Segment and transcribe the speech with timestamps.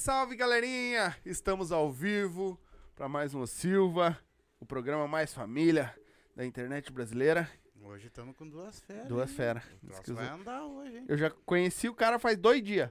[0.00, 1.14] salve, galerinha!
[1.26, 2.58] Estamos ao vivo
[2.96, 4.18] para mais um Silva,
[4.58, 5.94] o programa mais família
[6.34, 7.46] da internet brasileira.
[7.82, 9.06] Hoje estamos com duas feras.
[9.06, 9.62] Duas feras.
[10.08, 11.04] Vai andar hoje, hein?
[11.06, 12.90] Eu já conheci o cara faz dois dias.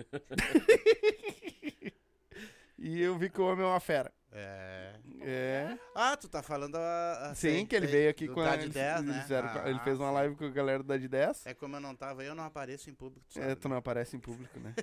[2.76, 4.12] e eu vi que o homem é uma fera.
[4.32, 4.98] É.
[5.24, 5.78] É.
[5.94, 7.30] Ah, tu tá falando a.
[7.30, 8.56] a Sim, sei, que ele sei, veio aqui do com a.
[8.56, 9.22] De eles- 10, eles né?
[9.22, 10.14] fizeram- Ah, ele fez uma sim.
[10.14, 11.46] live com a galera da de 10.
[11.46, 13.24] É como eu não tava, eu não apareço em público.
[13.32, 13.70] Tu É, sabe, tu né?
[13.70, 14.74] não aparece em público, né?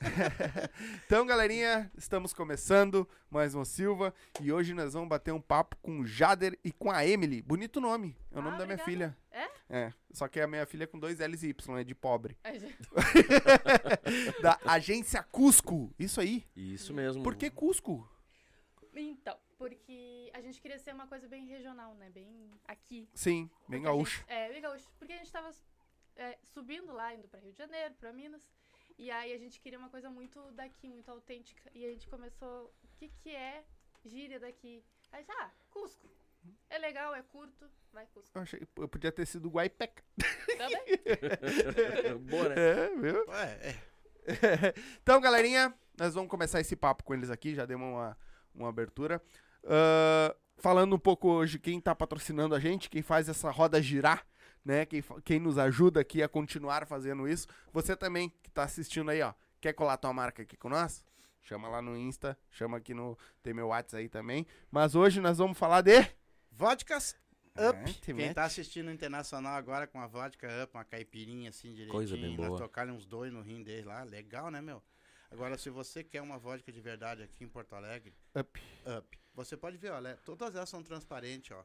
[1.06, 6.00] então, galerinha, estamos começando mais um Silva e hoje nós vamos bater um papo com
[6.00, 7.42] o Jader e com a Emily.
[7.42, 8.90] Bonito nome, é o Ah, nome da minha obrigada.
[8.90, 9.16] filha.
[9.30, 9.48] É?
[9.70, 12.36] É, só que a minha filha é com dois L's e Y, é de pobre.
[12.44, 12.76] Gente-
[14.42, 16.44] da agência Cusco, isso aí.
[16.54, 17.22] Isso mesmo.
[17.22, 18.06] Por que Cusco?
[18.94, 22.10] Então, porque a gente queria ser uma coisa bem regional, né?
[22.10, 23.08] Bem aqui.
[23.14, 24.18] Sim, bem Porque gaúcho.
[24.20, 24.88] gente- É, bem gaúcho.
[24.98, 25.50] Porque a gente tava
[26.16, 28.46] é, subindo lá, indo pra Rio de Janeiro, pra Minas.
[28.98, 31.70] E aí a gente queria uma coisa muito daqui, muito autêntica.
[31.74, 33.64] E a gente começou, o que que é
[34.04, 34.84] gíria daqui?
[35.10, 36.06] Aí, ah, Cusco.
[36.68, 38.36] É legal, é curto, vai Cusco.
[38.36, 40.02] Eu, achei, eu podia ter sido Guaipeca.
[40.58, 40.84] Também?
[42.28, 42.54] Boa, né?
[42.56, 43.26] É, viu?
[43.28, 43.92] Ué, é.
[45.02, 48.16] então, galerinha, nós vamos começar esse papo com eles aqui, já demos uma,
[48.54, 49.20] uma abertura.
[49.64, 54.26] Ah, falando um pouco hoje quem tá patrocinando a gente, quem faz essa roda girar,
[54.64, 54.86] né?
[54.86, 57.46] Quem, quem nos ajuda aqui a continuar fazendo isso.
[57.72, 61.04] Você também que tá assistindo aí, ó, quer colar tua marca aqui com nós?
[61.40, 63.18] Chama lá no Insta, chama aqui no.
[63.42, 64.46] Tem meu WhatsApp aí também.
[64.70, 66.06] Mas hoje nós vamos falar de.
[66.52, 67.16] Vodkas
[67.56, 67.92] É, Up.
[67.94, 68.34] te Quem mete.
[68.34, 71.92] tá assistindo o Internacional agora com a vodka Up, uma caipirinha assim direitinho.
[71.92, 72.58] Coisa bem Nós boa.
[72.60, 74.04] tocaram uns dois no rim dele lá.
[74.04, 74.80] Legal, né, meu?
[75.32, 78.60] Agora, se você quer uma vodka de verdade aqui em Porto Alegre, Up.
[78.98, 79.18] Up.
[79.34, 81.64] Você pode ver, olha, todas elas são transparentes, ó.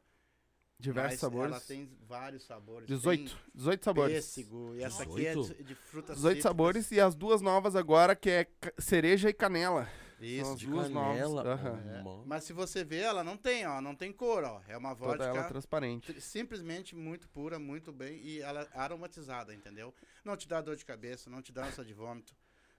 [0.79, 1.51] Diversos Mas sabores.
[1.51, 2.87] Ela tem vários sabores.
[2.87, 3.31] 18.
[3.31, 4.15] Tem 18 sabores.
[4.15, 5.63] Pêssego, e essa aqui é 18?
[5.63, 6.43] de, frutas 18 cítricas.
[6.43, 8.47] sabores e as duas novas agora, que é
[8.77, 9.89] cereja e canela.
[10.19, 10.45] Isso.
[10.45, 11.43] São as De duas canela.
[11.43, 11.59] novas.
[11.65, 12.21] Aham.
[12.23, 12.25] É.
[12.27, 14.61] Mas se você vê, ela não tem, ó, não tem cor, ó.
[14.67, 16.21] É uma Toda ela vodka transparente.
[16.21, 19.93] simplesmente muito pura, muito bem e ela é aromatizada, entendeu?
[20.23, 22.35] Não te dá dor de cabeça, não te dá ânsia de vômito,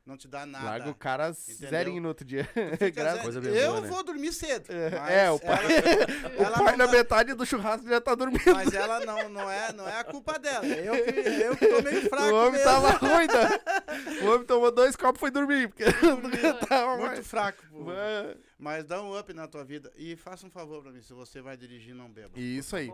[0.08, 0.64] não te dá nada.
[0.64, 1.68] Larga o cara Entendeu?
[1.70, 2.48] zerinho no outro dia.
[3.22, 3.88] Coisa bem eu boa, né?
[3.88, 4.66] vou dormir cedo.
[4.98, 8.14] mas É, o pai- ela- O ela pai na dá- metade do churrasco já tá
[8.14, 8.54] dormindo.
[8.54, 10.66] Mas ela não, não, é, não é a culpa dela.
[10.66, 12.64] Eu que, eu que tô meio fraco o homem mesmo.
[12.64, 14.20] tava ruim, né?
[14.22, 15.68] O homem tomou dois copos e foi dormir.
[15.68, 15.84] Porque
[16.66, 17.62] tava Muito mais- fraco.
[17.70, 17.84] pô.
[17.84, 19.92] Mano, Mas dá um up na tua vida.
[19.96, 22.30] E faça um favor pra mim, se você vai dirigir, não beba.
[22.38, 22.90] Isso aí.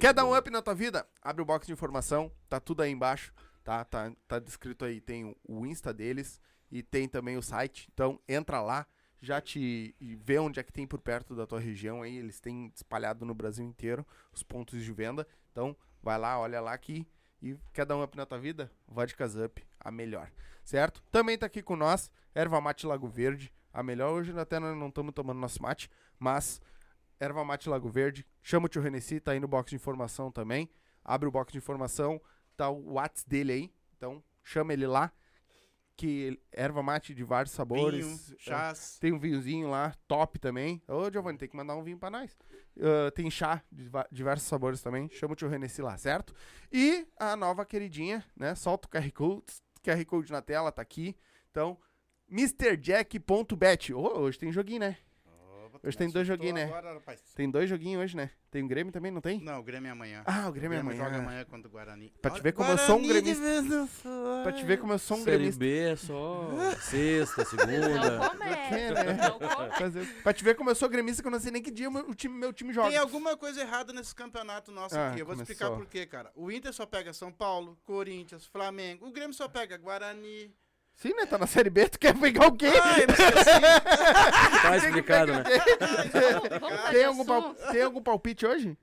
[0.00, 1.06] Quer dar um up na tua vida?
[1.22, 3.32] Abre o box de informação, tá tudo aí embaixo,
[3.64, 3.84] tá?
[3.84, 6.40] Tá, tá descrito aí, tem o Insta deles
[6.70, 7.88] e tem também o site.
[7.92, 8.86] Então entra lá,
[9.20, 12.16] já te vê onde é que tem por perto da tua região aí.
[12.16, 15.26] Eles têm espalhado no Brasil inteiro os pontos de venda.
[15.52, 17.06] Então vai lá, olha lá aqui
[17.42, 18.70] e quer dar um up na tua vida?
[18.86, 20.30] Vodkas Up, a melhor,
[20.64, 21.02] certo?
[21.10, 24.12] Também tá aqui com nós, Erva Mate Lago Verde, a melhor.
[24.12, 26.60] Hoje até não estamos tomando nosso mate, mas
[27.20, 28.26] Erva Mate Lago Verde.
[28.42, 30.70] Chama o tio Renessi, tá aí no box de informação também.
[31.04, 32.20] Abre o box de informação,
[32.56, 33.74] tá o WhatsApp dele aí.
[33.96, 35.12] Então, chama ele lá.
[35.96, 38.04] Que erva mate de vários sabores.
[38.04, 38.98] Vinho, É, chás.
[39.00, 40.82] Tem um vinhozinho lá, top também.
[40.86, 42.36] Ô, Giovanni, tem que mandar um vinho pra nós.
[42.78, 45.08] Ah, tem chá de diversos sabores também.
[45.10, 46.34] Chama o tio Renessi lá, certo?
[46.70, 48.54] E a nova queridinha, né?
[48.54, 49.44] Solta o QR Code.
[49.82, 51.16] QR Code na tela, tá aqui.
[51.50, 51.78] Então,
[52.28, 53.94] MrJack.bet.
[53.94, 54.98] Ô, hoje tem joguinho, né?
[55.86, 56.64] Hoje tem dois joguinhos, né?
[56.64, 57.20] agora, rapaz.
[57.34, 58.30] Tem dois joguinhos hoje, né?
[58.50, 59.40] Tem o Grêmio também, não tem?
[59.40, 60.22] Não, o Grêmio é amanhã.
[60.26, 61.04] Ah, o Grêmio é amanhã.
[61.04, 62.12] joga amanhã contra o Guarani.
[62.20, 63.98] Pra te ver como eu sou um Guarani gremista.
[64.42, 65.60] Pra te ver como eu sou um Série gremista.
[65.60, 66.48] B é só
[66.80, 67.72] sexta, segunda.
[68.46, 69.16] É, né?
[70.22, 71.92] Pra te ver como eu sou gremista, que eu não sei nem que dia o
[71.92, 72.88] meu o time, meu time joga.
[72.88, 75.20] Tem alguma coisa errada nesse campeonato nosso Ah, aqui.
[75.20, 75.52] Eu vou te começou.
[75.52, 76.32] explicar por quê, cara.
[76.34, 79.06] O Inter só pega São Paulo, Corinthians, Flamengo.
[79.06, 80.52] O Grêmio só pega Guarani.
[80.96, 81.26] Sim, né?
[81.26, 82.66] Tá na Série B, tu quer pegar o quê?
[82.82, 83.06] Ai.
[84.62, 85.42] Tá explicado, né?
[86.90, 88.76] Tem algum, pal- tem algum palpite hoje?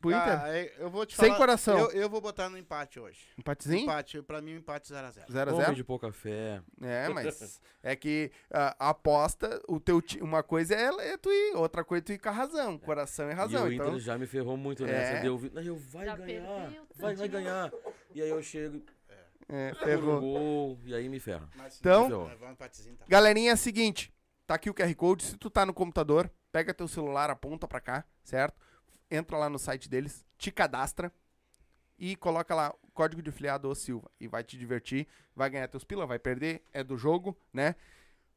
[0.00, 0.40] Pro Inter?
[0.42, 1.78] Ah, é, eu vou te Sem falar- coração.
[1.78, 3.20] Eu, eu vou botar no empate hoje.
[3.38, 3.84] Empatezinho?
[3.84, 5.26] Empate, pra mim, um empate 0x0.
[5.30, 5.52] 0x0?
[5.54, 6.60] Homem de pouca fé.
[6.82, 11.54] É, mas é que a aposta, o teu ti- uma coisa é, é tu ir,
[11.56, 13.66] outra coisa é tu ir com a razão, coração e razão.
[13.68, 14.88] e o então, Inter já me ferrou muito É.
[14.88, 15.22] nessa.
[15.22, 17.72] Deu, vi- "Não, eu vai Já ganhar, vai, vai ganhar.
[18.12, 18.82] E aí eu chego,
[19.52, 19.84] é, ferrou.
[19.84, 20.20] ferrou.
[20.20, 21.48] gol, e aí me ferra.
[21.54, 22.54] Mas, Então- um
[22.96, 23.04] tá?
[23.06, 24.12] Galerinha, é o seguinte,
[24.46, 27.80] tá aqui o QR Code, se tu tá no computador, pega teu celular, aponta pra
[27.80, 28.60] cá, certo?
[29.10, 31.12] Entra lá no site deles, te cadastra
[31.98, 35.06] e coloca lá o código de filiado ô Silva e vai te divertir,
[35.36, 37.74] vai ganhar teus pila, vai perder, é do jogo, né?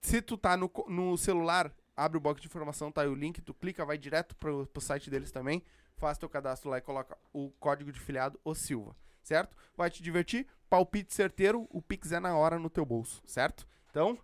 [0.02, 3.42] Se tu tá no, no celular, abre o box de informação, tá aí o link,
[3.42, 5.64] tu clica, vai direto pro, pro site deles também,
[5.98, 9.56] faz teu cadastro lá e coloca o código de filiado ô Silva, certo?
[9.76, 13.68] Vai te divertir, palpite certeiro, o Pix é na hora no teu bolso, certo?
[13.90, 14.18] Então,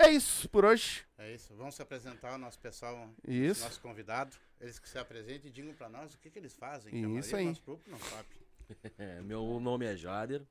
[0.00, 1.04] É isso por hoje.
[1.18, 1.52] É isso.
[1.56, 3.64] Vamos se apresentar o nosso pessoal, Isso.
[3.64, 4.36] nosso convidado.
[4.60, 7.18] Eles que se apresentem e digam pra nós o que, que eles fazem.
[7.18, 7.46] Isso aí.
[7.46, 8.28] nosso público não sabe.
[8.98, 10.46] É, meu nome é Jader.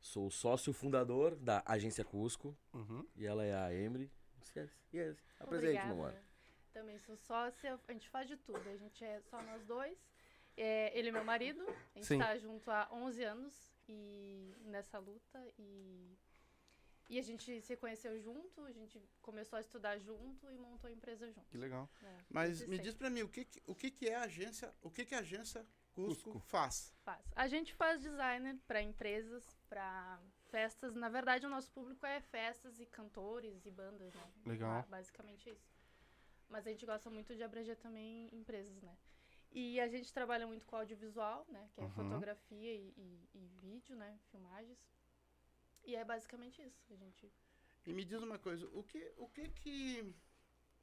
[0.00, 2.56] Sou sócio fundador da agência Cusco.
[2.72, 3.04] Uhum.
[3.16, 4.08] E ela é a Emily.
[4.56, 5.16] Yes, yes.
[5.40, 6.14] Apresente, meu amor.
[6.72, 8.62] Também sou sócia, a gente faz de tudo.
[8.68, 9.98] A gente é só nós dois.
[10.56, 11.62] É, ele é meu marido.
[11.94, 12.18] A gente Sim.
[12.18, 16.16] tá junto há 11 anos e nessa luta e
[17.08, 20.92] e a gente se conheceu junto, a gente começou a estudar junto e montou a
[20.92, 21.46] empresa junto.
[21.48, 21.88] Que legal.
[22.02, 22.78] É, Mas me sempre.
[22.80, 25.14] diz pra mim, o que, que- o que, que é a agência, o que, que
[25.14, 26.40] a agência Cusco, Cusco.
[26.48, 26.92] faz?
[27.04, 27.24] Faz.
[27.36, 30.94] A gente faz designer para empresas, para festas.
[30.96, 34.32] Na verdade, o nosso público é festas e cantores e bandas, né?
[34.44, 34.82] Legal.
[34.82, 35.70] Ba- Basicamente isso.
[36.48, 38.96] Mas a gente gosta muito de abranger também empresas, né?
[39.58, 41.70] E a gente trabalha muito com audiovisual, né?
[41.72, 41.90] Que é Uhum.
[41.90, 44.18] fotografia e, e- e vídeo, né?
[44.30, 44.78] Filmagens.
[45.82, 46.92] E é basicamente isso.
[46.92, 47.32] A gente
[47.86, 50.14] E me diz uma coisa, o que, o que que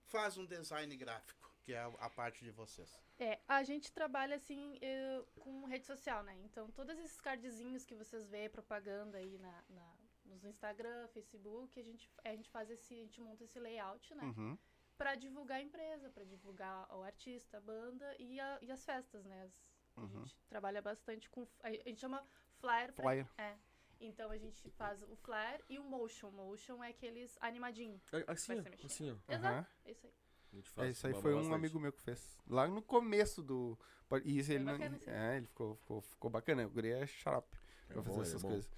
[0.08, 3.00] faz um design gráfico, que é a, a parte de vocês?
[3.20, 6.34] É, a gente trabalha assim eh, com rede social, né?
[6.46, 11.84] Então, todos esses cardzinhos que vocês vê, propaganda aí na, na- nos Instagram, Facebook, a
[11.84, 14.24] gente, a gente faz esse, a gente monta esse layout, né?
[14.24, 14.58] Uhum.
[14.98, 19.26] Pra divulgar a empresa, pra divulgar o artista, a banda e, a- e as festas,
[19.26, 19.44] né?
[19.44, 20.06] As- Uhum.
[20.06, 21.48] A gente trabalha bastante com.
[21.62, 22.26] A gente chama
[22.60, 22.92] flyer.
[22.94, 23.28] pra- Flyer.
[23.38, 23.56] é.
[24.00, 26.32] Então a gente faz o flyer e o motion.
[26.32, 28.02] Motion é aqueles animadinhos.
[28.12, 29.34] É, Assim, ó, assim, ó.
[29.34, 29.70] Exato.
[29.86, 30.14] É isso aí.
[30.52, 31.56] A gente faz É, isso aí ba- foi um bastante.
[31.56, 32.40] amigo meu que fez.
[32.48, 33.78] Lá no começo do.
[34.26, 34.74] E isso ele não.
[35.08, 36.66] É, ele ficou, ficou, ficou bacana.
[36.66, 37.56] O guri é xarope
[37.90, 38.50] É pra bom, fazer é essas bom.
[38.50, 38.72] coisas.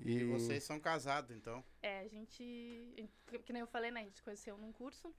[0.00, 1.62] E E, vocês são casados, então.
[1.82, 2.42] É, a gente.
[3.26, 4.00] que- Que nem eu falei, né?
[4.00, 5.14] A gente conheceu num curso.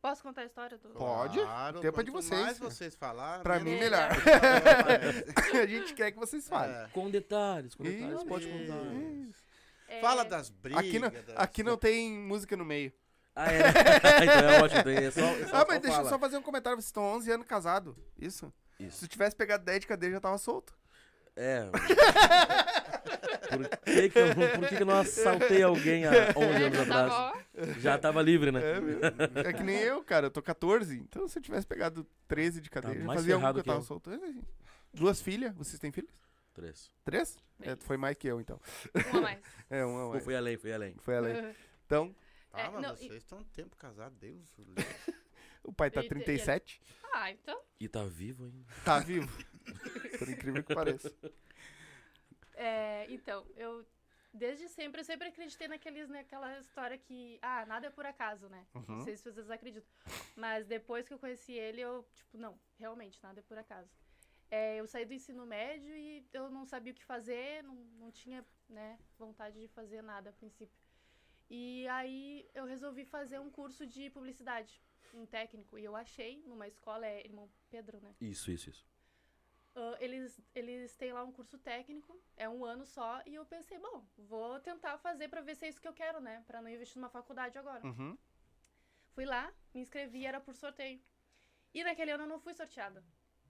[0.00, 0.88] Posso contar a história do.
[0.90, 1.38] Pode.
[1.40, 4.10] Claro, Tempo é de quanto vocês, mais vocês falar, Pra mim, melhor.
[4.12, 5.24] aparece.
[5.58, 6.74] a gente quer que vocês falem.
[6.76, 6.88] É.
[6.92, 8.16] Com detalhes, com detalhes.
[8.16, 8.26] Isso.
[8.26, 8.82] Pode contar.
[8.94, 9.44] Isso.
[9.88, 10.80] É, Fala das brigas.
[10.84, 12.92] Aqui, não, das- aqui não tem música no meio.
[13.34, 13.58] Ah, é?
[14.24, 14.80] então é ótimo.
[14.80, 16.08] Então é só, é só, ah, só mas deixa eu fala.
[16.10, 16.76] só fazer um comentário.
[16.76, 17.94] Vocês estão 11 anos casados.
[18.18, 18.52] Isso.
[18.78, 18.98] Isso.
[18.98, 20.74] Se tivesse pegado 10 de cadeia, já tava solto.
[21.34, 21.68] É.
[23.06, 26.78] Por que que eu, por que que eu não assaltei alguém há 11 é, anos
[26.80, 27.46] atrás?
[27.80, 28.60] Já tava livre, né?
[29.44, 29.48] É.
[29.48, 30.26] É que nem eu, cara.
[30.26, 30.96] Eu tô 14.
[30.98, 33.58] Então, se eu tivesse pegado 13 de cadeia, Tá já mais fazia um que ferrado
[33.58, 34.24] eu que tava eu.
[34.24, 34.42] assim.
[34.92, 35.54] Duas filhas.
[35.54, 36.10] Vocês têm filhos?
[36.54, 36.90] Três.
[37.04, 37.36] Três?
[37.60, 38.58] É, tu foi mais que eu, então.
[39.10, 39.38] uma a mais.
[39.70, 40.24] É, uma a Pô, mais.
[40.24, 40.94] fui além, fui além.
[40.98, 41.54] Foi além.
[41.84, 42.14] Então,
[42.52, 44.56] Ah, É, mas não, e- vocês estão um tempo casados, Deus.
[44.58, 44.84] o livre.
[45.62, 46.80] o pai tá E- e- 37.
[47.12, 47.60] Ah, então.
[47.78, 48.64] E tá vivo ainda.
[48.84, 49.28] Tá vivo.
[50.18, 51.12] Por incrível que pareça.
[52.56, 53.86] É, então, eu.
[54.32, 58.66] Desde sempre, eu sempre acreditei naqueles, naquela história que, ah, nada é por acaso, né?
[58.74, 59.00] Não Uhum.
[59.00, 59.88] sei se vocês acreditam.
[60.36, 63.90] Mas depois que eu conheci ele, eu, tipo, não, realmente, nada é por acaso.
[64.50, 68.10] É, eu saí do ensino médio e eu não sabia o que fazer, não, não
[68.12, 70.78] tinha, né, vontade de fazer nada a princípio.
[71.48, 74.82] E aí eu resolvi fazer um curso de publicidade,
[75.14, 75.78] um técnico.
[75.78, 78.14] E eu achei numa escola, é Irmão Pedro, né?
[78.20, 78.86] Isso, isso, isso.
[79.76, 83.78] Ah, eles, eles têm lá um curso técnico, é um ano só, e eu pensei,
[83.78, 86.42] bom, vou tentar fazer pra ver se é isso que eu quero, né?
[86.46, 87.86] Pra não investir numa faculdade agora.
[87.86, 88.16] Uhum.
[89.10, 90.98] Fui lá, me inscrevi, era por sorteio.
[91.74, 93.04] E naquele ano eu não fui sorteada,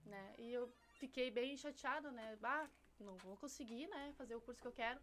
[0.05, 0.35] né?
[0.37, 2.37] E eu fiquei bem chateada, né?
[2.43, 2.69] Ah,
[2.99, 4.13] não vou conseguir, né?
[4.17, 4.99] Fazer o curso que eu quero.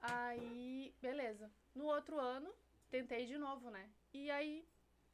[0.00, 1.52] Aí, beleza.
[1.72, 2.52] No outro ano,
[2.90, 3.88] tentei de novo, né?
[4.12, 4.66] E aí,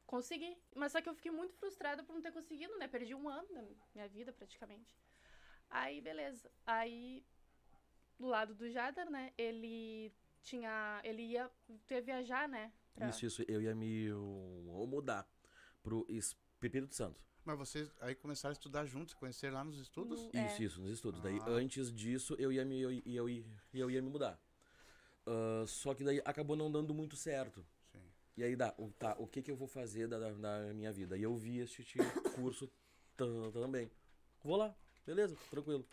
[0.07, 0.57] consegui.
[0.75, 2.87] Mas só que eu fiquei muito frustrada por não ter conseguido, né?
[2.87, 4.95] Perdi um ano da minha vida, praticamente.
[5.75, 6.49] Aí, beleza.
[6.65, 7.23] Aí,
[8.19, 9.31] do lado do Jadar, né?
[9.37, 10.11] Ele
[10.43, 11.01] tinha...
[11.03, 11.49] Ele ia...
[11.91, 12.71] Ia viajar, né?
[12.93, 13.43] pra- Isso, isso.
[13.47, 15.27] Eu ia me uh, mudar
[15.83, 17.21] pro Espírito Santo.
[17.43, 20.23] Mas vocês aí começaram a estudar juntos, se conhecer lá nos estudos?
[20.23, 20.45] No- É.
[20.47, 21.21] Isso, isso, nos estudos.
[21.21, 21.49] Daí, Ah.
[21.49, 24.39] antes disso, eu ia me, eu, eu, eu, eu ia me mudar.
[25.27, 27.65] Ah, só que daí acabou não dando muito certo.
[27.91, 27.99] Sim.
[28.37, 30.91] E aí, dá, o, tá, o que que eu vou fazer da, da, da minha
[30.91, 31.17] vida?
[31.17, 31.83] E eu vi este
[32.33, 32.71] curso
[33.17, 33.91] tam- também.
[34.43, 35.85] Vou lá, beleza, tranquilo.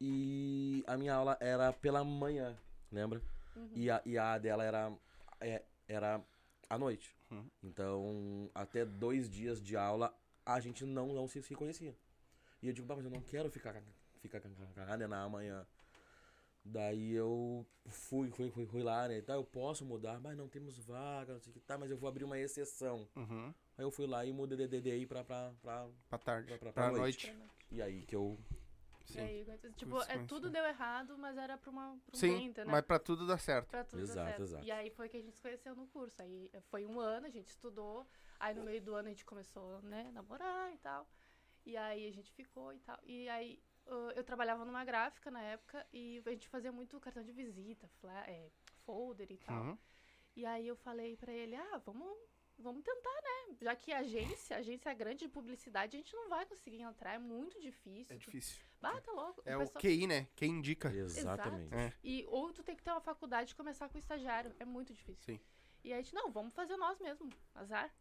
[0.00, 2.56] E a minha aula era pela manhã,
[2.92, 3.20] lembra?
[3.56, 3.70] Uhum.
[3.74, 4.92] E, a, e a dela era,
[5.40, 6.20] é, era
[6.70, 7.14] à noite.
[7.30, 7.48] Uhum.
[7.62, 10.14] Então, até dois dias de aula,
[10.46, 11.94] a gente não, não se, se conhecia.
[12.62, 13.74] E eu digo, mas eu não quero ficar,
[14.20, 15.66] ficar com a Ana amanhã.
[16.64, 19.22] Daí eu fui, fui, fui, fui lá, né?
[19.22, 21.96] Tá, eu posso mudar, mas não temos vaga, não sei o que, tá, mas eu
[21.96, 23.08] vou abrir uma exceção.
[23.16, 23.54] Uhum.
[23.76, 26.48] Aí eu fui lá e mudei de DDI pra, pra, pra, Pra tarde.
[26.48, 27.26] pra, pra, Pra, pra noite.
[27.28, 27.48] noite.
[27.70, 28.38] E aí que eu.
[29.08, 29.20] E Sim.
[29.20, 32.70] aí, tipo, é, tudo deu errado, mas era pra, uma, pra um Sim, entendeu?
[32.70, 33.68] mas pra tudo dar certo.
[33.70, 34.42] Pra tudo dar Exato, certo.
[34.42, 34.64] exato.
[34.64, 36.20] E aí foi que a gente se conheceu no curso.
[36.20, 38.06] Aí eh, foi um ano, a gente estudou.
[38.38, 41.08] Aí no meio do ano a gente começou, né, namorar e tal.
[41.64, 42.98] E aí a gente ficou e tal.
[43.02, 43.62] E aí
[44.14, 47.90] eu trabalhava numa gráfica na época e a gente fazia muito cartão de visita,
[48.26, 48.50] eh,
[48.84, 49.64] folder e tal.
[49.64, 49.78] Uhum.
[50.36, 52.06] E aí eu falei pra ele, ah, vamos,
[52.58, 53.56] vamos tentar, né?
[53.60, 56.80] Já que a agência, a agência é grande de publicidade, a gente não vai conseguir
[56.80, 58.14] entrar, é muito difícil.
[58.14, 58.58] É difícil.
[58.82, 59.42] Ah, tá louco.
[59.44, 60.28] É o o pessoal- QI, né?
[60.36, 60.92] Quem indica.
[60.92, 61.74] Exatamente.
[61.74, 61.92] É.
[62.04, 64.54] E ou tu tem que ter uma faculdade e começar com estagiário.
[64.58, 65.24] É muito difícil.
[65.24, 65.40] Sim.
[65.84, 67.30] E aí a gente, não, vamos fazer nós mesmo.
[67.54, 67.92] Azar.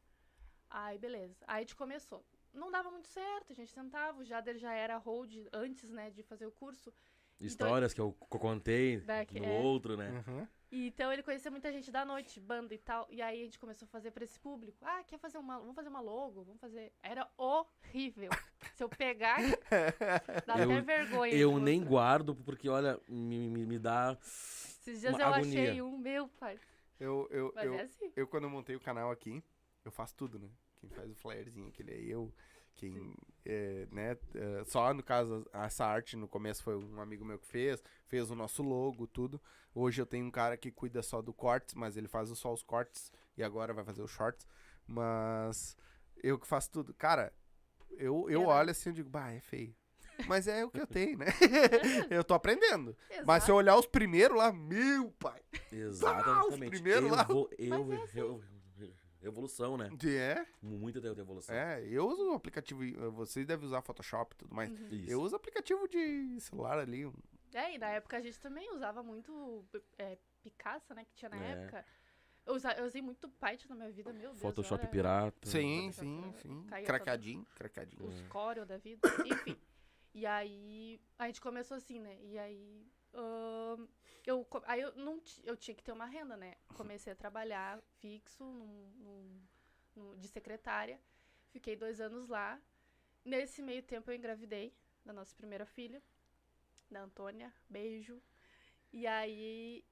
[0.69, 1.35] Aí, beleza.
[1.47, 2.25] Aí a gente começou.
[2.53, 4.19] Não dava muito certo, a gente tentava.
[4.19, 6.91] O Jader já era hold antes, né, de fazer o curso.
[7.39, 9.59] Histórias que eu co- contei Back, no é.
[9.59, 10.23] outro, né?
[10.27, 10.47] Uhum.
[10.71, 13.07] E, então ele conhecia muita gente da noite, banda e tal.
[13.09, 14.77] E aí a gente começou a fazer pra esse público.
[14.81, 15.59] Ah, quer fazer uma.
[15.59, 16.43] Vamos fazer uma logo?
[16.43, 16.91] Vamos fazer.
[17.01, 18.29] Era horrível.
[18.75, 19.37] Se eu pegar,
[20.45, 21.33] dava Eu- até vergonha.
[21.33, 21.89] Eu nem mostrar.
[21.89, 24.17] guardo porque, olha, me, me, me dá.
[24.21, 25.63] Esses dias uma eu agonia.
[25.69, 26.59] achei um, meu pai.
[26.99, 28.11] Eu, eu, Mas eu, é assim.
[28.15, 29.41] eu, quando eu montei o canal aqui,
[29.85, 30.49] eu faço tudo, né?
[30.77, 32.33] Quem faz o flyerzinho, aquele é eu.
[32.77, 34.15] Quem, é, né?
[34.35, 38.29] é, só no caso, essa arte no começo foi um amigo meu que fez, fez
[38.29, 39.41] o nosso logo, tudo.
[39.73, 42.61] Hoje eu tenho um cara que cuida só do cortes, mas ele faz só os
[42.63, 44.47] cortes e agora vai fazer os shorts.
[44.85, 45.75] Mas
[46.23, 46.93] eu que faço tudo.
[46.93, 47.33] Cara,
[47.97, 49.75] eu, eu olho assim e digo, bah, é feio.
[50.27, 51.27] Mas é o que eu tenho, né?
[52.09, 52.95] eu tô aprendendo.
[53.09, 53.45] Mas Exato.
[53.45, 55.41] se eu olhar os primeiros lá, meu pai.
[55.71, 56.69] Exatamente.
[56.69, 57.21] primeiro lá.
[57.21, 58.19] Evo- eu- Mas é assim.
[58.19, 58.43] eu-
[59.21, 59.89] evolução, né?
[60.05, 61.55] É, Muita evolução.
[61.55, 64.69] É, eu uso o aplicativo, eh, vocês devem usar Photoshop e tudo mais.
[64.71, 64.87] Uhum.
[64.91, 65.11] Isso.
[65.11, 67.11] Eu uso aplicativo de celular ali.
[67.53, 69.65] É, e na época a gente também usava muito
[69.97, 71.05] é, Picasso, né?
[71.05, 71.51] Que tinha na É.
[71.51, 71.85] época.
[72.45, 74.39] Eu, usa- eu usei muito Paint na minha vida, meu Deus.
[74.39, 75.49] Photoshop olha, pirata.
[75.49, 76.65] Sim, Photoshop, sim, sim.
[76.67, 78.05] Caía Cracadinho, cracadinho.
[78.07, 78.27] Os É.
[78.27, 79.01] Corel da vida.
[79.25, 79.57] Enfim.
[80.13, 82.17] E aí a gente começou assim, né?
[82.23, 82.87] E aí.
[84.27, 86.55] Eu, aí eu não eu tinha que ter uma renda, né?
[86.75, 89.41] Comecei a trabalhar fixo num- num-
[89.95, 90.99] num- de secretária.
[91.49, 92.61] Fiquei dois anos lá.
[93.23, 96.01] Nesse meio tempo eu engravidei da nossa primeira filha,
[96.91, 97.53] da Antônia.
[97.69, 98.21] Beijo.
[98.91, 99.83] E aí,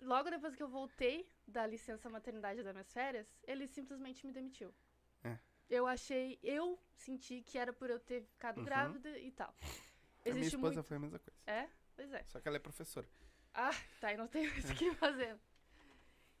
[0.00, 4.74] logo depois que eu voltei da licença maternidade das minhas férias, ele simplesmente me demitiu.
[5.22, 5.38] É.
[5.70, 8.64] Eu achei, eu senti que era por eu ter ficado Uhum.
[8.64, 9.48] grávida e tal.
[9.50, 10.86] A minha Existe esposa muito.
[10.88, 11.38] foi a mesma coisa.
[11.46, 11.68] É?
[11.96, 12.24] Pois é.
[12.24, 13.06] Só que ela é professora.
[13.54, 15.38] Ah, tá, e não tem mais o que fazer.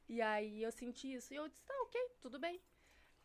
[0.08, 1.32] E aí eu senti isso.
[1.32, 2.60] E eu disse, tá, ok, tudo bem.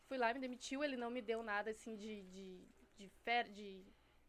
[0.06, 2.64] Fui lá, me demitiu, ele não me deu nada assim de, de,
[2.96, 3.84] de, fer, de,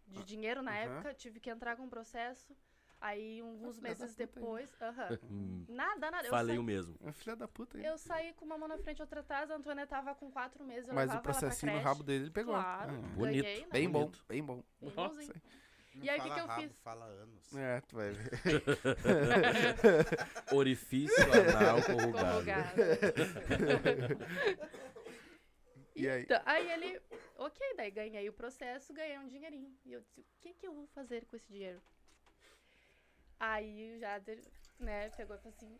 [0.07, 0.79] de dinheiro na aham.
[0.79, 2.55] época, tive que entrar com um processo.
[2.99, 4.69] Aí, alguns meses depois.
[4.81, 5.17] Aham.
[5.31, 6.27] Hum, Nada, nada.
[6.27, 6.95] Eu Falei saí, o mesmo.
[7.03, 7.85] É filha da puta aí.
[7.85, 10.63] eu saí com uma mão na frente e outra atrás, a Antônia tava com quatro
[10.65, 10.87] meses.
[10.89, 12.53] Eu Mas o processinho no rabo dele ele pegou.
[12.53, 12.91] Claro.
[12.91, 13.43] Ah, Bonito.
[13.45, 13.71] Ganhei, né?
[13.71, 14.63] bem bom, bem bom.
[14.81, 15.41] Bem Nossa, bonzinho.
[15.93, 16.71] Não E aí, o que que eu rabo, fiz?
[16.79, 17.55] fala anos.
[17.55, 18.31] É, tu vai ver.
[20.53, 22.45] Orifício anal corrugado.
[22.45, 22.75] Corrugado.
[25.95, 26.23] E aí?
[26.23, 27.01] Então, aí ele,
[27.37, 29.75] ok, daí ganhei o processo, ganhei um dinheirinho.
[29.85, 31.81] E eu disse, o que que eu vou fazer com esse dinheiro?
[33.39, 34.39] Aí o Jader,
[34.79, 35.77] né, pegou e falou assim,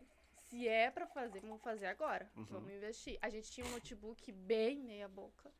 [0.48, 2.30] se é pra fazer, vamos fazer agora.
[2.36, 2.44] Uhum.
[2.44, 3.18] Vamos investir.
[3.22, 5.50] A gente tinha um notebook bem meia boca.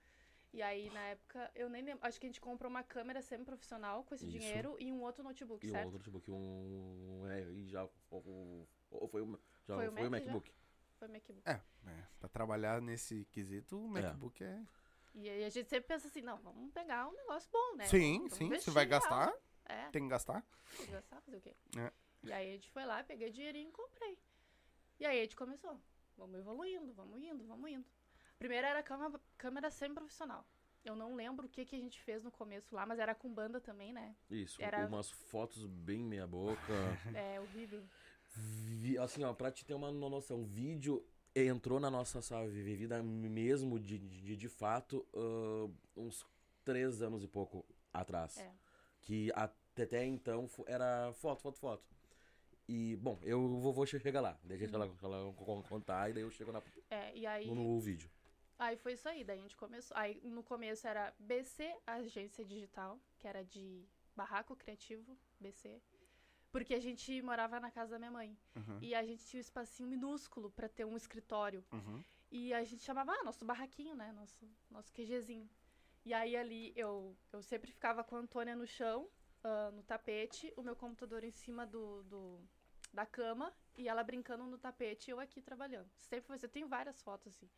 [0.53, 4.05] E aí, na época, eu nem lembro, acho que a gente comprou uma câmera semi-profissional
[4.05, 4.39] com esse Isso.
[4.39, 5.85] dinheiro e um outro notebook, E o certo?
[5.87, 7.27] outro notebook, um.
[7.29, 7.89] É, e já.
[8.11, 8.69] Ou,
[9.09, 9.41] foi o.
[9.67, 10.27] Já Foi foi, o o Mac já?
[10.27, 10.53] MacBook.
[10.99, 11.43] Foi MacBook.
[11.49, 14.63] É, é, pra trabalhar nesse quesito, o MacBook é.
[15.15, 17.87] E aí a gente sempre pensa assim, não, vamos pegar um negócio bom, né?
[17.87, 18.45] Sim, Vamos sim.
[18.45, 19.33] Investir vai gastar,
[19.67, 19.89] É.
[19.91, 20.45] tem que gastar.
[20.77, 21.55] Tem que gastar, fazer o quê?
[21.79, 21.93] É.
[22.23, 24.19] E aí a gente foi lá, peguei dinheirinho e comprei.
[25.01, 25.79] E aí a gente começou.
[26.17, 27.87] Vamos evoluindo, vamos indo, vamos indo.
[28.43, 30.45] Primeiro era câmera, câmera semi-profissional.
[30.85, 33.33] Eu não lembro o que, que a gente fez no começo lá, mas era com
[33.33, 34.17] banda também, né?
[34.29, 36.57] Isso, Era- umas fotos bem meia-boca.
[37.17, 37.85] É horrível.
[38.35, 41.07] Vi- assim, ó, pra te ter uma no- noção, o vídeo
[41.37, 46.27] entrou na nossa sabe, vida mesmo de, de, de fato ah, uns
[46.65, 48.39] três anos e pouco atrás.
[48.39, 48.51] É.
[49.03, 51.85] Que até, então era foto, foto, foto.
[52.69, 54.37] E, bom, eu vou, vou chegar lá.
[54.43, 58.11] Deixa ela, ela con- contar e daí eu chego na, É, aí, no, no vídeo.
[58.63, 59.25] Aí foi isso aí.
[59.25, 59.97] Daí a gente começou.
[59.97, 63.85] Aí no começo era BC Agência Digital, que era de
[64.17, 65.81] Barraco Criativo, BC.
[66.51, 68.37] Porque a gente morava na casa da minha mãe.
[68.57, 71.65] Uhum, E a gente tinha um espacinho minúsculo pra ter um escritório.
[71.73, 72.03] uhum.
[72.31, 74.11] E a gente chamava, ah, nosso barraquinho, né?
[74.13, 75.49] Nosso, nosso QGzinho.
[76.05, 79.09] E aí ali eu, eu sempre ficava com a Antônia no chão,
[79.45, 82.41] ah, no tapete, o meu computador em cima do, do-
[82.93, 85.89] da cama e ela brincando no tapete e eu aqui trabalhando.
[86.01, 87.49] Sempre foi assim, eu tenho várias fotos assim.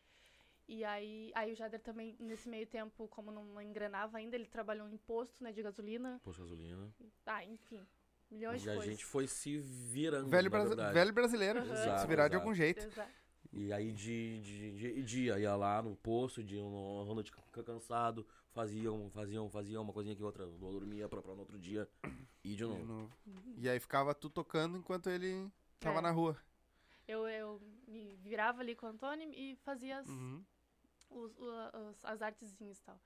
[0.66, 4.88] E aí, aí o Jader também, nesse meio tempo, como não engrenava ainda, ele trabalhou
[4.88, 6.19] em posto, né, de gasolina.
[6.25, 6.95] Posto de gasolina.
[7.26, 7.86] Ah, enfim,
[8.30, 8.91] milhões E de a coisas.
[8.91, 10.95] gente foi se virando, Velho, verdade.
[10.95, 11.62] velho brasileiro.
[11.67, 12.36] Se Exato, virar de exato.
[12.49, 12.86] algum jeito.
[12.86, 13.10] Exato.
[13.52, 17.62] E aí de, de, de, dia ia lá no posto, de uma ronda de ca-
[17.62, 21.86] cansado, faziam, faziam, faziam uma coisinha que outra, dormia pra, pra no outro dia
[22.43, 22.84] e de De novo.
[22.84, 23.12] novo.
[23.58, 25.47] E aí ficava tu tocando enquanto ele
[25.78, 26.02] tava É.
[26.02, 26.36] na rua.
[27.06, 30.43] Eu, eu me virava ali com o Antônio e fazia as, Uhum.
[31.18, 33.00] Os- o- as, as artezinhas e tal.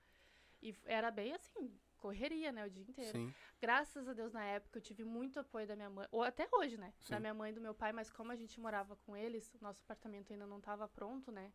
[0.61, 3.17] E era bem assim, correria, né, o dia inteiro.
[3.17, 3.33] Sim.
[3.61, 6.77] Graças a Deus, na época, eu tive muito apoio da minha mãe, ou até hoje,
[6.77, 6.93] né?
[6.99, 7.11] Sim.
[7.11, 9.63] Da minha mãe e do meu pai, mas como a gente morava com eles, o
[9.63, 11.53] nosso apartamento ainda não estava pronto, né?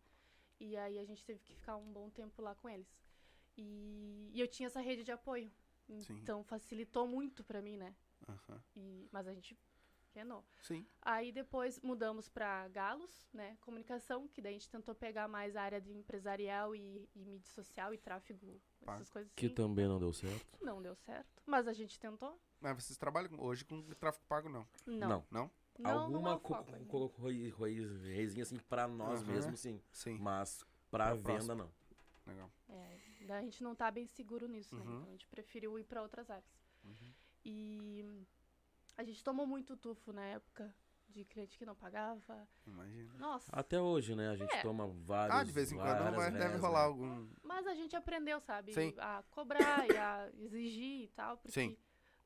[0.61, 2.89] E aí a gente teve que ficar um bom tempo lá com eles.
[3.57, 5.51] E, e eu tinha essa rede de apoio.
[5.99, 6.15] Sim.
[6.23, 7.95] Então facilitou muito pra mim, né?
[8.75, 9.55] E, mas a gente
[10.15, 10.45] renou.
[10.63, 10.87] Sim.
[11.03, 13.57] Aí depois mudamos pra Galos, né?
[13.61, 17.51] Comunicação, que daí a gente tentou pegar mais a área de empresarial e, e mídia
[17.53, 18.95] social e tráfego, Pá.
[18.95, 19.55] essas coisas Que assim.
[19.55, 20.59] também não deu certo.
[20.63, 21.43] Não deu certo.
[21.45, 22.39] Mas a gente tentou.
[22.61, 24.67] Mas vocês trabalham com- hoje com tráfego pago, não?
[24.87, 25.09] Não.
[25.09, 25.27] Não.
[25.31, 25.51] Não?
[25.77, 26.87] Não, não é Alguma foco ainda.
[27.57, 29.33] coisinha assim pra nós Aham.
[29.33, 29.83] mesmos, sim.
[29.93, 30.19] Sim.
[30.19, 31.55] Mas pra Pra venda, próximo.
[31.57, 31.71] não.
[32.27, 32.51] Legal.
[32.69, 34.83] É, a gente não tá bem seguro nisso, né?
[34.85, 34.95] Uhum.
[34.97, 36.45] Então a gente preferiu ir pra outras áreas.
[36.85, 37.13] Uhum.
[37.45, 38.25] E
[38.97, 40.75] a gente tomou muito tufo na época
[41.09, 42.49] de cliente que não pagava.
[42.67, 43.13] Imagina.
[43.15, 43.51] Nossa.
[43.53, 44.31] Até hoje, né?
[44.31, 44.63] A gente É.
[44.63, 45.37] toma vários.
[45.39, 46.87] Ah, de vez em quando vai, deve rolar né?
[46.87, 47.29] algum.
[47.43, 48.73] Mas a gente aprendeu, sabe?
[48.73, 48.93] Sim.
[48.99, 51.37] A cobrar e a exigir e tal.
[51.37, 51.77] Porque Sim.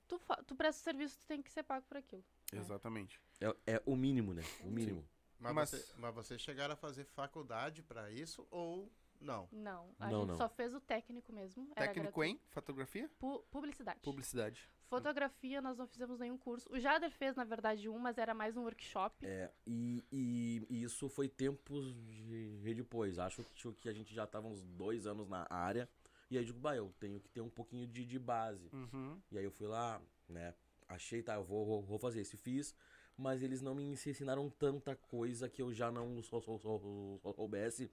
[0.07, 2.25] Tu, tu presta o serviço, tu tem que ser pago por aquilo.
[2.51, 3.21] Exatamente.
[3.41, 4.43] É, é o mínimo, né?
[4.65, 5.07] O mínimo.
[5.39, 9.49] Mas, Mas- Você, mas vocês chegaram a fazer faculdade pra isso ou não?
[9.53, 9.95] Não.
[10.01, 10.37] A Não, gente não.
[10.39, 11.71] só fez o técnico mesmo.
[11.77, 13.09] Era Técnico em fotografia?
[13.19, 14.01] Pu- publicidade.
[14.01, 14.69] Publicidade.
[14.89, 16.69] Fotografia nós não fizemos nenhum curso.
[16.73, 19.25] O Jader fez, na verdade, um, mas era mais um workshop.
[19.27, 23.19] É, e, e- e isso foi tempos de, de depois.
[23.19, 25.89] Acho que, que a gente já tava uns dois anos na área.
[26.31, 28.71] E aí eu digo, bah, eu tenho que ter um pouquinho de, de base.
[28.73, 29.21] Uhum.
[29.31, 30.55] E aí eu fui lá, né?
[30.89, 32.75] Achei, tá, eu vou, vou, vou fazer esse fiz.
[33.17, 37.35] Mas eles não me ensinaram tanta coisa que eu já não sou, sou, sou- sou-
[37.35, 37.91] soubesse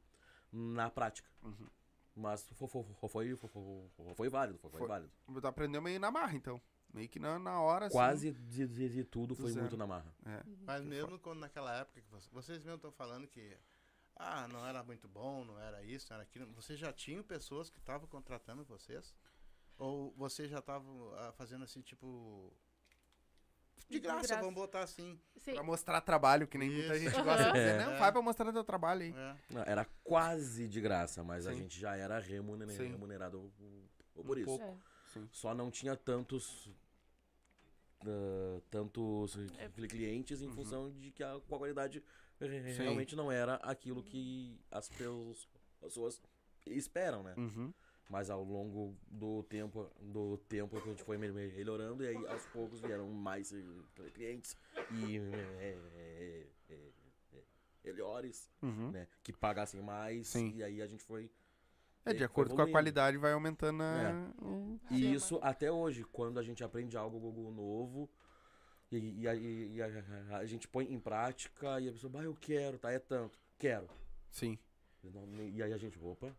[0.52, 1.30] na prática.
[1.44, 1.68] Uhum.
[2.16, 4.88] Mas foi, foi, foi, foi, foi- foi válido, foi, foi Foi.
[4.88, 5.12] válido.
[5.42, 6.62] Tu aprendeu meio na marra, então.
[6.96, 7.94] Meio que na, na hora, assim.
[7.94, 9.62] Quase de, de- de tudo Do foi zero.
[9.64, 10.16] muito na marra.
[10.26, 10.42] É.
[10.66, 13.56] Mas mesmo quando naquela época que vocês, vocês mesmo estão falando que
[14.16, 17.70] ah, não era muito bom, não era isso, não era aquilo, vocês já tinham pessoas
[17.70, 19.14] que estavam contratando vocês?
[19.78, 22.50] Ou vocês já estavam ah, fazendo assim, tipo.
[23.90, 24.42] De De graça, graça.
[24.42, 25.20] vamos botar assim.
[25.38, 25.54] Sim.
[25.54, 27.04] Pra mostrar trabalho, que nem muita Isso.
[27.12, 27.82] gente gosta de dizer.
[27.82, 27.86] É.
[27.86, 29.14] Não, vai pra mostrar teu trabalho aí.
[29.14, 29.36] É.
[29.50, 31.60] Não, era quase de graça, mas a Sim.
[31.60, 32.88] gente já era remuner- Sim.
[32.92, 33.52] remunerado
[34.14, 34.46] por, Um isso.
[34.46, 34.80] pouco.
[35.18, 35.20] É.
[35.32, 36.70] Só não tinha tantos
[38.70, 39.70] tantos É.
[39.70, 40.54] cli- clientes em Uhum.
[40.54, 42.04] função de que a qualidade
[42.40, 46.22] re- realmente não era aquilo que as pessoas
[46.68, 47.34] esperam, né?
[47.38, 47.74] Uhum.
[48.10, 52.28] Mas ao longo do tempo, do tempo que a gente foi me- melhorando e aí
[52.28, 54.56] aos poucos vieram mais eh, clientes
[54.92, 56.92] e eh, eh, eh,
[57.84, 58.92] melhores, Uhum.
[58.92, 59.08] né?
[59.24, 60.52] Que pagassem mais Sim.
[60.56, 61.32] e aí a gente foi
[62.06, 63.96] É, de acordo com a qualidade, vai aumentando a...
[64.40, 64.44] É.
[64.46, 67.20] o- E isso até hoje, quando a gente aprende algo
[67.52, 68.10] novo
[68.92, 72.36] e, e a, e a- a gente põe em prática e a pessoa, bah, eu
[72.36, 72.92] quero, tá?
[72.92, 73.40] É tanto.
[73.58, 73.90] Quero.
[74.30, 74.58] Sim.
[75.54, 76.36] E aí a gente, opa,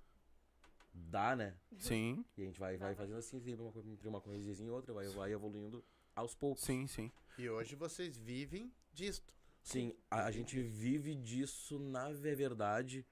[0.92, 1.54] dá, né?
[1.78, 2.24] Sim.
[2.36, 4.94] E a gente vai, vai fazendo assim, sempre uma, coisa- entre uma coisinha e outra,
[4.94, 6.62] vai, vai evoluindo aos poucos.
[6.64, 7.10] Sim, sim.
[7.38, 9.34] E hoje vocês vivem disto.
[9.62, 13.04] Sim, a, a gente vive disso, na verdade.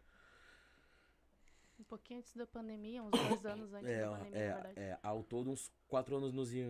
[1.95, 4.81] Um pouquinho antes da pandemia, uns dois anos antes É, da pandemia, na verdade.
[4.81, 6.63] é, é, ao todo uns quatro anos nos e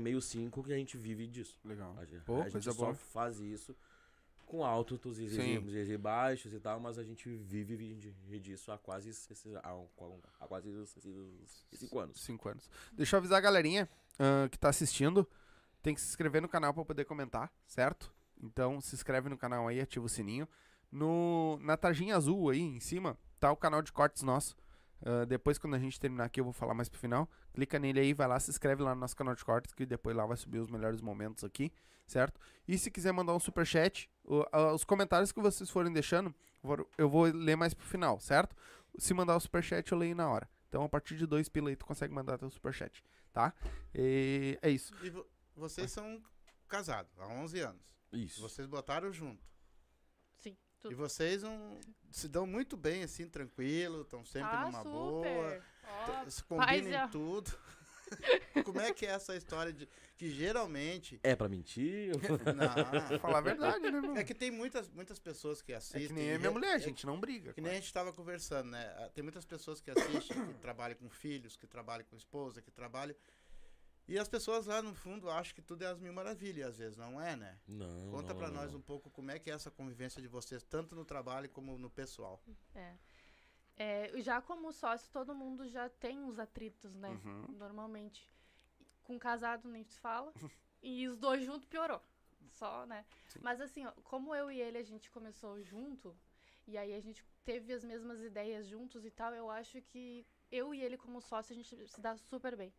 [0.00, 1.58] meio cinco que a gente vive disso.
[1.62, 1.94] Legal.
[1.98, 2.94] A, gente- Pô, a gente só boa.
[2.94, 3.76] faz isso
[4.46, 8.78] com altos e, e, e baixos e tal, mas a gente vive de- disso há
[8.78, 9.10] quase,
[9.62, 9.84] há,
[10.40, 10.70] há quase
[11.72, 12.20] cinco anos.
[12.22, 12.70] Cinco anos.
[12.92, 15.28] Deixa eu avisar a galerinha ah, que tá assistindo.
[15.82, 18.10] Tem que se inscrever no canal pra poder comentar, certo?
[18.42, 20.48] Então se inscreve no canal aí, ativa o sininho.
[20.90, 24.54] No, na tarjinha azul aí em cima tá o canal de cortes nosso.
[25.04, 27.28] Ah, depois, quando a gente terminar aqui, eu vou falar mais pro final.
[27.52, 30.14] Clica nele aí, vai lá, se inscreve lá no nosso canal de cortes, que depois
[30.16, 31.72] lá vai subir os melhores momentos aqui,
[32.06, 32.40] certo?
[32.68, 36.34] E se quiser mandar um superchat, o- ah, os comentários que vocês forem deixando,
[36.96, 38.54] eu vou ler mais pro final, certo?
[38.98, 40.48] Se mandar o superchat, eu leio na hora.
[40.68, 43.52] Então, a partir de dois pila aí, tu consegue mandar teu superchat, tá?
[43.94, 44.94] E é isso.
[45.02, 46.22] E vo- vocês são
[46.68, 47.82] casados há 11 anos.
[48.12, 48.40] Isso.
[48.40, 49.42] Vocês botaram junto.
[50.82, 50.96] Sim, E tudo.
[50.96, 51.78] vocês não,
[52.10, 54.90] se dão muito bem, assim, tranquilo, estão sempre ah, numa super.
[54.90, 55.50] boa.
[56.24, 57.52] T- Se paz combinam a- em tudo.
[58.66, 61.18] Como é que é essa história de que geralmente.
[61.22, 62.12] É pra mentir?
[63.10, 64.14] Não, Falar a verdade, né, meu?
[64.16, 66.08] é que tem muitas, muitas pessoas que É assistem.
[66.08, 67.54] que nem eu e e minha re- mulher, a é gente não briga.
[67.54, 68.84] Que nem a gente estava conversando, né?
[68.98, 72.70] Ah, Tem muitas pessoas que assistem, que trabalham com filhos, que trabalham com esposa, que
[72.70, 73.16] trabalham.
[74.12, 76.98] E as pessoas lá no fundo acham que tudo é as mil maravilhas, às vezes
[76.98, 77.58] não é, né?
[77.66, 78.10] Não.
[78.10, 81.02] Conta pra nós um pouco como é que é essa convivência de vocês, tanto no
[81.02, 82.38] trabalho como no pessoal.
[82.74, 82.94] É.
[83.74, 87.08] É, já como sócio, todo mundo já tem uns atritos, né?
[87.08, 87.56] Uhum.
[87.56, 88.30] Normalmente.
[89.02, 90.30] Com casado nem se fala.
[90.82, 92.02] e os dois juntos piorou.
[92.50, 93.06] só, né?
[93.28, 93.38] Sim.
[93.42, 96.14] Mas assim, ó, como eu e ele a gente começou junto,
[96.66, 100.74] e aí a gente teve as mesmas ideias juntos e tal, eu acho que eu
[100.74, 102.74] e ele como sócio a gente se dá super bem.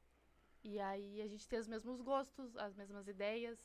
[0.64, 3.60] E aí a gente tem os mesmos gostos, as mesmas ideias.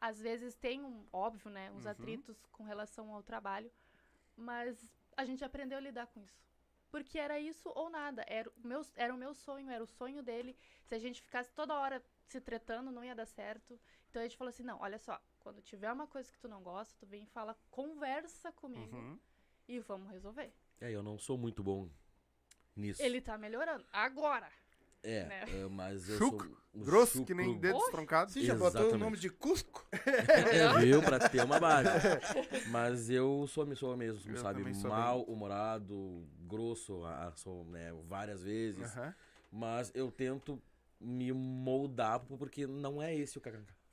[0.00, 1.90] Às vezes tem um, óbvio, né, uns Uhum.
[1.92, 3.70] atritos com relação ao trabalho,
[4.36, 6.42] mas a gente aprendeu a lidar com isso.
[6.90, 8.24] Porque era isso ou nada.
[8.28, 10.56] Era o meu, era o meu sonho, era o sonho dele.
[10.84, 13.78] Se a gente ficasse toda hora se tretando, não ia dar certo.
[14.10, 16.62] Então a gente falou assim: não, olha só, quando tiver uma coisa que tu não
[16.62, 19.18] gosta, tu vem e fala, conversa comigo Uhum.
[19.66, 20.52] e vamos resolver.
[20.80, 21.88] É, eu não sou muito bom
[22.76, 23.02] nisso.
[23.02, 23.84] Ele tá melhorando.
[23.92, 24.48] Agora!
[25.04, 25.44] É, né?
[25.46, 28.32] é, mas eu Chucro, sou um Grosso, chucro- que nem dedos troncados.
[28.32, 29.00] Você já botou o Exatamente.
[29.04, 29.86] nome de Cusco?
[29.92, 31.02] É, viu?
[31.02, 31.88] Pra ter uma base.
[32.70, 34.60] Mas eu sou, sou mesmo, Eu sabe?
[34.60, 37.02] também sou Mal humorado, grosso,
[37.36, 38.96] sou, né, várias vezes.
[38.96, 39.14] Aham.
[39.52, 40.60] Mas eu tento
[40.98, 43.40] me moldar porque não é esse o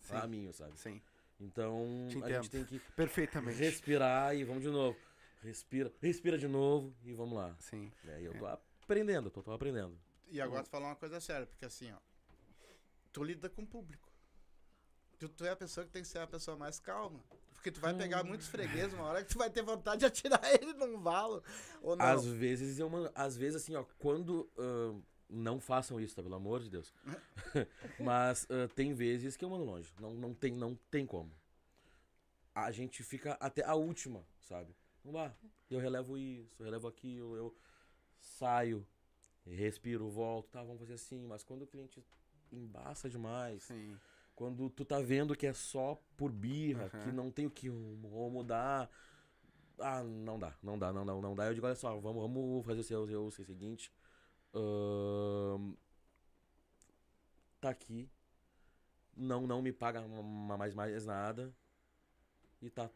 [0.09, 0.79] caminho, sabe?
[0.79, 1.01] Sim,
[1.39, 3.57] Então Te a gente tem que perfeitamente.
[3.59, 4.97] respirar e vamos de novo.
[5.43, 7.53] Respira, respira de novo e vamos lá.
[7.59, 7.91] Sim.
[8.07, 9.95] É, eu tô aprendendo, tô, tô aprendendo.
[10.31, 11.97] E agora tu falar uma coisa séria, porque assim, ó.
[13.11, 14.09] Tu lida com o público.
[15.19, 17.21] Tu, tu é a pessoa que tem que ser a pessoa mais calma.
[17.51, 20.41] Porque tu vai pegar muitos fregueses uma hora que tu vai ter vontade de atirar
[20.55, 21.43] ele num valo.
[21.81, 22.05] Ou não.
[22.05, 24.97] Às vezes eu mando, às vezes assim, ó, quando ah,
[25.29, 26.23] não façam isso, tá?
[26.23, 26.93] Pelo amor de Deus.
[27.99, 29.93] Mas ah, tem vezes que eu mando longe.
[29.99, 31.31] Não, não, tem, não tem como.
[32.55, 34.73] A gente fica até a última, sabe?
[35.03, 35.35] Não dá.
[35.69, 37.55] Eu relevo isso, eu relevo aquilo, eu
[38.19, 38.87] saio,
[39.45, 41.25] respiro, volto, tá, vamos fazer assim.
[41.27, 42.03] Mas quando o cliente
[42.51, 43.97] embaça demais, Sim.
[44.35, 47.03] quando tu tá vendo que é só por birra, Aham.
[47.03, 48.89] que não tem o que mu- mudar.
[49.79, 51.45] Ah, não dá, não dá, não dá, não dá.
[51.47, 53.91] Eu digo, olha só, vamos, vamos fazer o seu, o seguinte.
[57.59, 58.09] tá aqui.
[59.15, 61.53] Não, não me paga ma- mais, mais nada.
[62.61, 62.89] E tá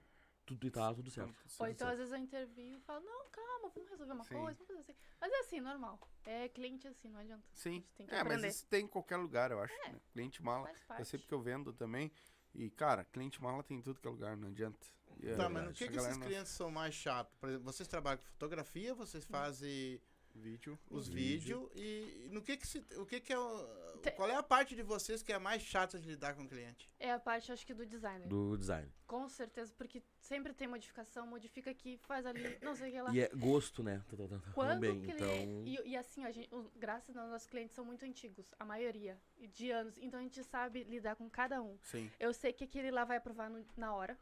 [0.46, 1.34] tudo, e tá tudo certo.
[1.60, 4.36] Ou então, às vezes, eu intervio e falo, não, calma, vamos resolver uma Sim.
[4.36, 4.96] coisa, vamos fazer assim.
[5.20, 6.00] Mas é assim, normal.
[6.26, 7.44] É cliente assim, não adianta.
[7.52, 7.74] A Sim.
[7.74, 8.48] gente tem que É, mas aprender.
[8.50, 9.74] isso tem em qualquer lugar, eu acho.
[9.74, 10.00] né?
[10.14, 10.70] Cliente mala.
[11.00, 12.12] Eu sei porque eu vendo também.
[12.54, 14.88] E, cara, cliente mala tem em tudo que é lugar, não adianta.
[15.20, 15.68] E, é Tá, mas verdade.
[15.68, 17.36] no que, que esses não- clientes são mais chatos?
[17.40, 20.00] Por exemplo, vocês trabalham com fotografia, vocês fazem
[20.36, 20.78] Vídeo.
[20.90, 21.70] os Vídeo.
[21.70, 24.44] vídeos e no que que se, o que que é o, Te- qual é a
[24.44, 26.90] parte de vocês que é mais chata de lidar com o cliente?
[27.00, 28.28] É a parte, acho que, do designer.
[28.28, 28.92] Do design.
[29.08, 33.14] Com certeza, porque sempre tem modificação, modifica aqui, faz ali, não sei o que lá.
[33.16, 34.04] E é gosto, né?
[34.10, 35.24] Tá- tá- tá- Quando Também, o cliente.
[35.24, 35.64] então.
[35.66, 38.66] E, e assim, a gente, os- graças a Deus, nossos clientes são muito antigos, a
[38.66, 39.98] maioria, e de anos.
[39.98, 41.78] Então a gente sabe lidar com cada um.
[41.82, 42.12] Sim.
[42.20, 44.20] Eu sei que aquele lá vai aprovar no- na hora.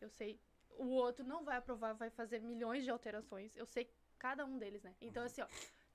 [0.00, 0.38] Eu sei.
[0.78, 3.56] O outro não vai aprovar, vai fazer milhões de alterações.
[3.56, 3.88] Eu sei
[4.28, 4.94] cada um deles, né?
[5.00, 5.26] Então, Uhum.
[5.26, 5.46] assim, ó,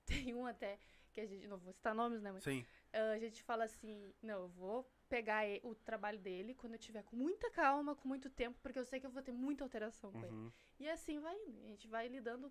[0.28, 0.78] tem um até,
[1.12, 2.32] que a gente, não vou citar nomes, né?
[2.32, 2.64] Mas Sim.
[2.92, 7.02] ah, a gente fala assim, não, eu vou pegar o trabalho dele quando eu tiver
[7.02, 10.10] com muita calma, com muito tempo, porque eu sei que eu vou ter muita alteração
[10.10, 10.32] com ele.
[10.34, 10.52] Uhum.
[10.80, 11.60] E assim vai indo.
[11.64, 12.50] A gente vai lidando,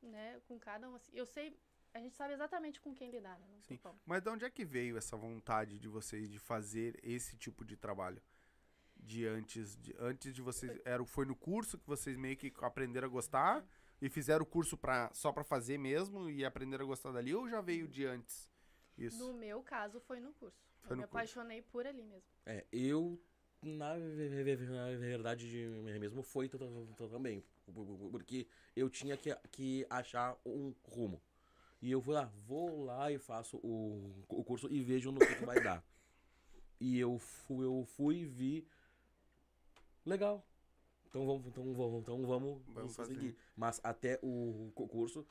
[0.00, 0.94] né, com cada um.
[0.94, 1.10] Assim.
[1.12, 1.58] Eu sei,
[1.92, 3.46] a gente sabe exatamente com quem lidar, né?
[3.50, 3.80] Não Sim.
[4.06, 7.76] Mas de onde é que veio essa vontade de vocês de fazer esse tipo de
[7.76, 8.22] trabalho?
[8.96, 10.80] De antes de, antes de vocês.
[10.84, 13.64] Era, foi no curso que vocês meio que aprenderam a gostar
[14.00, 17.48] e fizeram o curso pra, só pra fazer mesmo e aprenderam a gostar dali ou
[17.48, 18.50] já veio de antes?
[18.96, 19.18] Isso.
[19.18, 20.58] No meu caso, foi no curso.
[20.82, 21.16] Foi eu no me curso.
[21.16, 22.26] apaixonei por ali mesmo.
[22.46, 23.20] É, eu,
[23.62, 25.66] na ve- verdade de
[25.98, 27.44] mesmo, foi também.
[28.10, 31.20] Porque eu tinha que, que achar um rumo.
[31.80, 35.34] E eu fui lá, vou lá e faço o, o curso e vejo no que,
[35.34, 35.84] que vai dar.
[36.80, 38.68] E eu fui, eu fui e vi.
[40.04, 40.44] Legal.
[41.18, 43.14] Então vamos, então vamos, então vamos, Vamos vamos seguir.
[43.16, 43.36] fazer.
[43.56, 45.26] Mas até o cu- curso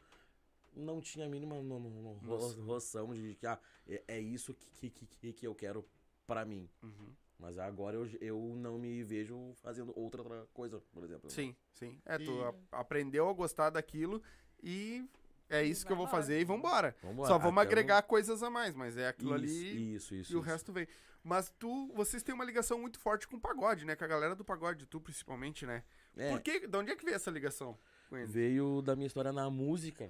[0.76, 3.13] não tinha a mínima no- no- no- Noção.
[3.13, 5.86] de que ah, é, é isso que, que, que, que eu quero
[6.26, 6.69] pra mim.
[6.84, 7.13] Uhum.
[7.39, 11.30] Mas agora eu, eu não me vejo fazendo outra, outra coisa, por exemplo.
[11.30, 11.97] Sim, sim.
[12.06, 14.21] É, tu E- a- aprendeu a gostar daquilo
[14.62, 15.08] e
[15.50, 16.95] é isso que eu vou fazer e vambora.
[17.02, 20.34] Vambora, Só vamos agregar coisas a mais, mas é aquilo Isso, ali Isso, isso.
[20.34, 20.86] e o resto vem.
[21.28, 23.98] Mas tu, vocês têm uma ligação muito forte com o pagode, né?
[23.98, 25.84] Com a galera do pagode, tu principalmente, né?
[26.16, 28.32] É, Por que, de onde é que veio essa ligação com eles?
[28.32, 30.10] veio da minha história na música,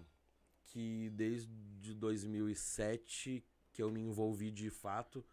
[0.66, 1.50] que desde
[1.96, 5.26] 2007 que eu me envolvi de fato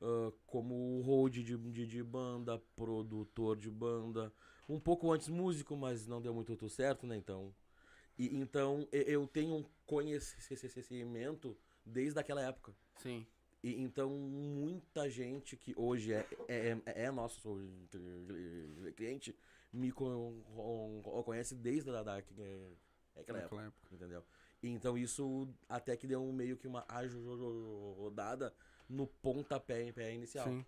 [0.00, 4.32] ah, como road de, de, de banda, produtor de banda,
[4.68, 7.16] um pouco antes músico, mas não deu muito certo, né?
[7.16, 7.52] Então,
[8.16, 12.72] e, então eu tenho um conhecimento desde aquela época.
[13.02, 13.26] Sim.
[13.64, 17.40] E, então, muita gente que hoje é, é, é nosso
[18.94, 19.34] cliente
[19.72, 20.42] me con-
[21.02, 23.88] con- conhece desde a, da, aquela época, Naquela época.
[23.90, 24.22] entendeu?
[24.62, 28.54] Então, isso até que deu um meio que uma ajudada
[28.86, 30.46] no pontapé pé inicial.
[30.46, 30.66] Sim.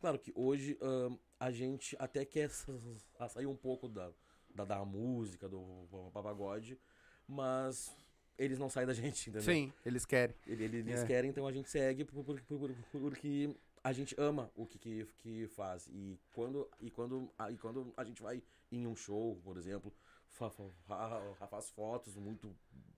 [0.00, 2.48] Claro que hoje ahn, a gente até quer
[3.28, 4.10] sair um pouco da,
[4.54, 6.80] da, da música, do pagode,
[7.26, 7.94] mas
[8.38, 9.42] eles não saem da gente, entendeu?
[9.42, 10.34] Sim, eles querem.
[10.46, 11.06] Ele- ele- Eles É.
[11.06, 14.78] querem, então a gente segue por- por- por- por- porque a gente ama o que,
[14.78, 15.86] que, que faz.
[15.88, 19.92] E quando, e, quando, a- e quando a gente vai em um show, por exemplo,
[20.28, 22.54] fa- fa- fa- faz fotos muito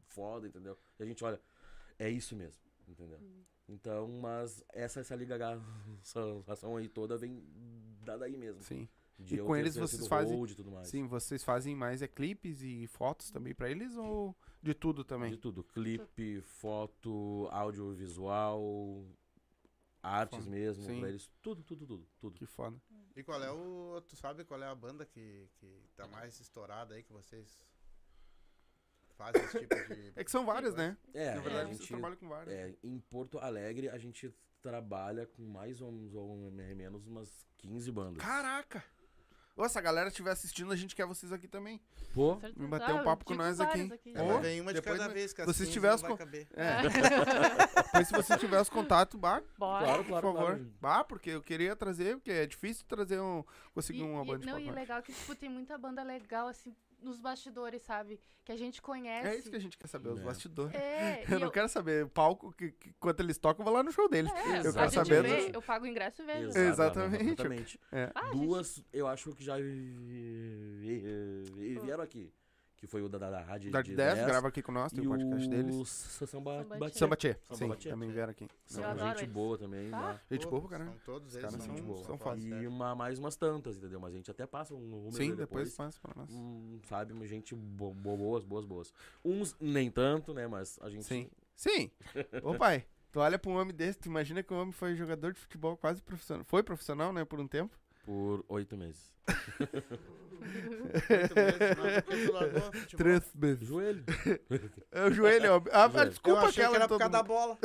[0.06, 0.76] foda, entendeu?
[0.98, 1.40] E a gente olha,
[1.98, 3.18] é isso mesmo, entendeu?
[3.68, 7.40] Então, mas essa, essa ligação aí toda vem
[8.04, 8.62] da daí mesmo.
[8.62, 8.88] Sim.
[9.22, 10.88] De E com eles vocês fazem- road e tudo mais.
[10.88, 15.30] Sim, vocês fazem mais é clipes e fotos também pra eles ou de tudo também?
[15.32, 15.62] De tudo.
[15.62, 19.04] Clipe, foto, audiovisual,
[20.02, 20.50] artes Foda.
[20.50, 21.00] mesmo, Sim.
[21.00, 21.30] pra eles.
[21.42, 22.38] Tudo, tudo, tudo, tudo.
[22.38, 22.80] Que foda.
[23.14, 24.00] E qual é o.
[24.08, 27.62] Tu sabe qual é a banda que, que tá mais estourada aí que vocês
[29.16, 30.12] fazem esse tipo de.
[30.16, 30.96] É que são várias, né?
[31.12, 32.54] É, Na a verdade, vocês gente, trabalham com várias.
[32.54, 37.90] é, em Porto Alegre a gente trabalha com mais ou menos, ou menos umas 15
[37.92, 38.22] bandas.
[38.22, 38.82] Caraca!
[39.56, 41.80] Ô, se a galera estiver assistindo, a gente quer vocês aqui também.
[42.14, 42.36] Pô.
[42.56, 44.12] Vem bater um Ah, papo com digo nós vários aqui.
[44.14, 45.92] É, Ô, mas vem uma de depois cada me- vez, que vocês assim tiver.
[46.56, 46.80] É.
[47.90, 49.84] Depois, se você tiver os contatos, bah, Bora.
[49.84, 50.46] Claro, por claro, favor.
[50.46, 50.72] claro.
[50.80, 53.44] Bah, porque eu queria trazer, porque é difícil trazer um.
[53.74, 56.48] Conseguir E- uma e- banda de Não, e legal que, tipo, tem muita banda legal,
[56.48, 58.20] assim, nos bastidores, sabe?
[58.44, 59.28] Que a gente conhece.
[59.28, 60.24] É isso que a gente quer saber, os É.
[60.24, 60.74] bastidores.
[60.74, 63.92] É, Eu não quero saber palco, que, que, quanto eles tocam, eu vou lá no
[63.92, 64.32] show deles.
[64.32, 65.22] É, eu quero gente saber.
[65.22, 66.48] vê, dos- eu pago o ingresso e vejo.
[66.58, 67.24] Exatamente.
[67.24, 67.80] exatamente.
[67.92, 68.10] É.
[68.14, 69.94] Ah, gente, Duas, eu acho que já vi-
[70.78, 72.32] vi- vi- vieram aqui.
[72.80, 75.06] Que foi o da, da, da Rádio Dark de 10, grava aqui com nós, tem
[75.06, 75.76] o podcast deles.
[75.76, 76.98] o Samba Batida.
[76.98, 78.48] Samba Tchê, sim, também vieram aqui.
[78.64, 79.30] São gente eles.
[79.30, 79.90] boa também.
[79.92, 80.12] Ah.
[80.14, 80.20] né?
[80.30, 80.92] Gente boa pra caramba.
[80.92, 84.00] São todos Os eles são, são- são são fodas, E uma, mais umas tantas, entendeu?
[84.00, 85.68] Mas a gente até passa um número Sim, depois.
[85.68, 86.30] depois faz pra nós.
[86.32, 88.94] Hum, sabe, uma gente bo- bo- boas, boas, boas.
[89.22, 90.46] Uns nem tanto, né?
[90.46, 91.04] Mas a gente.
[91.04, 91.28] Sim.
[91.54, 91.90] Sim.
[92.42, 95.34] Ô pai, tu olha pra um homem desse, tu imagina que o homem foi jogador
[95.34, 96.44] de futebol quase profissional.
[96.46, 97.78] Foi profissional, né, por um tempo.
[98.04, 99.10] Por oito meses.
[101.20, 102.86] Oito meses?
[102.96, 103.68] Três meses.
[103.68, 104.04] Joelho.
[104.90, 105.62] É o joelho, ó.
[105.70, 106.10] Ah, Joelho.
[106.10, 107.58] desculpa eu achei aquela que era por causa da bola.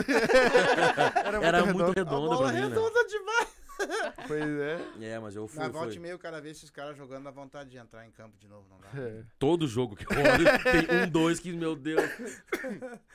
[1.24, 2.32] Era Era muito muito redondo.
[2.32, 2.68] A redonda bola mim, né?
[2.68, 3.56] redonda demais.
[4.28, 5.06] Pois é.
[5.06, 5.60] É, mas eu fui.
[5.60, 5.96] Na volta fui.
[5.98, 8.68] e meio, cada vez esses caras jogando, dá vontade de entrar em campo de novo,
[8.70, 8.88] não dá?
[9.02, 9.24] É.
[9.40, 10.46] Todo jogo que eu olho
[10.88, 12.02] tem um, dois que, meu Deus.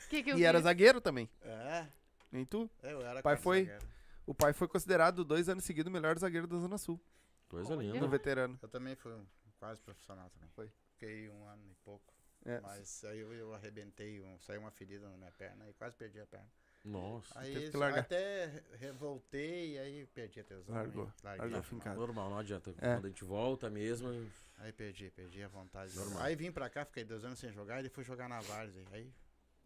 [0.09, 0.65] que que eu E era fiz?
[0.65, 1.29] zagueiro também.
[1.43, 1.87] É,
[2.33, 2.69] Nem tu?
[2.83, 3.65] eu era Pai foi?
[3.65, 3.85] zagueiro.
[4.27, 7.01] O pai foi considerado dois anos seguidos o melhor zagueiro da Zona Sul.
[7.49, 7.83] Coisa Olha.
[7.87, 8.01] linda.
[8.01, 8.59] No veterano.
[8.63, 9.27] Eu também fui um
[9.59, 10.49] quase profissional também.
[10.55, 10.71] Foi.
[10.93, 12.15] Fiquei um ano e pouco.
[12.45, 12.61] É.
[12.61, 16.21] Mas aí eu, eu arrebentei, um, saiu uma ferida na minha perna e quase perdi
[16.21, 16.49] a perna.
[16.85, 17.39] Nossa.
[17.39, 18.01] Aí teve que isso- largar.
[18.01, 20.75] até re- revoltei e aí perdi a tesão.
[20.75, 21.51] Largou, e Larguei.
[21.51, 21.95] largou.
[21.97, 22.71] Normal, não adianta.
[22.79, 22.95] É.
[22.95, 24.09] Quando a gente volta mesmo.
[24.59, 25.93] Aí perdi, perdi a vontade.
[25.93, 26.23] de Normal.
[26.23, 28.85] Aí vim pra cá, fiquei dois anos sem jogar e ele fui jogar na Várzea.
[28.93, 29.13] Aí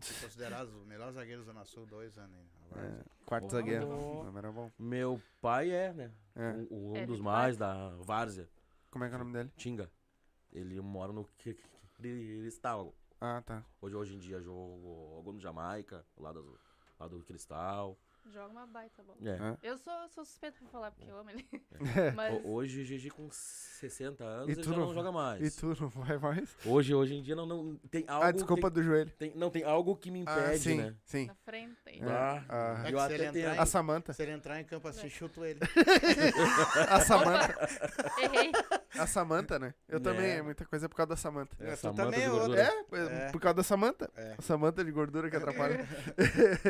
[0.04, 2.36] fui considerado o melhor zagueiro da Zona Sul, dois anos
[2.70, 3.00] Várzea.
[3.00, 3.50] É, quarto Oh.
[3.50, 4.36] zagueiro.
[4.36, 4.70] Era bom.
[4.78, 6.12] Meu pai é, né?
[6.34, 6.50] É.
[6.70, 8.48] Um, um É, dos mais da Várzea.
[8.90, 9.50] Como é que é o nome dele?
[9.56, 9.90] Tinga.
[10.52, 11.24] Ele mora no
[11.96, 12.94] Cristal.
[13.20, 13.64] Ah, tá.
[13.80, 16.58] Hoje, hoje em dia jogou no Jamaica, lá do,
[16.98, 17.98] lá do Cristal.
[18.32, 19.18] Joga uma baita bola.
[19.22, 19.30] É.
[19.66, 19.70] É.
[19.70, 21.46] Eu sou, sou suspeito pra falar, porque eu amo ele.
[21.96, 22.10] É.
[22.16, 25.42] Mas Ho- Hoje, GG com 60 anos, E ele tu já não- não joga mais.
[25.56, 26.56] E tu não vai mais?
[26.64, 28.24] Hoje, hoje em dia, não, não tem algo.
[28.26, 29.10] Ah, desculpa tem, do joelho.
[29.18, 30.94] tem- não, tem algo que me impede, Ah, sim, né?
[31.04, 31.26] sim.
[31.26, 31.76] na frente.
[31.86, 32.04] É.
[32.04, 33.48] Ah, Ah, É eu até ele tenho.
[33.50, 34.12] entrar A Samanta.
[34.12, 35.60] Se ele entrar em campo assim, chuto ele.
[36.88, 37.54] A Samanta.
[38.18, 38.52] Errei.
[38.98, 39.74] A Samanta, né?
[39.88, 40.00] Eu É.
[40.00, 41.56] também, é muita coisa por causa da Samanta.
[41.60, 42.54] É, tu essa manta também de é outro.
[42.54, 43.32] É, por- É.
[43.32, 44.10] por causa da Samanta.
[44.16, 44.34] É.
[44.38, 45.86] A Samanta de gordura que atrapalha.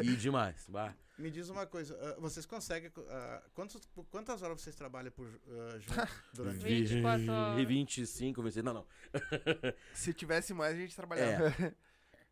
[0.02, 0.66] E demais.
[0.68, 0.94] Bah.
[1.16, 2.90] Me diz uma coisa, ah, vocês conseguem.
[3.08, 5.88] ah, quantos, quantas horas vocês trabalham por, ah, junto
[6.34, 6.78] durante o dia?
[6.86, 7.60] 24 horas.
[7.60, 8.64] E 25, 26.
[8.64, 8.86] Não, não.
[9.94, 11.54] Se tivesse mais, a gente trabalhava.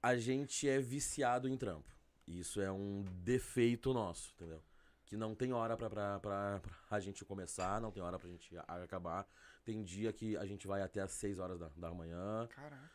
[0.03, 1.89] A gente é viciado em trampo.
[2.27, 4.61] Isso é um defeito nosso, entendeu?
[5.07, 8.57] Que não tem hora pra, pra, pra, pra gente começar, não tem hora pra gente
[8.59, 9.25] a- acabar.
[9.65, 12.49] Tem dia que a gente vai até às 6 horas da, da manhã.
[12.49, 12.91] Caraca.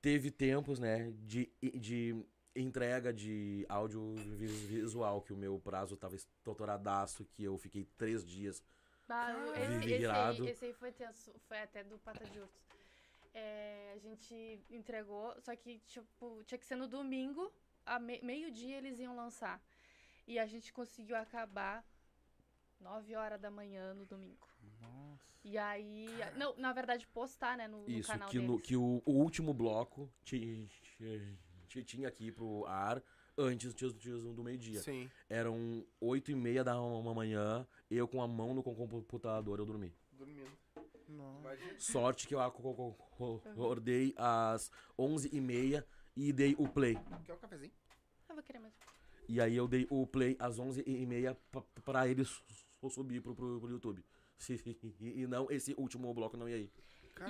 [0.00, 2.14] Teve tempos, né, de, de
[2.54, 8.62] entrega de audiovisual, que o meu prazo tava estouradaço, que eu fiquei três dias.
[9.08, 10.44] Bah, esse, esse, Virado.
[10.44, 12.62] aí, esse aí foi tenso, foi até do Pata de Ursos.
[13.34, 17.52] É, a gente entregou, só que tipo, tinha que ser no domingo,
[17.84, 19.60] a me- meio-dia eles iam lançar.
[20.26, 21.84] E a gente conseguiu acabar
[22.84, 24.46] 9 horas da manhã no domingo.
[24.80, 25.24] Nossa.
[25.42, 26.06] E aí.
[26.36, 29.52] Não, na verdade, postar, né, no, no Isso, canal que, no, que o, o último
[29.54, 30.68] bloco ti-
[31.66, 33.02] ti- tinha aqui pro ar
[33.36, 34.80] antes tinha- tinha do meio-dia.
[34.82, 35.10] Sim.
[35.30, 39.64] Eram oito e meia da uma manhã, eu com a mão no com- computador eu
[39.66, 39.92] dormi.
[40.12, 40.50] Dormindo.
[41.78, 46.96] Sorte que eu acordei às onze e meia e dei o play.
[47.24, 47.72] Quer um cafezinho?
[48.28, 48.76] Eu vou querer mesmo.
[49.28, 52.24] E aí eu dei o play às onze e meia pra, pra ele
[52.90, 54.04] su- subir pro, pro, pro YouTube.
[54.38, 54.54] se,
[55.00, 56.70] e, e não esse último bloco não ia ir.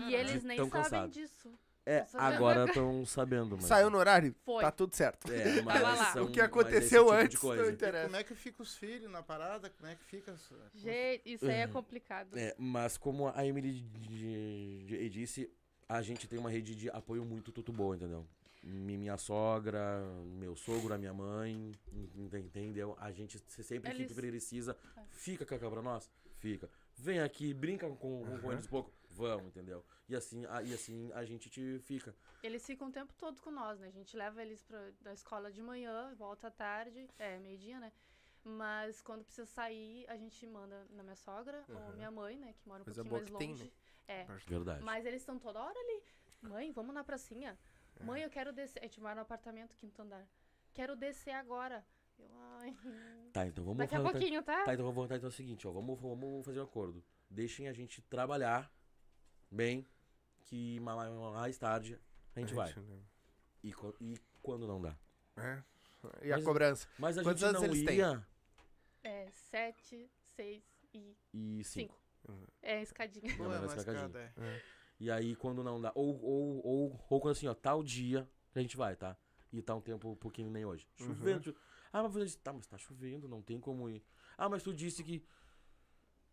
[0.08, 1.10] E eles nem tão sabem cansado.
[1.10, 1.52] disso.
[1.86, 3.66] É, agora estão sabendo, mas...
[3.66, 4.34] Saiu no horário?
[4.42, 4.62] Foi.
[4.64, 5.30] Tá tudo certo.
[5.30, 6.12] É, mas Tava lá.
[6.14, 8.04] são- O que aconteceu tipo antes não E interessa.
[8.06, 9.68] como é que fica os filhos na parada?
[9.68, 10.34] Como é que fica?
[10.74, 12.38] Gente, isso aí é complicado.
[12.38, 15.50] É, mas como a Emily de- de- disse,
[15.86, 18.26] a gente tem uma rede de apoio muito, muito boa, entendeu?
[18.64, 22.96] Mi- Minha sogra, meu sogro, a minha mãe, ent- entendeu?
[22.98, 25.02] A gente se- sempre Eles- que precisa, É.
[25.10, 26.10] fica cacá pra nós?
[26.38, 26.70] Fica.
[26.96, 28.92] Vem aqui, brinca com, com, com eles um pouco.
[29.10, 29.84] Vamos, entendeu?
[30.08, 32.14] E assim, a, e assim a gente te fica.
[32.42, 33.86] Eles ficam o tempo todo com nós, né?
[33.88, 37.92] A gente leva eles pra, da escola de manhã, volta à tarde, é, meio-dia, né?
[38.42, 42.52] Mas quando precisa sair, a gente manda na minha sogra ou minha mãe, né?
[42.58, 43.72] Que mora um Coisa pouquinho mais que tem, longe.
[44.08, 44.24] É.
[44.46, 44.84] Verdade.
[44.84, 46.02] Mas eles estão toda hora ali.
[46.42, 47.58] Mãe, vamos na pracinha.
[48.00, 48.80] Mãe, eu quero descer.
[48.80, 50.26] A gente mora no apartamento, quinto andar.
[50.72, 51.84] Quero descer agora.
[52.18, 52.28] Eu,
[52.60, 52.76] ai.
[53.32, 54.64] Tá, então vamos Daqui a pouquinho, tá?
[54.64, 55.72] Tá, então vamos tá, então é o seguinte, ó.
[55.72, 57.04] Vamos, vamos fazer um acordo.
[57.30, 58.72] Deixem a gente trabalhar
[59.50, 59.86] bem,
[60.44, 61.98] que ma- ma- mais tarde
[62.36, 62.72] a gente vai.
[63.62, 64.96] E, e quando não dá.
[65.36, 65.62] É.
[66.22, 66.88] E a Mas- cobrança?
[66.98, 67.96] Mas a Quantos gente anos não eles têm?
[67.98, 68.26] ia.
[69.02, 71.94] É, sete, seis e E cinco.
[72.24, 72.48] cinco.
[72.62, 73.36] É, escadinha.
[73.36, 74.10] Pô, Não, é cacadinho.
[74.10, 74.62] cada, é.
[75.04, 75.92] E aí quando não dá.
[75.94, 79.14] Ou, ou, ou, ou quando assim, ó, tal dia a gente vai, tá?
[79.52, 80.88] E tá um tempo um pouquinho nem hoje.
[80.96, 81.44] Chovendo.
[81.44, 81.54] chu-
[81.92, 84.02] Ah, mas você disse, tá, mas tá chovendo, não tem como ir.
[84.38, 85.22] Ah, mas tu disse que.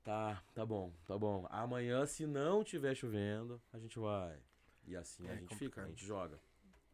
[0.06, 1.46] Tá, tá bom, tá bom.
[1.50, 4.40] Amanhã, se não tiver chovendo, a gente vai.
[4.88, 5.86] E assim É a gente fica, complicado.
[5.86, 6.40] a gente joga.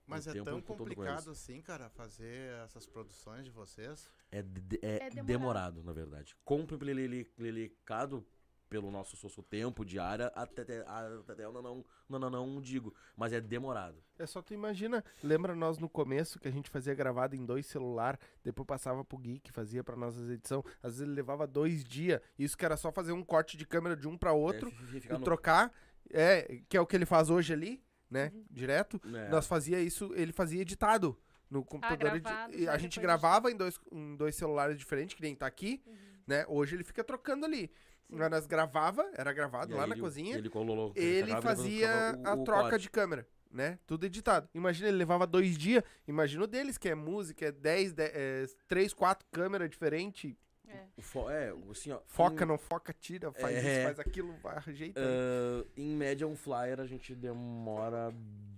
[0.08, 4.10] Mas Um é tão complicado assim, cara, fazer essas produções de vocês.
[4.32, 5.28] É, de- é É demorado.
[5.28, 5.84] demorado.
[5.84, 6.36] na verdade.
[6.44, 8.26] Complicado
[8.70, 12.62] pelo nosso socio tempo de área, até, até, até eu não, não, não, não, não
[12.62, 12.94] digo.
[13.16, 14.04] Mas é demorado.
[14.20, 17.66] É só tu imagina, lembra nós no começo que a gente fazia gravado em dois
[17.66, 21.46] celular, depois passava pro Gui que fazia pra nós as edição, às vezes ele levava
[21.48, 24.70] dois dias, isso que era só fazer um corte de câmera de um pra outro
[24.70, 25.72] É, e no- trocar,
[26.10, 28.46] é, que é o que ele faz hoje ali, né, Uhum.
[28.50, 29.30] direto, É.
[29.30, 31.18] nós fazia isso, ele fazia editado
[31.50, 35.22] no computador, edi- gravado, e a gente gravava em dois, em dois celulares diferentes, que
[35.22, 35.96] nem tá aqui, Uhum.
[36.28, 37.72] né, hoje ele fica trocando ali,
[38.10, 38.16] Sim.
[38.30, 41.88] Nós gravava, era gravado E lá aí na ele- cozinha, Ele, colou, ele acabava fazia
[42.12, 42.82] levando o- a o troca corte.
[42.84, 43.78] de câmera, né?
[43.86, 44.50] Tudo editado.
[44.54, 45.84] Imagina, ele levava dois dias.
[46.08, 50.34] Imagina o deles, que é música, é 10, 10 é, 3, 4 câmeras diferentes.
[50.70, 50.84] É.
[50.98, 52.00] O fo- é, assim, ó.
[52.08, 53.60] Foca, não foca, tira, faz É.
[53.76, 55.00] isso, faz aquilo, vai, ajeita.
[55.02, 58.14] ah, em média, um flyer a gente demora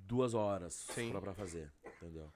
[0.08, 1.12] duas horas Sim.
[1.12, 2.32] pra, pra fazer, entendeu?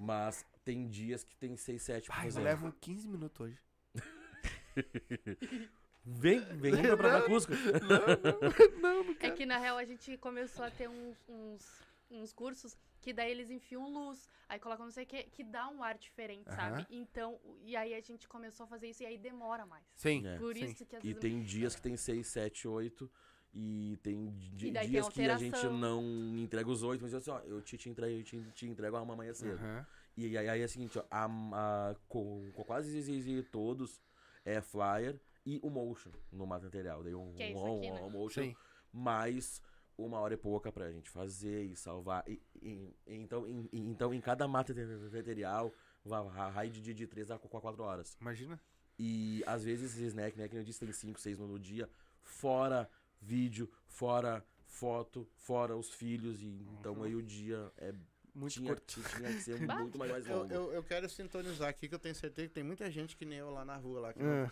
[0.00, 2.44] Mas tem dias que tem seis, sete pra Ai, eu fazer.
[2.44, 3.58] levo 15 minutos hoje.
[6.16, 7.52] Vem, vem pra, pra Cusco.
[8.80, 9.34] não, não É quero.
[9.34, 13.50] que na real a gente começou a ter uns, uns, uns cursos que daí eles
[13.50, 16.84] enfiam luz, aí colocam não sei o que, que dá um ar diferente, sabe?
[16.90, 19.84] Então, e aí a gente começou a fazer isso e aí demora mais.
[19.94, 20.26] Sim.
[20.26, 20.36] É.
[20.38, 20.64] Por sim.
[20.64, 21.20] isso que às E vezes.
[21.20, 23.10] tem dias que tem seis, sete, oito.
[23.54, 25.78] E tem di- E daí tem dias que a gente alteração.
[25.78, 26.02] não
[26.38, 29.32] entrega os oito, mas assim, ó, eu te, te entrego, eu te, te entrego amanhã
[29.32, 29.54] cedo.
[29.54, 29.86] Aham.
[30.16, 34.02] E aí, aí é o seguinte, ó, a, a- com, com quase todos
[34.44, 35.18] é flyer
[35.54, 37.02] e o motion no material.
[37.02, 38.00] Daí um, Que é isso um, aqui, né?
[38.02, 38.56] um motion, Sim.
[38.92, 39.62] mais
[39.96, 42.22] uma hora e pouca pra gente fazer e salvar.
[42.28, 45.72] E, e- então, em, em- então, em cada material
[46.04, 46.22] vai,
[46.52, 48.16] vai de, de 3 a 4 horas.
[48.20, 48.60] Imagina.
[48.98, 51.88] E às vezes esse snack, né, que eu disse, tem 5, 6 no dia,
[52.22, 52.88] fora
[53.20, 56.42] vídeo, fora foto, fora os filhos.
[56.42, 57.92] E então aí o dia é,
[58.34, 59.02] Muito tinha, curto.
[59.02, 59.58] tinha que ser
[59.92, 60.52] muito mais, mais Eu, longo.
[60.52, 63.38] eu, eu quero sintonizar aqui que eu tenho certeza que tem muita gente que nem
[63.38, 64.12] eu lá na rua lá.
[64.12, 64.50] que- Ah,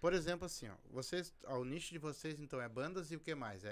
[0.00, 3.20] Por exemplo, assim, ó, vocês, ó, o nicho de vocês então é bandas e o
[3.20, 3.64] que mais?
[3.64, 3.70] É,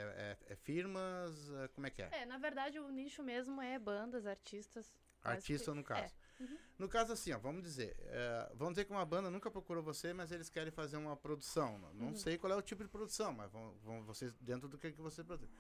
[0.49, 1.33] é- é firmas?
[1.63, 2.09] é- como é que é?
[2.13, 4.91] É, na verdade o nicho mesmo é bandas, artistas.
[5.23, 6.15] Artista que- no caso.
[6.41, 6.43] é.
[6.43, 6.59] Uhum.
[6.79, 10.13] No caso assim, ó, vamos dizer, é, vamos dizer que uma banda nunca procurou você,
[10.13, 11.79] mas eles querem fazer uma produção.
[11.95, 12.17] Não, Uhum.
[12.17, 15.01] sei qual é o tipo de produção, mas vão, vão vocês dentro do que, que
[15.01, 15.51] você produz.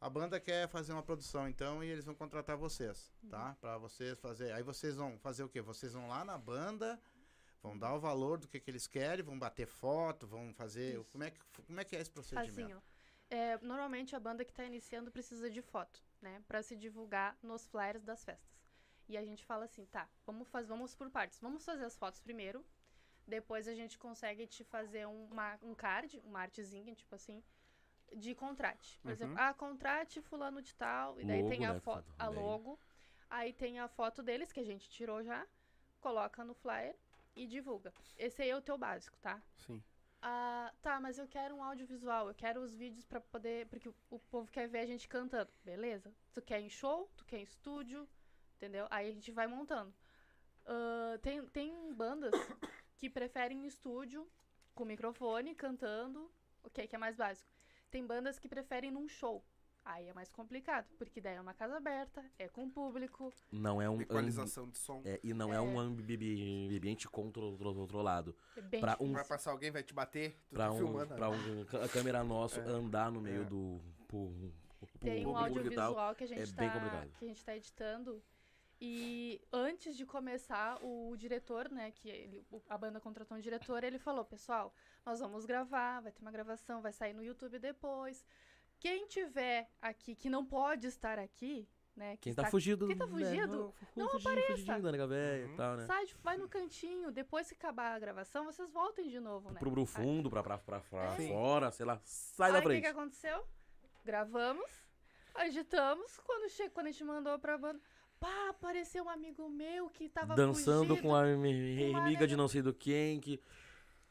[0.00, 3.56] A banda quer fazer uma produção, então, e eles vão contratar vocês, tá?
[3.60, 4.52] Pra vocês fazer.
[4.52, 5.60] Aí vocês vão fazer o quê?
[5.60, 6.98] Vocês vão lá na banda,
[7.62, 10.94] vão dar o valor do que, que eles querem, vão bater foto, vão fazer.
[11.00, 11.04] Isso.
[11.12, 12.60] Como é, que, como é que é esse procedimento?
[12.60, 12.80] Assim, ó.
[13.30, 16.42] é, normalmente a banda que tá iniciando precisa de foto, né?
[16.46, 18.56] Pra se divulgar nos flyers das festas.
[19.08, 21.40] E a gente fala assim, tá, vamos, faz, vamos por partes.
[21.40, 22.64] Vamos fazer as fotos primeiro.
[23.26, 27.42] Depois a gente consegue te fazer um, uma, um card, uma artezinha, tipo assim,
[28.14, 28.98] de contrate.
[29.00, 29.12] Por Uhum.
[29.12, 31.20] exemplo, ah, contrate fulano de tal.
[31.20, 32.78] E daí Logo, tem a né, foto, a logo.
[33.30, 35.46] Aí tem a foto deles, que a gente tirou já.
[36.00, 36.96] Coloca no flyer
[37.42, 37.92] e divulga.
[38.16, 39.42] Esse aí é o teu básico, tá?
[39.56, 39.82] sim.
[40.20, 43.66] Ah, tá, mas eu quero um audiovisual, eu quero os vídeos pra poder.
[43.68, 46.12] Porque o, o povo quer ver a gente cantando, beleza?
[46.34, 48.08] Tu quer em show, tu quer em estúdio,
[48.56, 48.88] entendeu?
[48.90, 49.94] Aí a gente vai montando.
[50.66, 52.34] Ah, tem, tem bandas
[52.98, 54.28] que preferem em estúdio,
[54.74, 56.30] com microfone, cantando,
[56.62, 57.48] ok, que é mais básico.
[57.90, 59.42] Tem bandas que preferem num show.
[59.90, 63.32] Aí é mais complicado, porque daí é uma casa aberta, é com público.
[63.50, 64.02] Não é um.
[64.02, 65.00] Equalização de som.
[65.02, 65.60] É, e não é, É.
[65.62, 66.14] um ambi-
[66.76, 68.36] ambiente contro- tro- controlado.
[68.54, 69.14] É bem Pra um-.
[69.14, 71.14] Vai passar alguém, vai te bater, tu Pra tá um, filmando.
[71.14, 71.36] pra né?
[71.36, 72.64] um ca- câmera nosso É.
[72.64, 73.44] andar no meio É.
[73.46, 73.80] do.
[74.06, 77.10] pu- pu- Tem um e audiovisual que a gente é tá, bem complicado.
[77.18, 78.22] que a gente tá editando.
[78.80, 83.98] E antes de começar, o diretor, né, que ele- a banda contratou um diretor, ele
[83.98, 84.72] falou, pessoal,
[85.04, 88.24] nós vamos gravar, vai ter uma gravação, vai sair no YouTube depois.
[88.80, 92.86] Quem tiver aqui, que não pode estar aqui, né, que Quem tá está- fugido.
[92.86, 95.52] Quem tá né, fugido, não, não fugindo, Fugidinho da nega velha Uhum.
[95.52, 95.86] e tal, né?
[95.86, 99.58] sai, vai no cantinho, depois que acabar a gravação, vocês voltem de novo, né?
[99.58, 101.28] Pro, pro fundo, pra, pra, pra, pra Sim.
[101.28, 102.00] fora, sei lá.
[102.04, 102.82] Sai Aí da o que, frente.
[102.82, 103.44] que aconteceu?
[104.04, 104.70] Gravamos,
[105.40, 106.70] editamos, quando, che...
[106.70, 107.80] quando a gente mandou pra banda,
[108.20, 111.02] pá, apareceu um amigo meu que tava Dançando fugido.
[111.02, 113.40] com a amiga de não sei do quem, que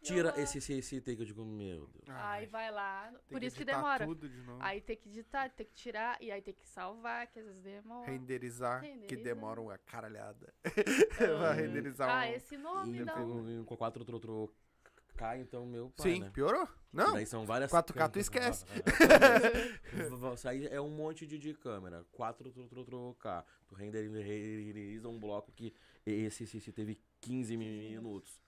[0.01, 1.19] tira esse, esse, esse take.
[1.19, 2.05] Eu digo, meu Deus.
[2.09, 4.05] Aí vai lá, Tem por isso que demora.
[4.05, 4.59] tudo de novo.
[4.61, 7.61] Aí tem que editar, tem que tirar, e aí tem que salvar, que às vezes
[7.61, 8.09] demora.
[8.11, 10.53] Renderizar, que demora uma caralhada.
[10.65, 13.63] Ah, Vai renderizar Ah, um- esse nome E não.
[13.65, 14.53] com 4 tro, tro,
[15.15, 16.29] K, então, meu pai, Sim, né?
[16.31, 16.63] piorou?
[16.93, 17.13] E Não.
[17.13, 18.65] Daí são várias 4K tu esquece.
[20.35, 22.05] Isso aí é um monte de, de câmera.
[22.11, 23.43] 4 tro, tro, tro, K.
[23.67, 25.73] Tu renderiza um bloco que
[26.05, 28.39] esse, esse, esse teve 15 minutos.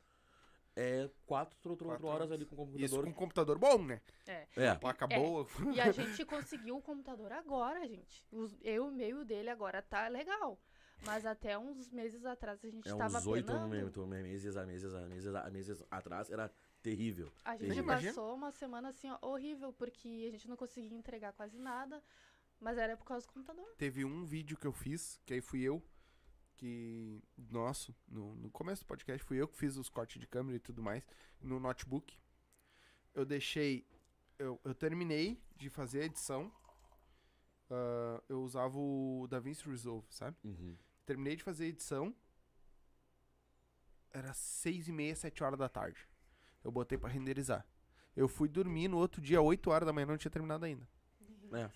[0.80, 2.32] É 4 tro, tro, Quatro tro horas horas.
[2.32, 3.04] ali com o Isso computador.
[3.04, 4.02] com um computador bom, né?
[4.56, 4.76] É.
[4.76, 5.20] Placa É.
[5.20, 5.46] boa.
[5.76, 8.24] E a gente conseguiu o computador agora, gente.
[8.32, 10.60] Os- eu, o meu e o dele agora tá legal.
[11.06, 13.70] Mas até uns meses atrás a gente É tava uns 8 penando.
[14.08, 16.52] meses, a meses, a meses, a meses atrás era
[16.82, 17.32] terrível.
[17.46, 17.86] A gente Terrível.
[17.86, 22.02] Passou uma semana assim, ó, horrível, porque a gente não conseguia entregar quase nada.
[22.60, 23.66] Mas era por causa do computador.
[23.78, 25.82] Teve um vídeo que eu fiz, que aí fui eu,
[26.60, 27.24] que.
[27.38, 30.60] Nosso, no, no começo do podcast, fui eu que fiz os cortes de câmera e
[30.60, 31.04] tudo mais,
[31.42, 32.18] no notebook.
[33.14, 33.88] Eu deixei.
[34.38, 36.52] Eu, eu terminei de fazer a edição.
[37.70, 40.38] ah, eu usava o DaVinci Resolve, sabe?
[40.44, 40.76] Uhum.
[41.06, 42.14] Terminei de fazer a edição.
[44.12, 46.08] Era seis e meia, sete horas da tarde.
[46.64, 47.66] Eu botei pra renderizar.
[48.16, 50.86] Eu fui dormir no outro dia, 8 horas da manhã, não tinha terminado ainda.
[51.54, 51.70] É.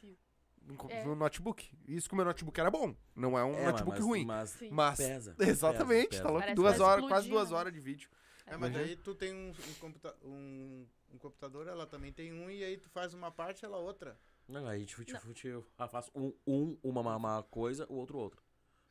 [0.66, 1.04] No, É.
[1.04, 1.70] no notebook.
[1.88, 2.96] Isso que o meu notebook era bom.
[3.16, 4.26] Não é um É, notebook mas, ruim.
[4.26, 4.70] Mas Sim.
[4.72, 4.98] Mas.
[4.98, 5.36] pesa.
[5.40, 6.56] Exatamente, pesa, tá louco?
[6.56, 7.58] Duas horas, quase explodir, duas né?
[7.58, 8.10] horas de vídeo.
[8.46, 12.50] É, mas daí tu tem um, um, computa um, um computador, ela também tem um,
[12.50, 14.18] e aí tu faz uma parte, ela outra.
[14.48, 15.20] Não, aí a gente, Não.
[15.20, 18.42] a gente ah, faz um, um uma, uma coisa, o outro outra.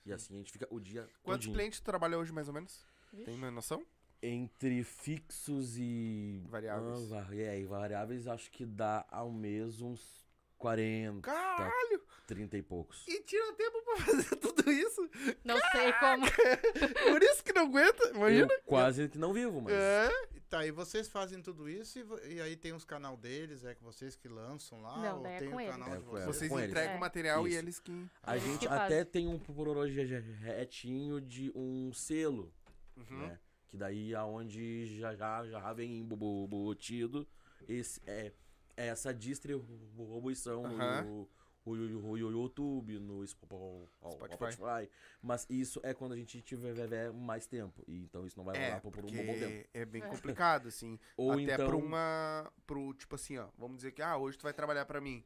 [0.04, 1.54] E assim a gente fica o dia Quantos todinho.
[1.54, 2.84] clientes tu trabalha hoje, mais ou menos?
[3.12, 3.24] Vixe.
[3.26, 3.84] Tem uma noção?
[4.22, 6.42] Entre fixos e...
[6.48, 7.12] Variáveis.
[7.12, 10.21] Ah, é, e variáveis acho que dá ao mês uns
[10.62, 12.02] 40, Caralho!
[12.26, 13.04] 30 e poucos.
[13.08, 15.10] E tira tempo pra fazer tudo isso?
[15.44, 16.24] Não sei como.
[17.12, 18.52] Por isso que não aguenta, imagina.
[18.52, 19.74] Eu quase que não vivo, mas...
[19.74, 20.10] É.
[20.48, 23.82] Tá, e vocês fazem tudo isso e, e aí tem os canal deles, é que
[23.82, 24.98] vocês que lançam lá?
[24.98, 25.72] Não, daí é tem com o eles.
[25.72, 26.22] canal É de com vocês?
[26.24, 26.36] eles.
[26.36, 26.70] Vocês com eles.
[26.70, 26.96] entregam É.
[26.96, 27.58] o material e Isso.
[27.58, 28.06] eles que.
[28.22, 29.04] A gente que até fazem.
[29.06, 32.52] tem um projetinho de um selo,
[32.96, 33.18] Uhum.
[33.26, 33.38] né?
[33.68, 37.26] Que daí aonde já, já, já vem embutido
[37.66, 38.30] esse, é,
[38.76, 41.02] essa distribuição Aham.
[41.02, 41.28] no,
[41.64, 44.52] no, no YouTube, no Spo- Spotify.
[44.52, 44.90] Spotify.
[45.20, 47.84] Mas isso é quando a gente tiver mais tempo.
[47.86, 49.68] E então isso não vai É, rolar por, por um bom tempo.
[49.72, 50.06] é bem É.
[50.06, 50.98] complicado, assim.
[51.16, 51.66] Ou Até então.
[51.68, 52.52] pra uma.
[52.66, 53.48] Pro, tipo assim, ó.
[53.56, 55.24] Vamos dizer que, ah, hoje tu vai trabalhar pra mim.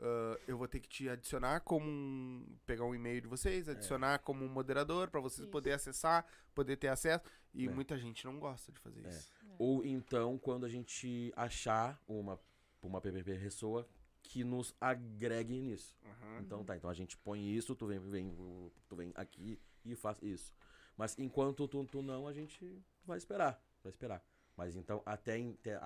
[0.00, 2.44] Ah, eu vou ter que te adicionar como um.
[2.66, 3.72] Pegar um e-mail de vocês, É.
[3.72, 5.50] adicionar como um moderador pra vocês Isso.
[5.52, 7.22] poderem acessar, poder ter acesso.
[7.54, 7.70] E É.
[7.70, 9.08] muita gente não gosta de fazer É.
[9.08, 9.30] isso.
[9.58, 12.40] Ou então quando a gente achar uma,
[12.82, 13.86] uma PPP pessoa
[14.22, 15.96] que nos agregue nisso.
[16.04, 16.40] Aham.
[16.40, 20.18] Então tá, então a gente põe isso, tu vem, vem, tu vem aqui e faz
[20.22, 20.54] isso.
[20.96, 24.22] Mas enquanto tu, tu não, a gente vai esperar, vai esperar.
[24.56, 25.76] Mas então, até, até,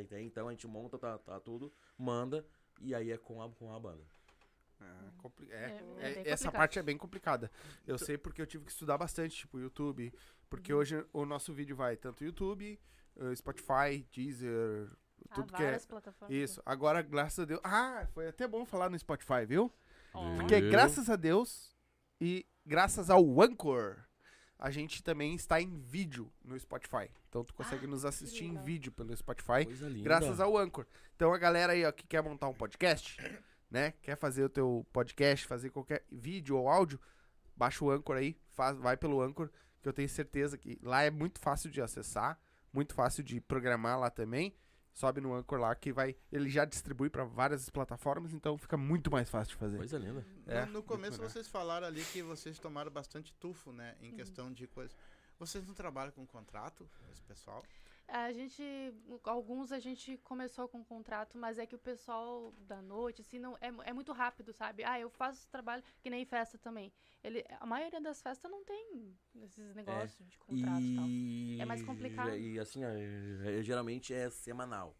[0.00, 2.44] até, então a gente monta, tá, tá tudo, manda,
[2.80, 4.02] e aí é com a, com a banda.
[4.80, 7.50] Ah, compli- É, é, é é- essa parte é bem complicada.
[7.86, 10.12] Eu sei porque eu tive que estudar bastante, tipo, YouTube.
[10.50, 10.80] Porque Uhum.
[10.80, 12.78] hoje o nosso vídeo vai tanto YouTube,
[13.16, 14.90] eh, Spotify, Deezer,
[15.34, 15.78] Tudo que é.
[15.78, 16.34] plataformas.
[16.34, 16.62] Isso.
[16.64, 17.60] Agora, graças a Deus.
[17.62, 19.72] Ah, foi até bom falar no Spotify, viu?
[20.14, 20.36] Ó.
[20.36, 21.76] Porque graças a Deus
[22.20, 23.96] e graças ao Anchor,
[24.58, 27.10] a gente também está em vídeo no Spotify.
[27.28, 29.64] Então tu consegue Ah, nos assistir em vídeo pelo Spotify.
[29.64, 30.04] Coisa linda.
[30.04, 30.86] Graças ao Anchor.
[31.14, 33.20] Então a galera aí, ó, que quer montar um podcast,
[33.70, 33.92] né?
[34.02, 36.98] Quer fazer o teu podcast, fazer qualquer vídeo ou áudio,
[37.54, 39.50] baixa o Anchor aí, faz, vai pelo Anchor,
[39.82, 42.38] que eu tenho certeza que lá é muito fácil de acessar,
[42.72, 44.54] muito fácil de programar lá também.
[44.96, 49.10] Sobe no Anchor lá que vai, ele já distribui para várias plataformas, então fica muito
[49.10, 49.76] mais fácil de fazer.
[49.76, 50.24] Coisa linda.
[50.46, 51.28] No- É, no, começo muito legal.
[51.30, 53.94] vocês falaram ali que vocês tomaram bastante tufo, né?
[54.00, 54.06] Uhum.
[54.08, 54.94] Em questão de coisa.
[55.38, 57.62] Vocês não trabalham com contrato, esse pessoal?
[58.08, 58.62] A gente,
[59.24, 63.56] alguns a gente começou com contrato, mas é que o pessoal da noite, assim, não
[63.60, 64.84] é, é muito rápido, sabe?
[64.84, 66.92] Ah, eu faço trabalho que nem festa também.
[67.22, 71.04] Ele, a maioria das festas não tem esses negócios de contrato e tal.
[71.60, 72.36] É mais complicado.
[72.36, 74.96] E assim, é- geralmente é semanal.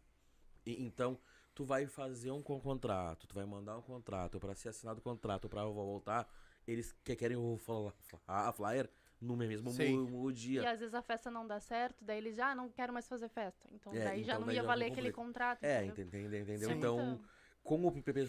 [0.65, 1.17] E- então,
[1.55, 5.03] tu vai fazer um con- contrato, tu vai mandar um contrato para ser assinado o
[5.03, 6.29] contrato para voltar,
[6.67, 7.93] eles que querem o fla-
[8.27, 9.99] a flyer no mesmo Sim.
[10.09, 10.71] mo- E dia.
[10.71, 13.27] às vezes a festa não dá certo, daí eles já ah, não quero mais fazer
[13.29, 13.67] festa.
[13.71, 15.63] Então É, daí já então não daí ia já valer não aquele contrato.
[15.63, 16.21] É, entendeu?
[16.21, 16.41] entendeu?
[16.43, 16.71] entendeu?
[16.71, 17.19] Então,
[17.63, 18.25] como o PPP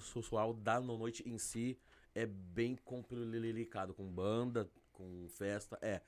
[0.00, 1.78] social da no- noite em si
[2.14, 6.00] é bem complicado, com banda, com festa, é.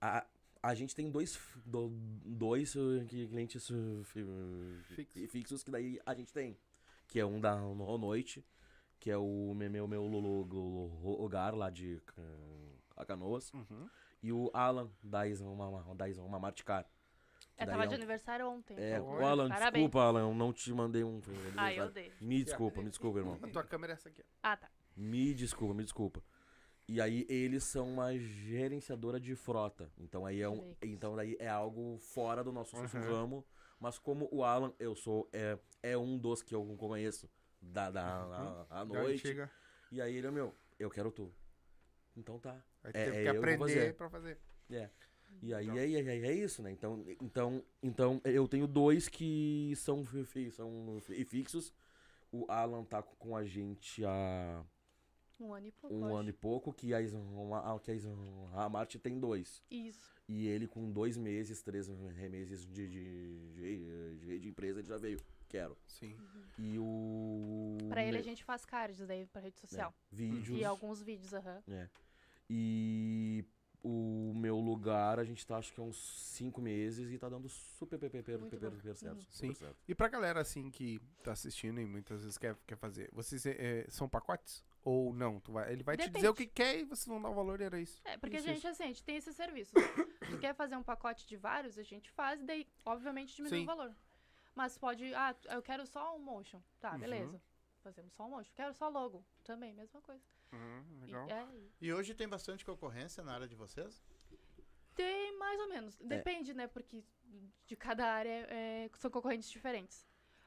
[0.00, 0.26] A,
[0.62, 4.24] a gente tem dois, do- dois uh, clientes uh, fi-
[4.94, 5.28] Fixo.
[5.28, 6.58] fixos que daí a gente tem.
[7.06, 8.44] Que é um da no- noite,
[8.98, 12.00] que é o meu, meu, meu lu- lu- lugar lá de
[12.96, 13.52] uh, Canoas.
[13.52, 13.88] Uhum.
[14.22, 16.86] E o Alan da Isma, da Isma Marticar.
[17.56, 18.76] É, tava é de um- aniversário ontem.
[18.78, 19.72] É, o Alan, Parabéns.
[19.84, 21.20] desculpa, Alan, eu não te mandei um.
[21.56, 22.12] Ah, eu dei.
[22.20, 23.38] Me desculpa, me desculpa, irmão.
[23.42, 24.24] A tua câmera é essa aqui.
[24.42, 24.68] Ah, tá.
[24.96, 26.22] Me desculpa, me desculpa.
[26.88, 29.90] E aí eles são uma gerenciadora de frota.
[29.98, 32.86] Então aí é um, então daí é algo fora do nosso Uhum.
[32.86, 33.46] ramo.
[33.78, 37.28] Mas como o Alan, eu sou é, é um dos que eu conheço
[37.60, 38.66] da, da Uhum.
[38.70, 39.36] a, a noite.
[39.92, 41.32] E aí ele, meu, eu quero tu.
[42.16, 42.54] Então tá.
[42.82, 43.94] Aí É, teve é, que aprender fazer.
[43.94, 44.38] pra fazer.
[44.70, 44.88] É.
[45.42, 45.78] E aí Legal.
[45.78, 46.70] é, é, é isso, né?
[46.70, 50.04] Então, então, então eu tenho dois que são,
[50.52, 51.72] são fi- fixos.
[52.32, 54.64] O Alan tá com a gente há
[55.40, 55.94] Um ano e pouco.
[55.96, 56.16] um acho.
[56.16, 59.62] ano e pouco, que a, a, que a, a Marte tem dois.
[59.70, 60.14] Isso.
[60.28, 64.96] E ele com dois meses, três meses de, de, de, de- de empresa, ele já
[64.96, 65.20] veio.
[65.48, 65.76] Quero.
[65.86, 66.16] Sim.
[66.58, 67.76] E o...
[67.88, 69.94] Pra ele a gente faz cards daí pra rede é, social.
[70.10, 70.58] vídeos.
[70.58, 71.62] E alguns vídeos, aham.
[71.68, 71.88] É.
[72.48, 73.44] E
[73.82, 75.96] o meu lugar, a gente tá acho que há uns
[76.32, 78.76] cinco meses e tá dando super, super, super, Muito super, bom.
[78.76, 79.16] super certo.
[79.16, 79.20] Uhum.
[79.30, 79.54] super Sim.
[79.54, 79.76] certo.
[79.86, 83.84] E pra galera assim que tá assistindo e muitas vezes quer, quer fazer, vocês é,
[83.90, 84.64] são pacotes?
[84.82, 85.40] Ou não?
[85.40, 86.16] Tu vai, ele vai te Depende.
[86.16, 88.00] dizer o que quer e vocês vão dar o valor e era isso.
[88.04, 88.68] É, porque Isso, a gente, isso.
[88.68, 89.72] assim, a gente tem esse serviço.
[90.30, 93.62] tu quer fazer um pacote de vários, a gente faz, daí, obviamente, diminui Sim.
[93.64, 93.94] o valor.
[94.54, 96.60] Mas pode, ah, eu quero só um motion.
[96.80, 96.98] Tá, Uhum.
[96.98, 97.42] beleza.
[97.82, 98.52] Fazemos só um motion.
[98.54, 99.24] Quero só logo.
[99.42, 100.22] Também, mesma coisa.
[100.54, 101.28] Uhum, E- legal.
[101.30, 101.48] é,
[101.80, 104.02] E hoje tem bastante concorrência na área de vocês?
[104.94, 105.96] tem mais ou menos.
[105.96, 106.66] Depende, né?
[106.68, 107.02] Porque
[107.66, 110.06] de cada área é, são concorrentes diferentes.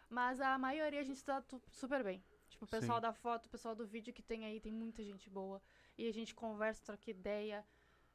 [0.10, 2.24] Mas a maioria a gente tá tu- super bem.
[2.48, 3.02] Tipo, o pessoal Sim.
[3.02, 5.62] da foto, o pessoal do vídeo que tem aí, tem muita gente boa.
[5.98, 7.66] E a gente conversa, troca ideia.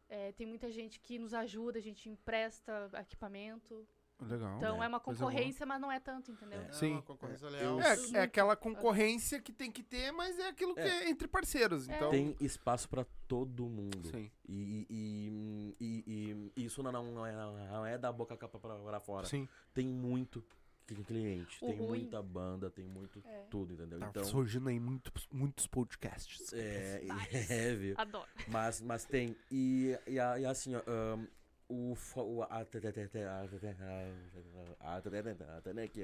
[0.08, 3.86] É, tem muita gente que nos ajuda, a gente empresta equipamento.
[4.26, 4.56] Legal.
[4.56, 4.84] Então né?
[4.84, 6.60] é uma concorrência, mas não é tanto, entendeu?
[6.60, 6.72] É.
[6.72, 6.92] Sim.
[6.92, 7.80] uma concorrência leal.
[7.80, 11.04] É, é aquela concorrência que tem que ter, mas é aquilo que É.
[11.04, 11.88] é entre parceiros.
[11.88, 11.96] É.
[11.96, 14.08] Então, Tem espaço pra todo mundo.
[14.08, 14.30] Sim.
[14.48, 19.26] E, e, e, e isso não, não, é, não é da boca pra, pra fora.
[19.26, 19.48] Sim.
[19.74, 20.44] Tem muito
[20.86, 23.46] cli- cliente, O tem ruim- muita banda, tem muito É.
[23.50, 23.98] tudo, entendeu?
[24.00, 26.52] Tá Então, surgindo aí muitos, muitos podcasts.
[26.52, 27.50] é, Vários.
[27.50, 27.94] é, viu?
[27.96, 28.28] Adoro.
[28.48, 29.36] Mas, mas tem.
[29.50, 31.26] E, e, e assim, ó, ahn,
[31.72, 32.42] o, o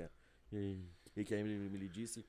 [0.03, 0.09] ó,
[0.53, 0.85] e,
[1.17, 2.25] e que a Emily me disse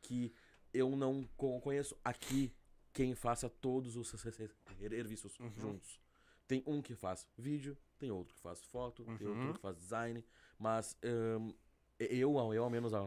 [0.00, 0.32] que
[0.72, 2.52] eu não co- conheço aqui
[2.92, 5.50] quem faça todos os se- se- serviços Uhum.
[5.56, 6.00] juntos.
[6.46, 9.38] Tem um que faz vídeo, tem outro que faz foto, tem Uhum.
[9.38, 10.24] outro que faz design,
[10.58, 11.52] mas ahn,
[11.98, 13.00] eu, eu ao menos ah,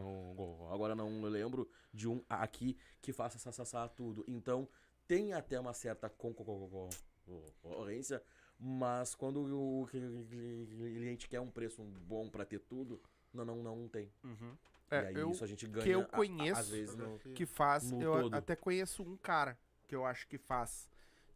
[0.72, 3.38] agora não lembro de um aqui que faça
[3.90, 4.24] tudo.
[4.26, 4.68] Então
[5.06, 6.90] tem até uma certa con- con- con-
[7.62, 8.22] concorrência,
[8.58, 13.00] mas quando o cliente quer um preço bom pra ter tudo,
[13.32, 14.10] não, não, não tem.
[14.24, 14.56] Uhum.
[14.90, 15.84] e É, aí eu, isso a gente ganha.
[15.84, 18.34] que eu a- a- conheço às vezes no, que faz, no eu todo.
[18.34, 20.88] até conheço um cara que eu acho que faz,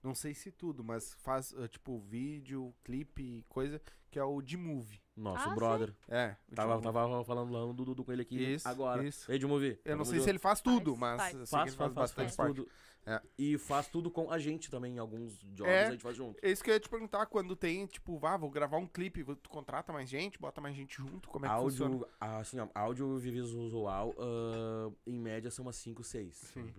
[0.02, 3.80] não sei se tudo, mas faz, eh, tipo, vídeo, clipe, coisa,
[4.10, 5.00] que é o D-Movie.
[5.16, 5.94] nosso Ah, brother.
[6.08, 6.84] É, o Tava, D-Movie.
[6.92, 9.04] tava falando lá do Dudu com ele aqui Isso, agora.
[9.04, 9.30] isso.
[9.30, 9.78] Ei, de movie.
[9.84, 11.50] Eu não sei se ele faz tudo, Faz, mas faz.
[11.50, 12.56] faz, ele faz, bastante faz parte.
[12.56, 12.68] tudo.
[13.06, 13.20] É.
[13.38, 15.86] E faz tudo com a gente também, em alguns jobs É.
[15.86, 16.38] a gente faz junto.
[16.42, 19.24] É isso que eu ia te perguntar, quando tem, tipo, vá, vou gravar um clipe,
[19.36, 21.94] tu contrata mais gente, bota mais gente junto, como é que funciona?
[21.94, 26.72] áudio, assim, ó, áudio visual, ah, em média são umas 5, 6 Sim.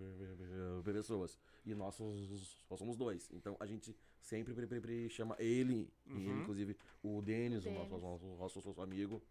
[0.84, 1.36] pessoas.
[1.64, 3.28] E nós somos, nós somos dois.
[3.32, 6.40] Então a gente sempre pre- pre- pre- chama ele, e ele, Uhum.
[6.42, 9.22] inclusive o Denis, o nosso, nosso, nosso, nosso amigo.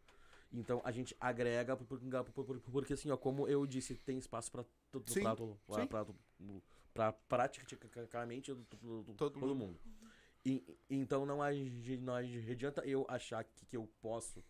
[0.53, 4.17] Então a gente agrega, por- por- por- por- porque assim, ó, como eu disse, tem
[4.17, 5.87] espaço pra todo Sim, prato, sim.
[5.87, 6.05] pra,
[6.93, 8.53] pra praticamente
[9.17, 9.79] todo, mundo.
[10.45, 14.43] E- então não, não adianta eu achar que, que eu posso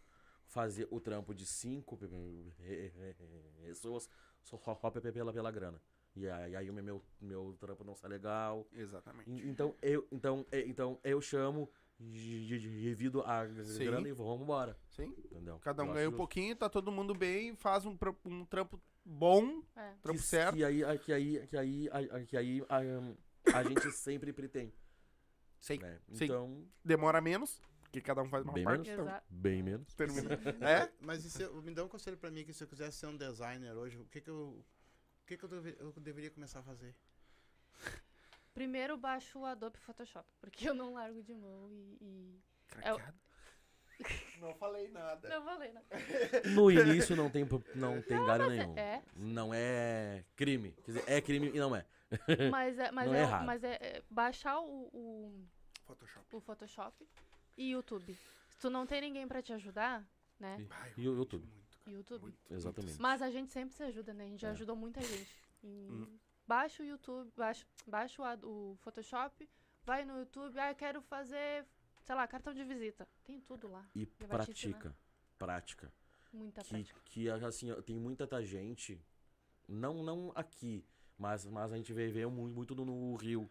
[0.48, 3.14] fazer o trampo de cinco pe- pe-
[3.62, 4.10] pessoas
[4.42, 5.82] só, só pe- pela, pela grana.
[6.16, 8.68] E aí, aí o meu, meu trampo não sai legal.
[8.74, 9.30] Exatamente.
[9.32, 13.86] E- Então eu, então, então eu chamo di- di- divido a Sim.
[13.86, 14.78] grana e vamos embora.
[14.90, 15.14] Sim.
[15.26, 15.58] Entendeu?
[15.60, 19.64] Cada um Eu ganha um pouquinho, tá todo mundo bem, faz um, um trampo bom,
[19.76, 19.94] É.
[20.02, 20.56] trampo que, certo.
[20.56, 24.34] Que aí, a- que aí, que aí, a- a- que aí a, a gente sempre
[24.34, 24.74] pretende.
[25.60, 25.78] Sim.
[25.78, 26.00] Né?
[26.12, 26.26] Sim.
[26.26, 28.90] Então, Demora menos, porque cada um faz uma Bem parte.
[28.90, 29.06] menos.
[29.08, 29.94] então bem menos.
[29.94, 30.30] termina.
[30.60, 30.92] é?
[31.00, 33.06] Mas e se eu- me dá um conselho pra mim que se eu quisesse ser
[33.08, 34.64] um designer hoje, o que que eu,
[35.22, 36.96] o que que eu, deve- eu deveria começar a fazer?
[38.54, 41.98] Primeiro baixo o Adobe Photoshop, porque eu não largo de mão e.
[42.02, 43.20] e- É Craqueado.
[44.42, 45.30] Não falei nada.
[45.30, 45.84] Não falei, né?
[46.56, 48.78] No início não tem, não tem galho mas é- nenhum.
[48.78, 49.04] é.
[49.16, 50.72] Não é crime.
[50.84, 51.86] Quer dizer, é crime e não é.
[52.50, 53.46] Mas é, mas Não é é, errado.
[53.46, 55.48] mas é, é baixar o, o,
[55.86, 56.36] Photoshop.
[56.36, 57.08] o Photoshop
[57.56, 58.18] e YouTube.
[58.50, 60.04] Se tu não tem ninguém pra te ajudar,
[60.40, 60.58] né?
[60.98, 61.48] E- E o YouTube.
[61.86, 62.22] Muito, YouTube.
[62.22, 63.02] muito, Exatamente.
[63.02, 64.26] Mas a gente sempre se ajuda, né?
[64.26, 64.52] A gente já É.
[64.52, 65.36] ajudou muita gente.
[65.64, 66.08] Hum.
[66.48, 69.48] Baixa o YouTube, baixa, baixa o, o Photoshop,
[69.86, 71.66] vai no YouTube, ah, eu quero fazer,
[72.04, 73.08] sei lá, cartão de visita.
[73.24, 73.88] Tem tudo lá.
[73.96, 74.28] E ensinar.
[74.28, 74.96] pratica.
[75.38, 75.94] Prática.
[76.34, 77.00] Muita que, prática.
[77.06, 79.02] que assim, tem muita ta- gente,
[79.68, 80.86] não, não aqui,
[81.18, 83.50] mas, mas a gente vê, vê muito, muito no, no Rio,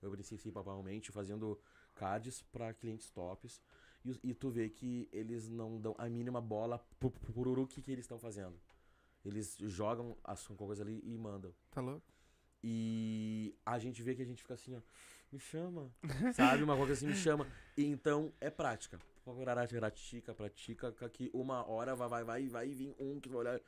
[0.00, 1.60] principalmente, fazendo
[1.94, 3.60] cards para clientes tops.
[4.04, 7.90] E, e tu vê que eles não dão a mínima bola pro, pro, que, que
[7.90, 8.60] eles estão fazendo.
[9.24, 11.54] Eles jogam as coisas ali e mandam.
[11.70, 12.06] Tá louco?
[12.62, 14.80] E a gente vê que a gente fica assim, ó,
[15.32, 15.90] me chama,
[16.34, 16.62] sabe?
[16.62, 17.46] Uma coisa assim, me chama.
[17.76, 18.98] E então é prática.
[19.80, 23.60] Pratica, pratica, que uma hora vai, vai, vai, vai vir um que vai olhar.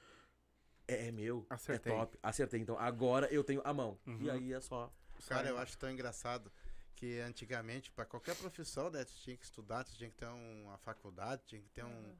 [0.86, 1.92] É, é meu, Acertei.
[1.92, 2.18] é top.
[2.22, 2.60] Acertei.
[2.60, 3.98] Então agora eu tenho a mão.
[4.06, 4.30] E Uhum.
[4.30, 4.92] aí é só.
[5.26, 6.52] Cara, eu acho tão engraçado
[6.96, 10.78] que antigamente, pra qualquer profissão, né, tu tinha que estudar, tu tinha que ter uma
[10.78, 12.16] faculdade, tinha que ter um.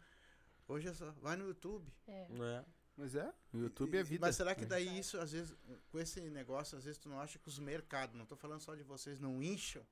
[0.69, 1.91] Hoje é só, vai no YouTube.
[2.07, 2.29] É.
[2.29, 2.65] Né?
[2.97, 4.27] Mas é, o YouTube é vida.
[4.27, 5.55] Mas será que daí isso, às vezes,
[5.91, 8.75] com esse negócio, às vezes tu não acha que os mercados, não tô falando só
[8.75, 9.85] de vocês, não incham?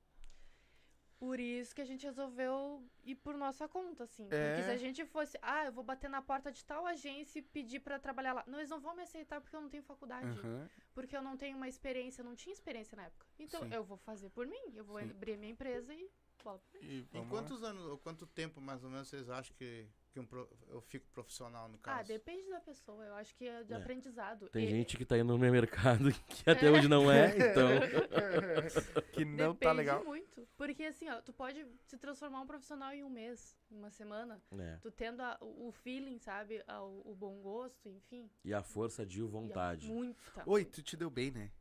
[1.17, 4.27] Por isso que a gente resolveu ir por nossa conta, assim.
[4.29, 4.47] É.
[4.47, 7.41] Porque se a gente fosse, ah, eu vou bater na porta de tal agência e
[7.41, 8.43] pedir pra trabalhar lá.
[8.45, 10.37] Não, eles não vão me aceitar porque eu não tenho faculdade.
[10.39, 10.69] Aham.
[10.93, 13.25] Porque eu não tenho uma experiência, eu não tinha experiência na época.
[13.39, 13.73] Então Sim.
[13.73, 14.73] eu vou fazer por mim.
[14.73, 15.09] Eu vou Sim.
[15.09, 16.09] abrir minha empresa e
[16.43, 16.61] bola.
[16.81, 20.19] E Em vamos quantos anos, ou quanto tempo mais ou menos vocês acham que, que
[20.21, 21.99] um pro- eu fico profissional no caso?
[21.99, 23.03] Ah, depende da pessoa.
[23.03, 23.75] Eu acho que é de É.
[23.75, 24.47] aprendizado.
[24.49, 27.67] Tem E- gente que tá indo no meu mercado que até hoje não é, então.
[29.11, 30.03] que não Depende tá legal.
[30.05, 30.47] muito.
[30.55, 34.41] Porque assim, ó, tu pode se transformar um profissional em um mês, em uma semana.
[34.57, 34.77] É.
[34.81, 36.63] Tu tendo a- o feeling, sabe?
[36.65, 38.29] a- O, o bom gosto, enfim.
[38.45, 39.87] E a força de a- vontade.
[39.91, 40.43] Muita.
[40.45, 41.51] Oi, tu te deu bem, né?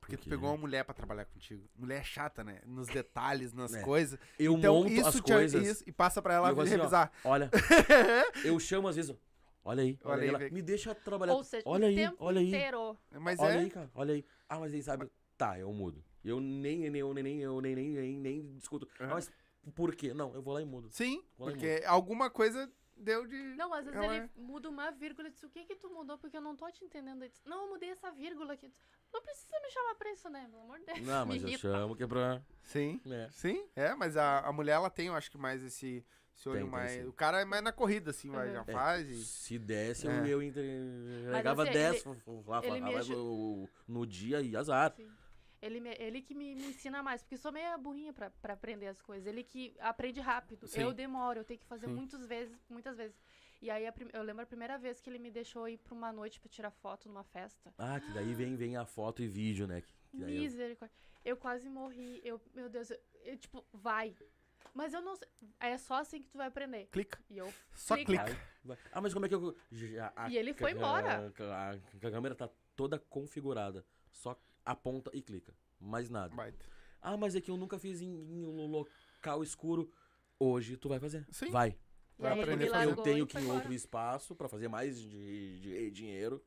[0.00, 1.68] Porque Por tu pegou uma mulher pra trabalhar contigo.
[1.76, 2.62] Mulher chata, né?
[2.66, 3.82] Nos detalhes, nas É.
[3.82, 4.18] coisas.
[4.38, 5.66] Eu então, monto isso as te- coisas.
[5.66, 7.12] isso, e passa pra ela E assim, ó, revisar.
[7.24, 7.50] Olha,
[8.44, 9.14] eu chamo às vezes.
[9.62, 10.50] Olha aí, olha, Olha aí, ela, vem.
[10.50, 11.34] me deixa trabalhar.
[11.34, 12.48] Ou seja, olha o aí, tempo olha aí.
[12.48, 12.96] inteiro.
[13.20, 13.58] Mas olha é.
[13.58, 14.24] aí, cara, olha aí.
[14.48, 16.02] Ah, mas aí sabe, tá, eu mudo.
[16.24, 18.88] Eu nem, nem, eu nem, nem, eu nem, nem, nem, nem discuto.
[18.98, 19.14] Ah, Aham.
[19.14, 19.30] mas
[19.74, 20.14] por quê?
[20.14, 20.88] Não, eu vou lá e mudo.
[20.90, 22.70] Sim, porque alguma coisa
[23.00, 23.36] deu de.
[23.56, 26.16] Não, às vezes Ela ele muda uma vírgula e diz, o que que tu mudou?
[26.18, 27.22] Porque eu não tô te entendendo.
[27.22, 28.72] Ele diz, não, eu mudei essa vírgula aqui.
[29.12, 30.46] Não precisa me chamar pra isso, né?
[30.50, 31.00] Pelo amor de Deus.
[31.00, 32.40] Não, mas Me eu chamo que é pra.
[32.62, 33.00] Sim.
[33.10, 33.28] É.
[33.32, 36.04] Sim, é, mas a, a mulher ela tem, eu acho que mais esse,
[36.36, 36.92] esse olho Tem, tem, mais.
[36.92, 37.06] sim.
[37.06, 38.54] o cara é mais na corrida, assim, vai, Uhum.
[38.54, 39.24] já É, faz e.
[39.24, 40.28] Se desse, É.
[40.28, 44.92] eu, entregava assim, 10 ele- f- f- lá, ele no dia e azar.
[44.96, 45.10] Sim.
[45.62, 48.86] Ele, me- ele que me, me ensina mais, porque sou meio burrinha pra, pra aprender
[48.86, 49.26] as coisas.
[49.26, 50.66] Ele que aprende rápido.
[50.66, 50.80] Sim.
[50.80, 51.92] Eu demoro, eu tenho que fazer Sim.
[51.94, 53.16] muitas vezes, muitas vezes.
[53.60, 56.10] E aí a eu lembro a primeira vez que ele me deixou ir pra uma
[56.10, 57.74] noite pra tirar foto numa festa.
[57.76, 59.82] Ah, que daí vem, vem a foto e vídeo, né?
[60.14, 60.96] Daí eu- Misericórdia.
[61.22, 62.22] Eu quase morri.
[62.24, 64.16] Eu, meu Deus, eu, eu, tipo, vai.
[64.72, 65.28] Mas eu não sei.
[65.58, 66.86] É só assim que tu vai aprender.
[66.90, 67.18] Clica.
[67.28, 67.52] E eu.
[67.74, 68.24] Só Clica.
[68.24, 68.40] clica.
[68.92, 69.54] Ah, mas como é que eu.
[69.70, 71.30] já- a E ele foi embora.
[71.38, 73.84] A, a câmera tá toda configurada.
[74.10, 74.34] Só
[74.70, 75.54] aponta e clica.
[75.80, 76.34] Mais nada.
[76.34, 76.64] Baita.
[77.00, 79.90] Ah, mas é que eu nunca fiz em, em um local escuro.
[80.38, 81.26] Hoje tu vai fazer.
[81.30, 81.50] Sim.
[81.50, 81.76] Vai.
[82.18, 82.90] Vai aprender a fazer.
[82.90, 86.42] Eu tenho que ir em outro espaço pra fazer mais de, de dinheiro.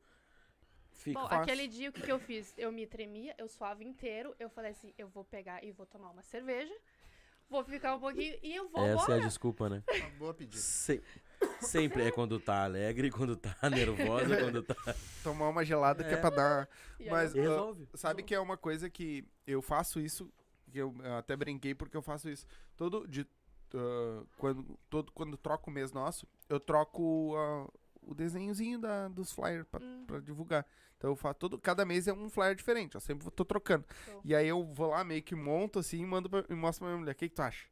[0.92, 1.42] Fica Bom, fácil.
[1.42, 2.54] aquele dia o que, que eu fiz?
[2.56, 4.34] Eu me tremia, eu suava inteiro.
[4.38, 6.72] Eu falei assim: eu vou pegar e vou tomar uma cerveja.
[7.50, 9.16] Vou ficar um pouquinho e eu vou Essa é embora.
[9.16, 9.82] a desculpa, né?
[9.88, 10.56] Uma boa pedida.
[10.62, 11.02] Se-
[11.60, 14.74] sempre é quando tá alegre, quando tá nervosa, quando tá.
[15.22, 16.20] Tomar uma gelada que é É.
[16.20, 16.68] pra dar.
[17.10, 17.88] Mas eu- Resolve.
[17.94, 20.30] sabe que é uma coisa que eu faço isso,
[20.70, 22.46] que eu até brinquei porque eu faço isso.
[22.76, 23.26] Todo de
[23.74, 27.68] ah, quando todo quando troco o mês nosso, eu troco ah,
[28.02, 30.04] o desenhozinho da, dos flyers pra, Hum.
[30.06, 30.66] pra divulgar.
[30.96, 33.84] Então eu faço todo cada mês é um flyer diferente, eu sempre tô trocando.
[34.04, 34.20] Show.
[34.24, 36.88] E aí eu vou lá meio que monto assim e mando pra, e mostro pra
[36.88, 37.66] minha mulher, o que que tu acha?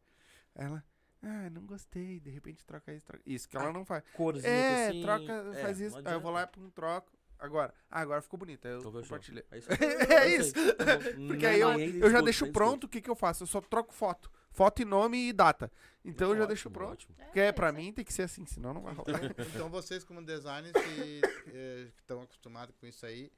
[0.54, 0.84] Ela
[1.22, 4.02] ah, não gostei, de repente troca isso, troca isso, que ela Ah, não faz.
[4.14, 5.96] Corzinha É, assim, troca, é, faz isso.
[6.04, 7.12] Aí eu vou lá um troco.
[7.38, 8.66] Agora, ah, agora ficou bonito.
[8.66, 9.44] Aí eu compartilhei.
[9.50, 9.68] É isso.
[10.22, 10.54] É isso.
[10.58, 10.72] aí.
[10.74, 10.84] Tá.
[11.26, 13.42] Porque aí eu, nem eu já deixo pronto o que, que eu faço.
[13.42, 14.30] Eu só troco foto.
[14.52, 15.70] foto e nome e data.
[16.04, 16.92] Então eu já Ótimo, deixo pronto.
[16.92, 17.14] ótimo.
[17.16, 17.84] Porque é, pra isso aí.
[17.84, 19.20] mim tem que ser assim, senão não vai rolar.
[19.54, 23.30] Então vocês como designers que eh, estão acostumados com isso aí,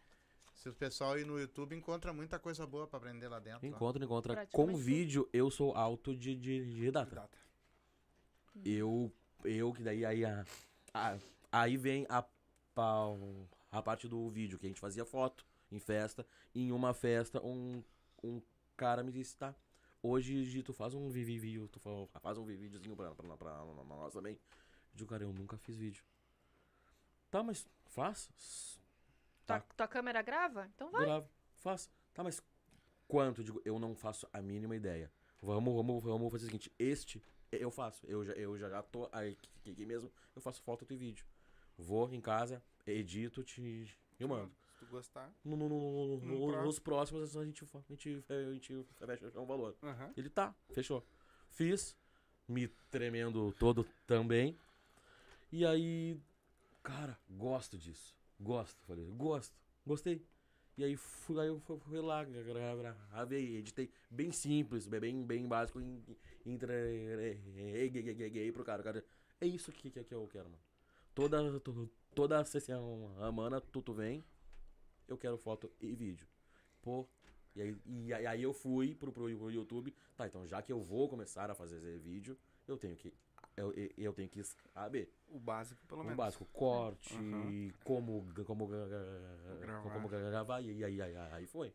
[0.55, 3.61] se o pessoal ir no YouTube encontra muita coisa boa pra aprender lá dentro.
[3.63, 3.67] ó.
[3.67, 4.35] Encontra, encontra.
[4.35, 4.85] Com Praticamente tudo.
[4.85, 7.15] vídeo, eu sou autodidata.
[7.17, 7.39] Data.
[8.65, 9.11] Eu,
[9.45, 10.45] eu que daí aí, a,
[10.93, 11.19] a-
[11.51, 12.23] aí vem a,
[12.75, 13.07] pa-
[13.71, 16.27] a parte do vídeo, que a gente fazia foto em festa.
[16.55, 17.83] E em uma festa, um,
[18.23, 18.41] um
[18.77, 19.55] cara me disse, tá,
[20.03, 23.15] hoje Gi, tu faz um vi- vi- vídeo, tu fa- faz um vi- videozinho pra,
[23.15, 24.35] pra, pra, pra nós também.
[24.35, 24.39] Eu
[24.97, 26.05] digo, cara, eu nunca fiz vídeo.
[27.31, 28.79] Tá, mas faz.
[29.47, 30.71] Tua, Tá, tua câmera grava?
[30.75, 31.05] Então vai.
[31.05, 31.91] grava, faz.
[32.15, 32.41] Tá, mas
[33.09, 33.41] quanto?
[33.41, 35.11] Eu digo, eu não faço a mínima ideia.
[35.43, 37.21] Vamos, vamos, vamos fazer o seguinte, este
[37.61, 38.07] eu faço.
[38.07, 41.25] Eu já, eu já, já tô aí, aqui, mesmo, eu faço foto e vídeo.
[41.77, 43.89] Vou em casa, edito, te
[44.19, 44.53] eu mando.
[44.79, 45.33] Se tu gostar.
[45.45, 49.77] No, no- no- no- nos próximos a gente, a gente, a gente fecha um valor.
[49.83, 50.13] Aham.
[50.17, 51.05] Ele tá, fechou.
[51.51, 51.97] Fiz,
[52.49, 54.57] me tremendo todo também.
[55.51, 56.21] E aí,
[56.83, 58.15] cara, gosto disso.
[58.41, 60.25] Gosto, falei, gosto, gostei.
[60.77, 65.47] E aí fui, aí eu fui, lá, gra- gra- gravei, editei bem simples, bem, bem
[65.47, 66.03] básico, en-
[66.45, 68.83] entreguei pro cara.
[68.83, 69.05] Cara,
[69.41, 70.63] é isso que, que, que eu quero, mano.
[71.15, 74.25] Toda, to- toda semana, tu, tu vem,
[75.07, 76.27] eu quero foto e vídeo.
[76.83, 77.07] Pô,
[77.55, 79.95] e aí, e aí- eu fui pro, pro YouTube.
[80.17, 83.15] Tá, então já que eu vou começar a fazer vídeo, eu tenho que.
[83.57, 85.13] Eu, eu- tenho que saber.
[85.29, 86.17] O básico, pelo O menos.
[86.17, 87.71] básico, corte, Aham.
[87.85, 88.87] como, como, gra-
[89.61, 89.91] Gravar.
[89.93, 91.73] como gravar, e aí, aí, aí foi.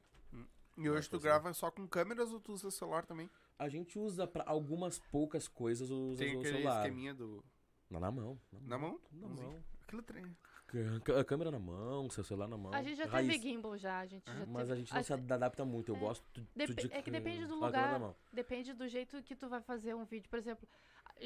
[0.77, 3.29] E hoje tu grava só com câmeras ou tu usa celular também?
[3.57, 6.81] A gente usa pra algumas poucas coisas o, Tem o aquele celular.
[6.85, 7.43] esqueminha do.
[7.89, 8.39] Na, na mão.
[8.61, 8.99] Na mão?
[9.11, 9.63] Na mão.
[9.83, 10.35] Aquilo treino.
[11.03, 12.71] Câ- câmera na mão, seu celular na mão.
[12.73, 13.27] A gente já raiz.
[13.27, 14.73] teve gimbal já, a gente já Mas teve.
[14.73, 15.91] a gente não se Assim, adapta muito.
[15.91, 15.99] Eu é.
[15.99, 16.47] gosto de,
[16.93, 17.99] é que depende do a lugar.
[17.99, 18.15] mão.
[18.31, 20.29] Depende do jeito que tu vai fazer um vídeo.
[20.29, 20.69] Por exemplo,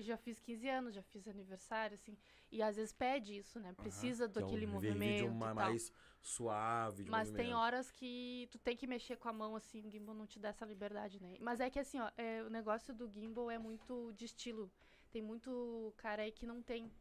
[0.02, 2.18] já fiz 15 anos, já fiz aniversário, assim.
[2.52, 3.74] E às vezes pede isso, né?
[3.74, 5.00] Precisa Que é um daquele vi- movimento.
[5.00, 5.56] vídeo e ma- tal.
[5.56, 5.92] mais
[6.22, 7.58] suave de Mas tem movimento.
[7.60, 10.50] horas que tu tem que mexer com a mão, assim, o gimbal não te dá
[10.50, 11.36] essa liberdade, né?
[11.40, 14.72] Mas é que assim, ó, é, o negócio do gimbal é muito de estilo.
[15.12, 16.92] Tem muito cara aí que não tem.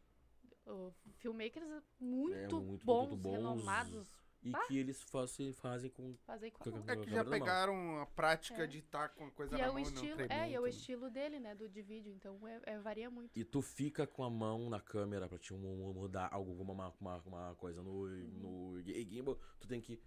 [0.65, 1.67] Ó, filmmakers
[1.99, 3.31] muito, É, muito, bons, muito bons.
[3.31, 4.07] renomados,
[4.45, 4.59] E Bah.
[4.67, 6.15] que eles fazem, fazem com.
[6.25, 6.79] fazem com a Com- mão.
[6.79, 8.67] É que Câmera já pegaram a prática É.
[8.67, 10.49] de estar com a coisa E na é mão o e não estilo, tremer, é,
[10.49, 10.67] e é o então.
[10.67, 13.39] estilo dele, né, do de vídeo, então é, é- varia muito.
[13.39, 17.17] E tu fica com a mão na câmera pra te mu- mudar alguma uma, uma,
[17.25, 19.39] uma coisa no, no gi- gimbal.
[19.61, 20.01] Tu tem que.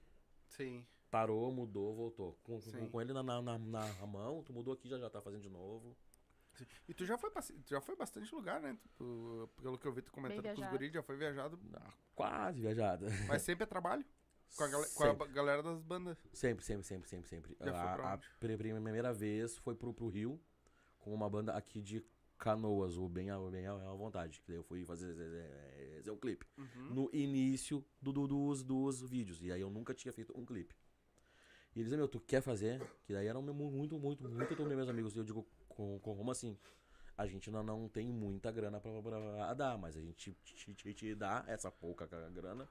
[0.49, 0.87] Sim.
[1.11, 2.39] Parou, mudou, voltou.
[2.45, 2.89] Com, com, Sim.
[2.91, 5.49] com ele na, na, na, na mão, tu mudou aqui, já já tá fazendo de
[5.49, 5.97] novo.
[6.89, 8.79] E tu já foi, tu já foi bastante lugar, né?
[8.83, 10.73] Tipo, pelo que eu vi tu comentando com os viajado.
[10.79, 11.61] guris, já foi viajado.
[11.75, 13.07] Ah, Quase viajada.
[13.29, 14.05] Mas sempre é trabalho.
[14.57, 16.19] Com a, gal- com a ba- galera das bandas.
[16.33, 17.57] Sempre, sempre, sempre, sempre, sempre.
[17.61, 18.29] Já foi a, pra a onde?
[18.41, 20.41] pri- primeira vez foi pro, pro Rio,
[20.99, 22.05] com uma banda aqui de
[22.39, 24.41] Canoas, o Bem à, bem à à Vontade.
[24.41, 26.47] Que daí eu fui fazer é, é, um clipe.
[26.57, 26.95] Uhum.
[26.95, 29.43] No início do, do- dos, dos vídeos.
[29.43, 30.75] E aí eu nunca tinha feito um clipe.
[31.75, 32.81] E eles meu, tu quer fazer?
[33.05, 35.15] Que daí eram mu- muito, muito, muito dos meus amigos.
[35.15, 36.57] E eu digo, com, com- como assim?
[37.19, 40.95] A gente não, não tem muita grana pra, pra dar, mas a gente te, te-
[40.95, 42.69] te dá essa pouca ca- grana,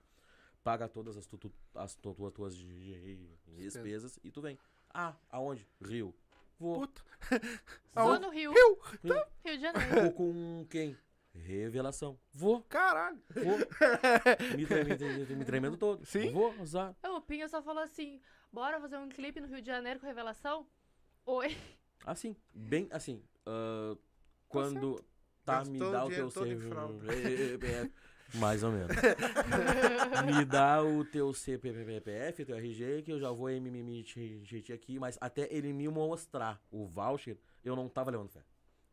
[0.66, 4.58] paga todas as, tu, tu- as tu- tuas, tuas de- despesas e tu vem.
[4.92, 5.66] Ah, aonde?
[5.80, 6.12] Rio.
[6.58, 6.80] Vou.
[6.80, 7.02] Puta.
[7.96, 8.22] Aonde?
[8.22, 8.52] no Rio.
[8.52, 8.80] Rio!
[9.04, 9.26] Rio.
[9.46, 10.02] Rio de Janeiro.
[10.02, 10.98] Vou com quem?
[11.34, 12.18] Revelação.
[12.34, 13.22] Vou, Caralho.
[13.30, 13.58] vou.
[14.58, 16.04] me, tre- me, me tremendo todo.
[16.04, 16.32] Sim?
[16.32, 16.96] Vou usar.
[17.04, 18.20] o Pinha só falou assim,
[18.52, 20.66] bora fazer um clipe no Rio de Janeiro com revelação?
[21.28, 21.56] Oi.
[22.06, 23.22] Assim, bem assim.
[23.46, 23.96] ah,
[24.48, 25.00] quando
[25.44, 26.70] tá, me dá o teu dinheiro
[28.34, 28.96] Mais ou menos.
[30.26, 33.70] me dá o teu CPF, teu RG, que eu já vou me
[34.74, 38.42] aqui, mas até ele me mostrar o voucher, eu não tava levando fé.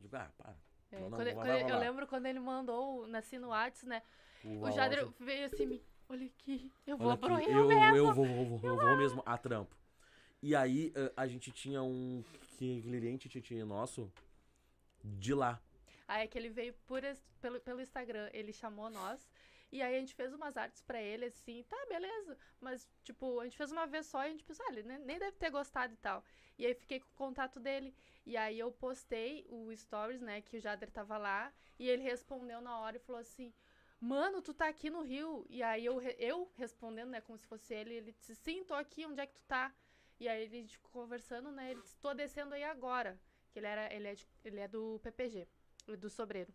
[0.00, 0.54] Digo, ah, para.
[0.90, 4.02] É, Não, quando quando eu lembro quando ele mandou, nasci no Whats, né?
[4.44, 7.96] O, O Jader veio assim, olha aqui, eu vou pro Rio eu, mesmo.
[7.96, 9.74] eu vou, vou, vou, eu vou mesmo a trampo.
[10.42, 12.22] E aí eh, a gente tinha um
[12.58, 13.28] cliente
[13.64, 14.12] nosso
[15.02, 15.60] de lá.
[16.12, 17.02] Aí é que ele veio por,
[17.40, 19.20] pelo, pelo Instagram, ele chamou nós.
[19.70, 22.36] E aí a gente fez umas artes pra ele, assim, tá, beleza.
[22.60, 24.98] Mas, tipo, a gente fez uma vez só e a gente pensou, ah, ele nem,
[24.98, 26.22] nem deve ter gostado e tal.
[26.58, 27.94] E aí fiquei com o contato dele.
[28.26, 31.50] E aí eu postei o stories, né, que o Jader tava lá.
[31.78, 33.52] E ele respondeu na hora e falou assim,
[33.98, 35.46] mano, tu tá aqui no Rio.
[35.48, 39.06] E aí eu, eu respondendo, né, como se fosse ele, ele disse, sim, tô aqui,
[39.06, 39.74] onde é que tu tá?
[40.20, 43.18] E aí ele, ficou conversando, né, ele disse, tô descendo aí agora.
[43.50, 45.48] Que ele, era, ele, é, de- ele é do PPG,
[45.86, 46.52] do Sobreiro.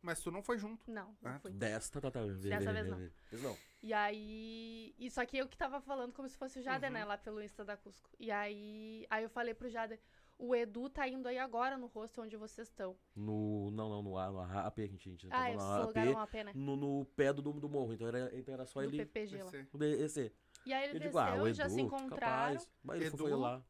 [0.00, 0.88] Mas tu não foi junto.
[0.90, 1.50] Não, não Ah, fui.
[1.50, 2.24] Desta, tá, tá.
[2.24, 2.98] Dessa vez não.
[2.98, 3.56] Vez não.
[3.82, 4.94] E aí.
[4.96, 6.94] E só que eu que tava falando como se fosse o Jader, Uhum.
[6.94, 7.04] né?
[7.04, 8.08] Lá pelo Insta da Cusco.
[8.18, 9.04] E aí.
[9.10, 9.98] Aí eu falei pro Jader,
[10.40, 12.96] O Edu tá indo aí agora no rosto onde vocês estão.
[13.16, 13.72] No.
[13.72, 16.18] Não, não, no, A- no AP, a gente, a gente Ah, tava no AP, um
[16.18, 16.52] AP, né?
[16.54, 17.92] no, no pé do, do morro.
[17.92, 19.48] Então era, então era só Do ele PPG lá.
[19.50, 20.32] Esse- descer.
[20.64, 22.54] E aí ele Eu digo, desceu, ah, o Edu, já se encontraram.
[22.54, 22.70] capaz.
[22.84, 23.18] Mas ele Edu?
[23.18, 23.60] foi lá.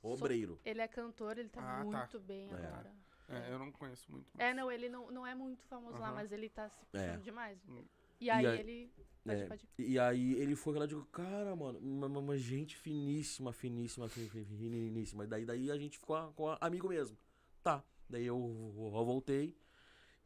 [0.00, 0.60] Obreiro.
[0.64, 1.84] Ele é cantor, ele tá Ah, tá.
[1.84, 2.54] muito bem É.
[2.54, 2.92] agora.
[3.28, 4.26] É, eu não conheço muito.
[4.38, 7.06] É, mas- não, ele não, não é muito famoso lá, mas ele tá se É.
[7.06, 7.58] puxando demais.
[7.68, 7.84] Hum.
[8.20, 8.92] E aí, aí- ele.
[9.24, 9.68] Pode, É, pode.
[9.78, 14.08] E aí ele foi lá e digo, cara, mano, uma, uma- uma gente finíssima, finíssima,
[14.08, 15.26] fi- fi- finíssima.
[15.26, 17.16] Daí, daí a gente ficou a- com a- amigo mesmo.
[17.62, 17.84] Tá.
[18.08, 19.54] Daí eu, eu voltei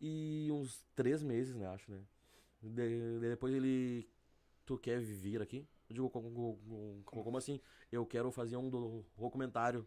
[0.00, 2.00] e uns três meses, né, acho, né?
[2.62, 4.08] De- depois ele,
[4.64, 5.66] tu quer vir aqui?
[5.90, 6.30] Eu digo, como,
[7.04, 7.60] como- como assim?
[7.90, 9.84] Eu quero fazer um do- documentário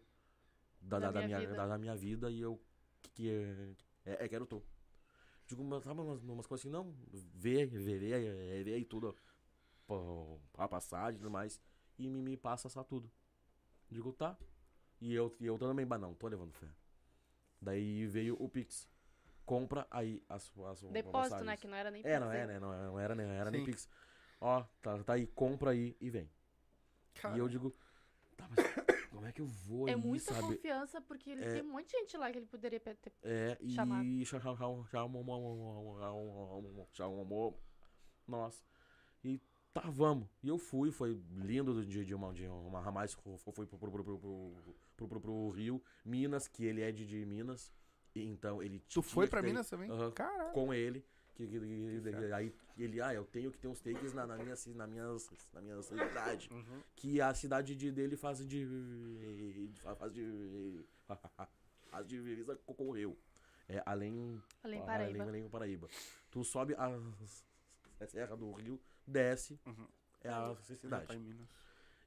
[0.80, 1.56] da, Da da, da minha minha, vida.
[1.56, 2.60] da, da minha vida e eu
[3.08, 4.62] que, é, é, é, quero tu.
[5.46, 6.92] Digo, mas sabe umas, umas coisas assim, não,
[7.34, 9.16] vê, vê, vê, vê, vê aí tudo,
[9.86, 11.60] pô, a passagem e tudo mais,
[11.98, 13.10] e me, me passa só tudo.
[13.90, 14.36] Digo, tá.
[15.00, 16.66] E eu, e eu também, bah, não, tô levando fé.
[17.60, 18.88] Daí veio o Pix.
[19.44, 21.46] Compra aí as, as Depósito, passagens.
[21.46, 21.56] né?
[21.56, 22.58] Que não era nem É, não Pix, é, né?
[22.58, 23.64] Não, é- não era, nem- era nem.
[23.64, 23.88] Pix.
[24.40, 26.28] Ó, tá, tá aí, compra aí e vem.
[27.14, 27.74] Cara, E eu digo,
[28.36, 28.58] tá, mas
[29.16, 30.46] como é que eu vou É aí, muita sabe?
[30.56, 31.54] confiança, porque ele É.
[31.54, 32.96] tem um monte de gente lá que ele poderia ter.
[33.22, 34.04] É, e Chamado.
[36.92, 37.58] chamou,
[38.26, 38.64] nossa.
[39.24, 39.40] E
[39.72, 40.28] tá, vamos.
[40.42, 43.66] E eu fui, foi lindo do dia de uma, de uma ramais, fui pro, pro,
[43.78, 44.18] pro, pro, pro,
[44.96, 47.72] pro, pro, pro Rio, Minas, que ele é de, de Minas,
[48.14, 49.90] e então ele tu tinha foi que pra ter- Minas também?
[49.90, 50.10] Aham.
[50.12, 50.52] Caralho.
[50.52, 51.04] com ele.
[51.36, 54.54] Que, que- que- aí ele, ah, eu tenho que ter uns takes na, na, minha,
[54.74, 55.16] na, minha,
[55.52, 56.48] na minha cidade.
[56.50, 56.80] Uhum.
[56.94, 58.66] Que a cidade de, dele faz de.
[59.98, 60.84] faz de.
[61.90, 63.16] faz de divisa com o Rio.
[63.68, 64.40] É, além.
[64.62, 65.22] Além ah, Paraíba.
[65.22, 65.88] Além, além Paraíba.
[66.30, 66.86] Tu sobe a,
[68.00, 69.86] a Serra do Rio, desce, Uhum.
[70.22, 71.36] é a tá cidade.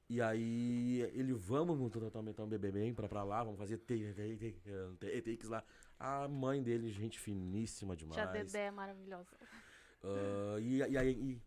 [0.08, 4.60] E aí ele, vamos também também beber bem pra, pra lá, vamos fazer take- take-
[4.98, 5.62] take- takes lá.
[6.00, 8.14] A mãe dele, gente finíssima demais.
[8.14, 9.36] Tia Dedé é maravilhosa.
[10.02, 11.38] Ah, e, e, aí,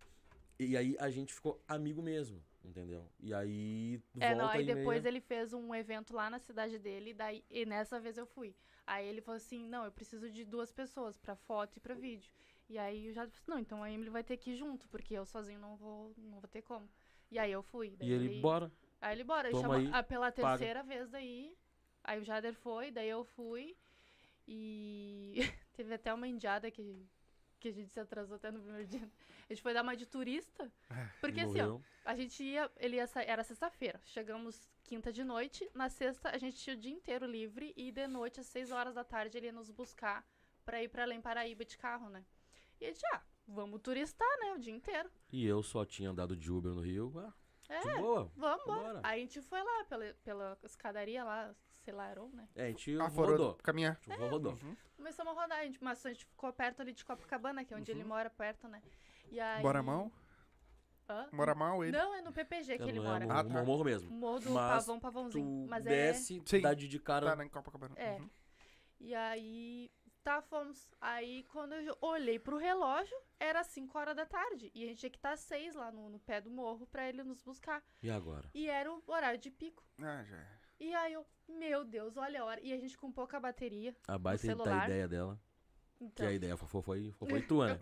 [0.59, 3.03] e, e aí a gente ficou amigo mesmo, entendeu?
[3.19, 6.37] E aí É, volta não, aí e meia- depois ele fez um evento lá na
[6.37, 8.55] cidade dele, daí, e nessa vez eu fui.
[8.85, 12.31] Aí ele falou assim, não, eu preciso de duas pessoas, pra foto e pra vídeo.
[12.69, 15.15] E aí eu já disse, não, então a Emily vai ter que ir junto, porque
[15.15, 16.87] eu sozinho não vou, não vou ter como.
[17.31, 17.97] E aí eu fui.
[17.99, 18.71] E ele, bora.
[19.01, 20.57] Aí ele, bora, ele Toma chamou aí, ah, pela paga.
[20.59, 21.57] terceira vez daí.
[22.03, 23.75] Aí o Jader foi, daí eu fui.
[24.47, 25.35] E
[25.73, 27.05] teve até uma indiada que,
[27.59, 29.09] que a gente se atrasou até no primeiro dia.
[29.49, 30.71] A gente foi dar uma de turista.
[31.19, 33.99] Porque assim, ó, a gente ia, ele ia era sexta-feira.
[34.05, 35.69] Chegamos quinta de noite.
[35.73, 38.93] Na sexta a gente tinha o dia inteiro livre e de noite às seis horas
[38.95, 40.25] da tarde ele ia nos buscar
[40.65, 42.25] pra ir pra Além Paraíba de carro, né?
[42.79, 45.09] E a gente, ah, vamos turistar, né, o dia inteiro.
[45.31, 47.13] E eu só tinha andado de Uber no Rio.
[47.17, 47.33] Ah,
[47.69, 48.31] É, boa.
[48.35, 48.81] vamos, bora.
[48.81, 48.99] Bora.
[49.03, 52.47] Aí a gente foi lá pela, pela escadaria lá, Celaron, né?
[52.55, 53.55] É, a gente Ah, rodou.
[53.55, 53.99] caminhar.
[54.07, 54.53] A gente rodou.
[54.53, 54.75] Uhum.
[54.95, 57.77] Começamos a rodar, a gente, mas a gente ficou perto ali de Copacabana, que é
[57.77, 58.81] onde ele mora, perto, né?
[59.31, 59.61] E aí...
[59.61, 60.11] Bora mal?
[61.09, 61.27] Hã?
[61.33, 61.95] Mora mal ele?
[61.97, 63.23] Não, é no PPG que É, ele no- mora.
[63.23, 63.63] é no, Ah, no tá.
[63.63, 64.09] morro mesmo.
[64.09, 65.65] Morro do Mas Pavão, Pavãozinho.
[65.65, 65.89] Tu Mas é...
[65.89, 66.61] desce, Sim.
[66.61, 67.31] dá de cara.
[67.31, 67.93] Tá na Copacabana.
[67.97, 68.13] É.
[68.15, 68.29] Uhum.
[69.01, 69.91] E aí,
[70.23, 70.87] tá, fomos.
[71.01, 74.71] Aí, quando eu olhei pro relógio, era 5 horas da tarde.
[74.73, 77.09] E a gente tinha que estar às 6 lá no, no pé do morro pra
[77.09, 77.83] ele nos buscar.
[78.01, 78.49] E agora?
[78.53, 79.83] E era o horário de pico.
[80.01, 80.37] Ah, já.
[80.37, 80.47] é.
[80.79, 81.25] E aí eu,
[81.59, 82.61] meu Deus, olha a hora.
[82.61, 83.95] E a gente com pouca bateria.
[84.07, 85.39] A baita da ideia dela.
[85.97, 87.79] Que Então, a ideia foi, foi, foi, tua, né?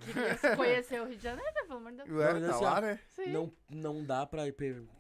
[0.56, 2.10] conhecer o Rio de Janeiro, pelo amor de Deus.
[2.10, 3.00] O Eric Mas tá assim, lá, né?
[3.08, 3.32] Sim.
[3.32, 4.44] Não, não dá pra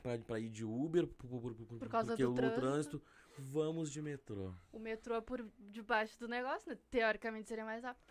[0.01, 2.59] pra, pra ir de Uber por, por, por, Por causa porque do o trânsito.
[2.61, 3.01] trânsito.
[3.37, 4.53] Vamos de metrô.
[4.71, 6.77] O metrô é por debaixo do negócio, né?
[6.89, 8.03] Teoricamente seria mais rápido.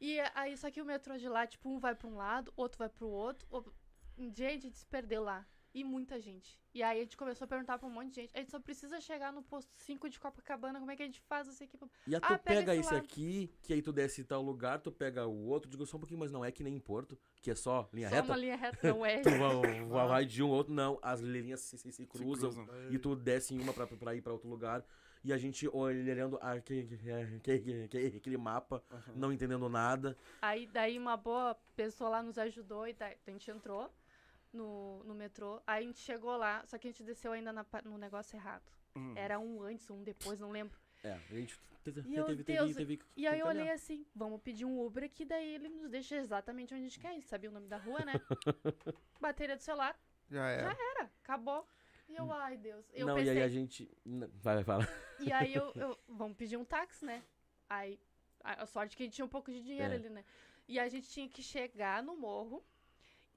[0.00, 2.78] E aí, só que o metrô de lá, tipo, um vai pra um lado, outro
[2.78, 3.46] vai pro outro.
[3.50, 3.72] ou-
[4.16, 5.46] Gente, a gente se perdeu lá.
[5.74, 6.56] E muita gente.
[6.72, 8.30] E aí a gente começou a perguntar pra um monte de gente.
[8.32, 10.78] A gente só precisa chegar no posto 5 de Copacabana.
[10.78, 11.76] Como é que a gente faz esse aqui?
[12.06, 14.40] E aí tu Ah, pega pega esse esse aqui, que aí tu desce em tal
[14.40, 16.80] lugar, tu pega o outro, digo só um pouquinho, mas não é que nem em
[16.80, 18.28] Porto, que é só linha Só reta.
[18.28, 19.20] uma linha reta, não é?
[19.22, 20.96] Tu vai, vai- vai de um ao outro, não.
[21.02, 22.92] As linhas se, se- se cruzam, cruzam.
[22.92, 24.84] e tu desce em uma pra, pra ir pra outro lugar.
[25.24, 26.94] E a gente olhando aquele,
[27.36, 28.84] aquele, aquele- aquele mapa,
[29.16, 30.16] não entendendo nada.
[30.40, 33.90] Aí daí uma boa pessoa lá nos ajudou e daí a gente entrou
[34.54, 35.60] no, no metrô.
[35.66, 38.62] Aí a gente chegou lá, só que a gente desceu ainda na no negócio errado.
[38.94, 39.12] Uhum.
[39.16, 40.78] Era um antes, um depois, não lembro.
[41.02, 43.70] É, a gente te- te- Meu teve, Deus, teve, teve, E aí eu teve- olhei
[43.72, 47.08] assim, vamos pedir um Uber que daí ele nos deixa exatamente onde a gente quer.
[47.08, 48.12] A gente sabia o nome da rua, né?
[49.20, 49.98] Bateria do celular,
[50.30, 50.60] Já é.
[50.60, 51.66] era, acabou.
[52.08, 52.86] E eu, ai Deus.
[52.92, 53.90] Eu não, e pensei, aí a gente.
[54.42, 54.88] Vai, vai, fala.
[55.20, 57.22] E aí eu, eu- vamos pedir um táxi, né?
[57.68, 57.98] Aí,
[58.42, 59.96] a, a sorte que a gente tinha um pouco de dinheiro É.
[59.96, 60.24] ali, né?
[60.68, 62.64] E a gente tinha que chegar no morro,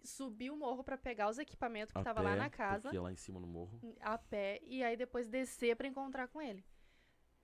[0.03, 3.11] subir o morro pra pegar os equipamentos que A tava lá na casa, Porque lá
[3.11, 3.79] em cima no morro.
[4.01, 6.63] a pé, e aí depois descer pra encontrar com ele.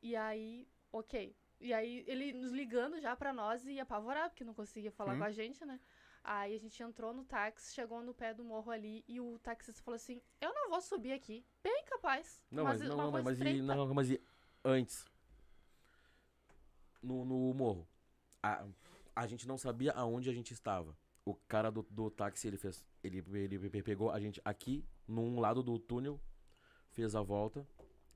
[0.01, 1.36] E aí, ok.
[1.60, 5.20] E aí ele nos ligando já pra nós e apavorado, porque não conseguia falar Hum.
[5.20, 5.80] com a gente, né?
[6.26, 9.82] Aí a gente entrou no táxi, chegou no pé do morro ali e o taxista
[9.84, 11.45] falou assim: Eu não vou subir aqui.
[11.62, 12.41] Bem capaz.
[12.49, 14.22] Não, mas, não, uma não, rua mas, e, não, mas e
[14.64, 15.06] antes?
[17.01, 17.88] No, no morro.
[18.41, 18.66] A,
[19.16, 20.97] a gente não sabia aonde a gente estava.
[21.26, 22.84] O cara do, do táxi, ele fez.
[23.03, 26.19] Ele, ele pe- pegou a gente aqui, num lado do túnel,
[26.91, 27.65] fez a volta,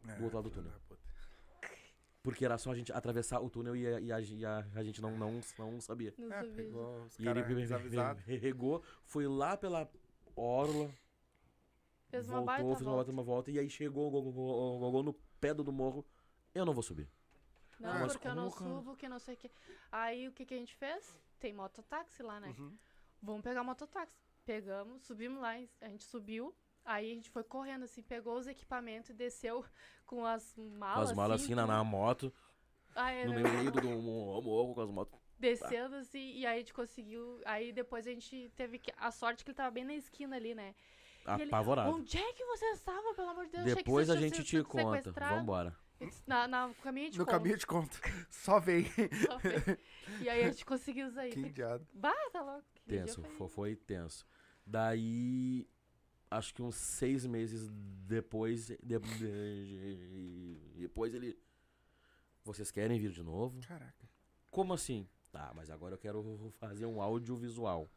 [0.08, 0.74] É, do outro lado do túnel.
[2.22, 4.84] Porque era só a gente atravessar o túnel e a, e a, e a- a
[4.84, 6.14] gente não, não, não sabia.
[6.18, 6.54] Não É, sabia.
[6.56, 7.42] pegou os E ele
[8.38, 9.90] regou, foi lá pela
[10.36, 10.92] orla,
[12.10, 12.96] Fez uma voltou, baita fez uma volta.
[12.96, 16.06] volta, uma volta, e aí chegou, go- go- go- go- go no pé do morro.
[16.54, 17.08] Eu não vou subir.
[17.80, 18.66] Não, mas porque eu não cara?
[18.70, 19.52] subo, que não sei o que.
[19.92, 21.18] Aí o que, que a gente fez?
[21.40, 22.54] Tem mototáxi lá, né?
[22.58, 22.76] Uhum.
[23.22, 24.16] Vamos pegar mototáxi.
[24.46, 26.56] Pegamos, subimos lá, a gente subiu.
[26.86, 29.66] Aí a gente foi correndo, assim, pegou os equipamentos e desceu
[30.06, 31.10] com as Com malas.
[31.10, 31.72] as malas assim na, tudo.
[31.74, 32.34] na moto,
[32.96, 35.20] Aí, no né, meio, do do morro, com as motos.
[35.38, 37.40] Descendo, assim, e aí a gente conseguiu.
[37.46, 38.92] Aí depois a gente teve que.
[38.98, 40.74] A sorte que ele tava bem na esquina ali, né?
[41.28, 41.92] E ele, Apavorado.
[41.92, 43.64] Onde é que vocês estavam, pelo amor de Deus?
[43.64, 44.98] Achei que Depois a gente te conta.
[44.98, 45.78] sequestrados." Vambora.
[46.26, 47.38] Na, na, no caminho de No conta.
[47.38, 47.98] caminho de conta.
[48.32, 48.86] Só vem.
[49.30, 49.64] Só fez.
[50.22, 51.34] E aí a gente conseguiu sair.
[51.34, 51.86] que idiota.
[51.94, 52.66] Bah, tá louco.
[52.88, 54.26] Tenso, foi- foi, tenso.
[54.66, 55.68] Daí,
[56.30, 57.70] acho que uns seis meses
[58.08, 61.38] depois, de- de- depois ele,
[62.44, 63.60] vocês querem vir de novo?
[63.68, 64.10] Caraca.
[64.50, 65.08] Como assim?
[65.32, 66.24] Tá, mas agora eu quero
[66.60, 67.90] fazer um audiovisual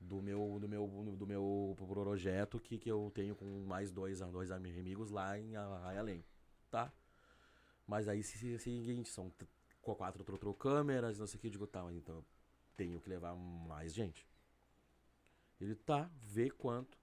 [0.00, 4.50] do meu do meu do meu projeto que, que eu tenho com mais dois dois
[4.50, 6.24] amigos lá em Além,
[6.70, 6.92] tá?
[7.86, 9.32] Mas aí se, se, seguinte, são
[9.82, 12.24] quatro tro, tro câmeras, não sei o que, eu digo, tá, mas então
[12.76, 14.26] tenho que levar mais gente.
[15.60, 16.98] Ele tá, vê quanto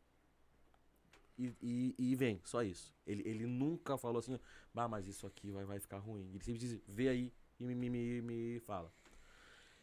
[1.38, 2.94] e, e, e vem, só isso.
[3.08, 4.38] Ele, ele nunca falou assim,
[4.74, 6.30] bah, mas isso aqui vai, vai ficar ruim.
[6.34, 8.92] Ele sempre diz, vê aí e me, me, me, me fala.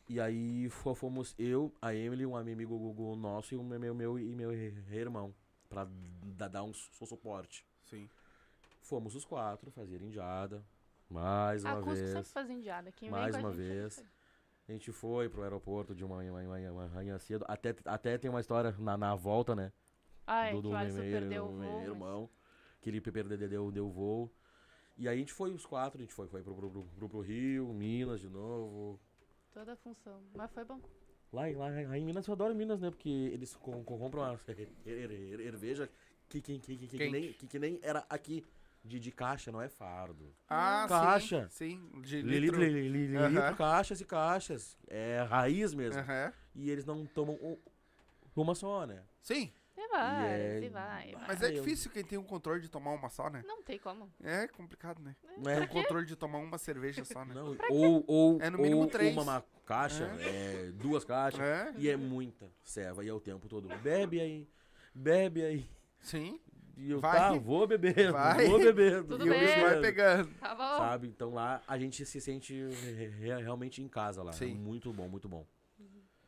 [0.08, 4.18] E aí fo- fomos eu, a Emily, um amigo Google nosso e o meu, meu
[4.18, 5.34] e meu irmão,
[5.68, 5.86] pra
[6.36, 7.66] da- dar um su- suporte.
[7.90, 8.08] Sim.
[8.82, 10.64] Fomos os quatro fazer indiada,
[11.10, 12.32] mais A uma Cusco sempre vez.
[12.32, 12.92] faz indiada.
[12.92, 14.04] Quem Mais vem com a uma gente vez.
[14.68, 17.44] A gente foi pro aeroporto de manhã, manhã, manhã, manhã cedo.
[17.48, 19.72] Até, até tem uma história na, na volta, né?
[20.26, 21.78] Ai, do, do que o Alisson meu, perdeu o meu voo.
[21.78, 22.30] mas- irmão.
[22.82, 24.30] Que ele perdeu deu, deu voo.
[24.96, 27.20] E aí a gente foi os quatro, a gente foi, foi pro, pro, pro, pro
[27.20, 29.00] Rio, Minas de novo.
[29.54, 30.20] Toda a função.
[30.34, 30.80] Mas foi bom.
[31.32, 32.90] Lá, em- lá, lá em Minas eu adoro Minas, né?
[32.90, 35.88] Porque eles com, com- compram uma cerveja
[36.28, 38.44] que, que, que, que, nem, que, que nem era aqui.
[38.84, 40.34] De, de caixa, não é fardo.
[40.48, 41.48] Ah, Caixa.
[41.50, 42.00] Sim, sim.
[42.02, 42.58] De Li- litro.
[42.60, 44.78] li- li- li- caixas e caixas.
[44.86, 46.00] É raiz mesmo.
[46.54, 47.58] E eles não tomam um-
[48.36, 49.02] uma só, né?
[49.20, 51.24] Sim, E vai, é- e vai, vai.
[51.26, 53.42] mas é difícil quem tem um controle de tomar uma só, né?
[53.46, 54.10] Não tem como.
[54.22, 55.14] É complicado, né?
[55.36, 57.34] Não é, Tem um controle de tomar uma cerveja só, né?
[57.34, 59.12] Não, ou, ou, É no mínimo ou três.
[59.12, 61.40] uma ma- caixa, é, duas caixas.
[61.40, 63.04] É, E é muita serva.
[63.04, 63.68] E é o tempo todo.
[63.82, 64.48] Bebe aí,
[64.94, 65.68] bebe aí.
[66.00, 66.40] sim.
[66.78, 67.18] E eu, Vai.
[67.18, 68.46] tá, vou beber, Vai.
[68.46, 69.02] vou beber.
[69.04, 69.40] Tudo e o bem.
[69.40, 70.32] bicho vai pegando.
[70.34, 70.78] Tá bom.
[70.78, 71.08] Sabe?
[71.08, 74.32] Então lá a gente se sente re- re- realmente em casa lá.
[74.32, 74.52] Sim.
[74.52, 75.44] É muito bom, muito bom.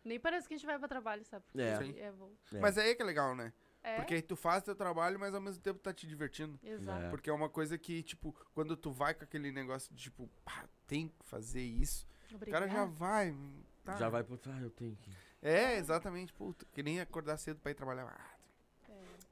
[0.04, 1.44] Nem parece que a gente vai pra trabalho, sabe?
[1.56, 1.76] É.
[1.76, 1.94] Sim.
[1.98, 2.30] É bom.
[2.52, 2.58] É.
[2.58, 3.52] Mas aí é que é legal, né?
[3.82, 6.58] É, Porque aí tu faz teu trabalho, mas ao mesmo tempo tá te divertindo.
[6.62, 7.04] exato.
[7.04, 7.10] É.
[7.10, 10.64] Porque é uma coisa que, tipo, quando tu vai com aquele negócio de, tipo, pá,
[10.86, 12.86] tem que fazer isso, o cara já Obrigada.
[12.92, 13.36] vai.
[13.84, 13.96] tá.
[13.96, 14.38] Já vai pro.
[14.48, 15.10] Ah, eu tenho que.
[15.42, 16.32] É, exatamente.
[16.32, 18.29] Puta, que nem acordar cedo pra ir trabalhar.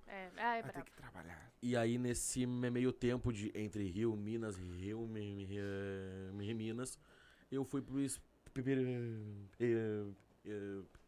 [0.08, 0.90] Ah, É, ah, é vai ter brabo.
[0.90, 1.52] que trabalhar.
[1.62, 6.98] E aí, nesse me- meio tempo de entre Rio, Minas, Rio, Mi- Mi- Mi- Minas,
[7.50, 10.16] eu fui pro Es- Espírito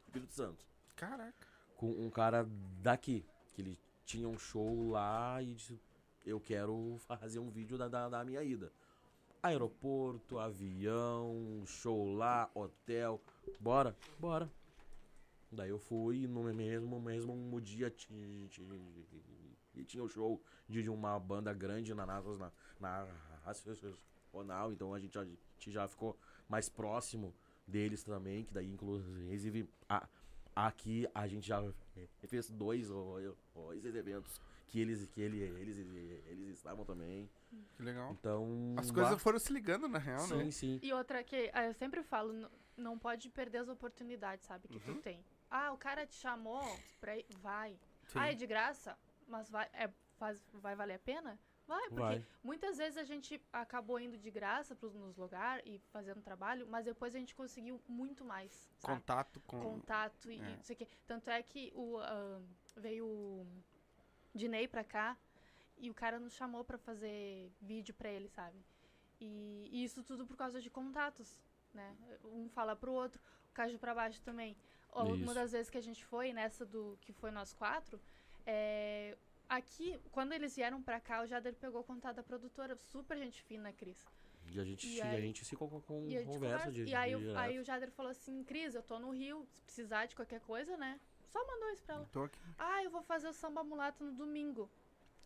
[0.07, 0.65] Espírito Santo.
[0.97, 1.47] Caraca.
[1.77, 2.47] Com um cara
[2.83, 3.25] daqui,
[3.55, 5.81] que ele tinha um show lá e disse,
[6.27, 8.71] eu quero fazer um vídeo da, da, da minha ida.
[9.43, 13.21] Aeroporto, avião, show lá, hotel,
[13.59, 14.51] bora, bora.
[15.53, 18.63] Daí eu fui e no mesmo, mesmo dia ti- ti-
[19.75, 23.53] e tinha o show de, uma banda grande na na, na, na
[24.33, 26.17] Nacional, então a gente, já- a gente já ficou
[26.49, 27.35] mais próximo
[27.67, 30.09] deles também, que daí inclusive a,
[30.55, 31.61] aqui a gente já
[32.29, 32.89] fez dois
[33.75, 35.79] esses eventos que eles que ele, eles
[36.29, 37.29] eles estavam também.
[37.77, 38.13] Que legal.
[38.13, 40.51] Então As lá- coisas foram se ligando, na real, sim, né?
[40.53, 40.79] sim.
[40.81, 44.93] E outra que ah, eu sempre falo, não pode perder as oportunidades, sabe, que tu
[44.93, 45.01] Uhum.
[45.01, 45.25] tem.
[45.51, 47.79] Ah, o cara te chamou pra ir, vai.
[48.07, 48.19] Sim.
[48.19, 48.97] Ah, é de graça,
[49.27, 51.39] mas vai, é, faz, vai valer a pena?
[51.67, 52.27] Vai, porque Vai.
[52.43, 56.85] muitas vezes a gente acabou indo de graça pros, nos lugares e fazendo trabalho, mas
[56.85, 58.99] depois a gente conseguiu muito mais, sabe?
[58.99, 59.61] Contato com.
[59.61, 60.57] contato e, é.
[60.57, 60.89] não sei o quê.
[61.07, 62.41] Tanto é que o, ah,
[62.77, 63.47] veio o
[64.35, 65.17] Dinei pra cá
[65.79, 68.59] e o cara nos chamou pra fazer vídeo pra ele, sabe?
[69.21, 71.41] E, e isso tudo por causa de contatos,
[71.73, 71.97] né?
[72.25, 74.57] Um fala pro outro, o Caju pra baixo também.
[74.93, 78.01] Uma das vezes que a gente foi, nessa do que foi nós quatro,
[78.47, 79.17] é,
[79.49, 83.73] aqui, quando eles vieram pra cá, o Jader pegou contato da produtora, super gente fina,
[83.73, 84.05] Cris.
[84.53, 86.67] E a gente, E e a aí- gente se com, com E a gente conversa
[86.67, 86.73] conversa.
[86.73, 89.47] de, E aí, de o- aí o Jader falou assim, Cris, eu tô no Rio,
[89.53, 90.99] se precisar de qualquer coisa, né?
[91.29, 92.05] Só mandou isso pra ela.
[92.25, 92.39] Aqui.
[92.59, 94.69] Ah, eu vou fazer o samba mulato no domingo.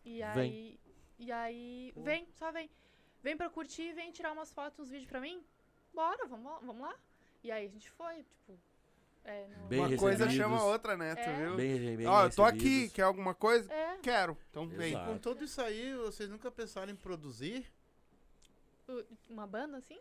[0.03, 0.25] E Vem.
[0.35, 0.79] aí.
[1.17, 1.91] E aí.
[1.95, 2.03] Pô.
[2.03, 2.69] Vem, só vem.
[3.23, 5.43] Vem pra curtir, vem tirar umas fotos, uns vídeos pra mim?
[5.91, 6.95] Bora, vamos, vamos lá.
[7.43, 8.59] E aí a gente foi, tipo.
[9.25, 10.35] É, Bem Uma coisa recebidos.
[10.35, 11.15] chama a outra, né?
[11.15, 11.33] Tu É.
[11.45, 11.55] viu?
[11.55, 13.71] Bem, bem Ó, eu tô aqui, quer alguma coisa?
[13.73, 14.37] É, Quero.
[14.51, 14.93] Então vem.
[15.05, 17.65] Com tudo isso aí, vocês nunca pensaram em produzir?
[18.87, 19.97] o- uma banda assim?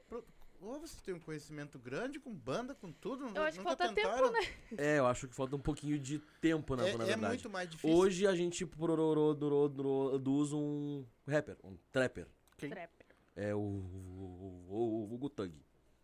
[0.60, 3.26] Ou você tem um conhecimento grande com banda, com tudo?
[3.34, 4.30] Eu acho que falta tentaram?
[4.30, 4.54] tempo, né?
[4.78, 7.26] É, eu acho que falta um pouquinho de tempo, na, É, na é verdade.
[7.34, 7.96] muito mais difícil.
[7.96, 12.26] Hoje a gente pro- pro- produz um rapper, um trapper.
[12.58, 12.68] Quem?
[12.70, 13.06] Trapper.
[13.36, 15.52] É o, o, o, o Gutug.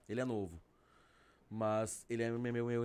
[0.09, 0.61] Ele é novo.
[1.51, 2.83] Mas ele é meu, meu, meu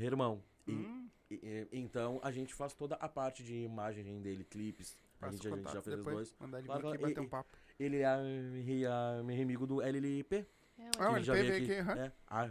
[0.00, 0.42] irmão.
[0.66, 4.96] E- Hum, e- e- então a gente faz toda a parte de imagem dele, clipes.
[5.20, 6.34] A gente, a gente já fez os dois.
[6.40, 7.56] Mandar ele Claro, aqui e- bater um e- papo.
[7.78, 10.46] Ele é a, a, meu amigo do LLP.
[10.78, 11.98] É, Ah, onde- ele já veio veio aqui, aham.
[12.00, 12.42] É, a-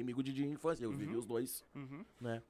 [0.00, 0.84] amigo de, de infância.
[0.84, 0.96] Eu Uhum.
[0.96, 2.04] vivi os dois, Uhum.
[2.20, 2.42] né?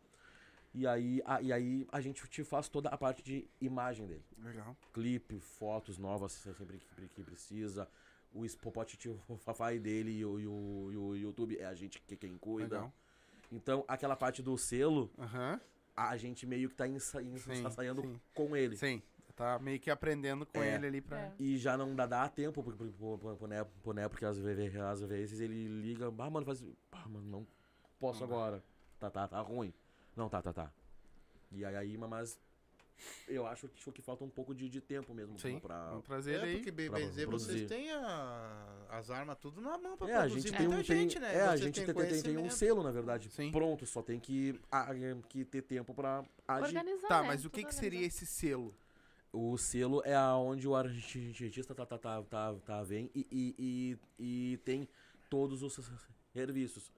[0.74, 4.24] E aí, a, e aí a gente te faz toda a parte de imagem dele.
[4.38, 4.74] Legal.
[4.92, 7.88] clipe, fotos novas sempre que, que precisa.
[8.34, 8.96] O Spotify
[9.44, 12.76] Fafai dele e o, e, o, e o YouTube é a gente que quem cuida.
[12.76, 12.92] Legal.
[13.50, 15.60] Então, aquela parte do selo, Aham.
[15.94, 18.20] a gente meio que tá ensaiando sim.
[18.34, 18.76] com ele.
[18.76, 19.02] Sim.
[19.36, 20.74] Tá meio que aprendendo com É.
[20.74, 21.18] ele ali pra.
[21.18, 21.32] É.
[21.38, 22.76] E já não dá, dá tempo pro,
[23.48, 26.62] né, né, porque às vezes, às vezes ele liga, ah, mano, faz.
[26.92, 27.46] Ah, mano, não
[27.98, 28.34] posso Não dá.
[28.34, 28.64] agora.
[28.98, 29.72] Tá, tá, tá ruim.
[30.14, 30.72] Não, tá, tá, tá.
[31.50, 32.38] E aí mas
[33.28, 35.58] eu acho que, acho que falta um pouco de, de tempo mesmo Sim.
[35.58, 36.54] pra, Vamos trazer É, ele aí.
[36.56, 40.14] porque bem, pra bem dizer, vocês têm a- as armas tudo na mão pra É,
[40.16, 41.34] a produzir gente tem um, tem, gente, né?
[41.34, 43.50] é, a gente tem, tem, tem um selo, na verdade, Sim.
[43.50, 44.88] pronto, só tem que, a-
[45.28, 46.76] que ter tempo pra agir.
[46.76, 47.28] Organizar, Tá, né?
[47.28, 48.74] mas o que, que seria esse selo?
[49.32, 54.52] O selo é aonde o artista tá, tá, tá, tá, tá vem e, e, e,
[54.52, 54.86] e tem
[55.30, 55.78] todos os
[56.34, 56.92] serviços.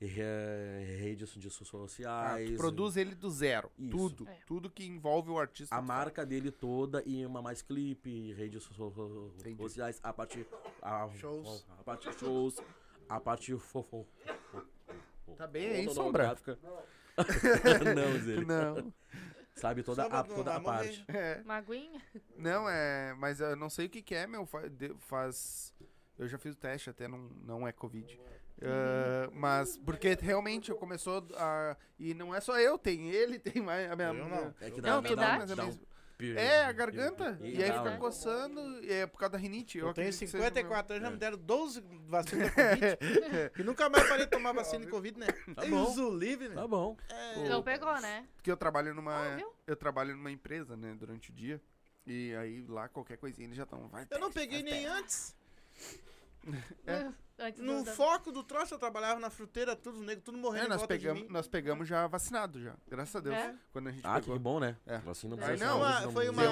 [0.00, 2.56] Re- Redes de Ah, tu sociais.
[2.56, 3.70] produz ele do zero.
[3.78, 3.90] Isso.
[3.90, 4.28] Tudo.
[4.28, 4.38] É.
[4.46, 5.74] Tudo que envolve o artista.
[5.74, 8.66] a marca dele toda e uma mais clipe, redes
[9.38, 9.62] Entendi.
[9.62, 10.46] sociais, a parte
[10.80, 11.66] a, Shows.
[11.78, 12.56] a parte shows,
[13.08, 14.06] a parte fofo.
[15.36, 16.34] Tá bem aí, Sombra?
[17.94, 18.44] Não, Zé.
[18.44, 18.92] Não.
[19.54, 21.04] Sabe toda Sombra a, toda a parte.
[21.08, 21.42] É.
[21.44, 22.00] Uma aguinha?
[22.36, 23.14] Não, é.
[23.18, 24.48] Mas eu não sei o que, que é, meu.
[24.98, 25.74] Faz.
[26.18, 28.18] Eu já fiz o teste, até não, não é Covid.
[28.62, 31.76] Ah, mas porque realmente eu começou a.
[31.98, 33.90] E não é só eu, tem ele, tem mais.
[33.90, 34.54] A minha, Eu não.
[34.60, 35.90] É que Não, dá, tu dá, dá, mas é mesmo.
[36.36, 37.38] É, a garganta.
[37.40, 38.60] E E aí fica coçando.
[38.84, 39.78] E é por causa da rinite.
[39.78, 41.12] Eu tenho que seja 54 anos, já É.
[41.12, 42.98] me deram 12 vacinas da Covid.
[43.58, 45.28] e nunca mais parei de tomar vacina de Covid, né?
[45.54, 46.10] Tá bom.
[46.18, 46.54] Livre, né?
[46.56, 46.94] Tá bom.
[47.08, 48.26] É, Não pegou, né?
[48.36, 49.36] Porque eu trabalho numa.
[49.36, 51.58] Ah, eu trabalho numa empresa, né, durante o dia.
[52.06, 53.88] E aí lá qualquer coisinha eles já estão.
[53.88, 55.34] Vai, eu não peguei vai, nem antes.
[56.86, 57.08] É.
[57.40, 60.66] Antes No da- foco do troço, eu trabalhava na fruteira, tudo os negros, tudo morrendo
[60.66, 62.74] É, nós pegamos, nós pegamos já vacinado já.
[62.86, 63.34] Graças a Deus.
[63.34, 63.54] É?
[63.72, 64.38] Quando a gente Ah, que pegou.
[64.38, 64.76] bom, né?
[64.86, 65.00] É.
[65.10, 65.56] Assim não É.
[65.56, 66.42] Não, não, foi uma-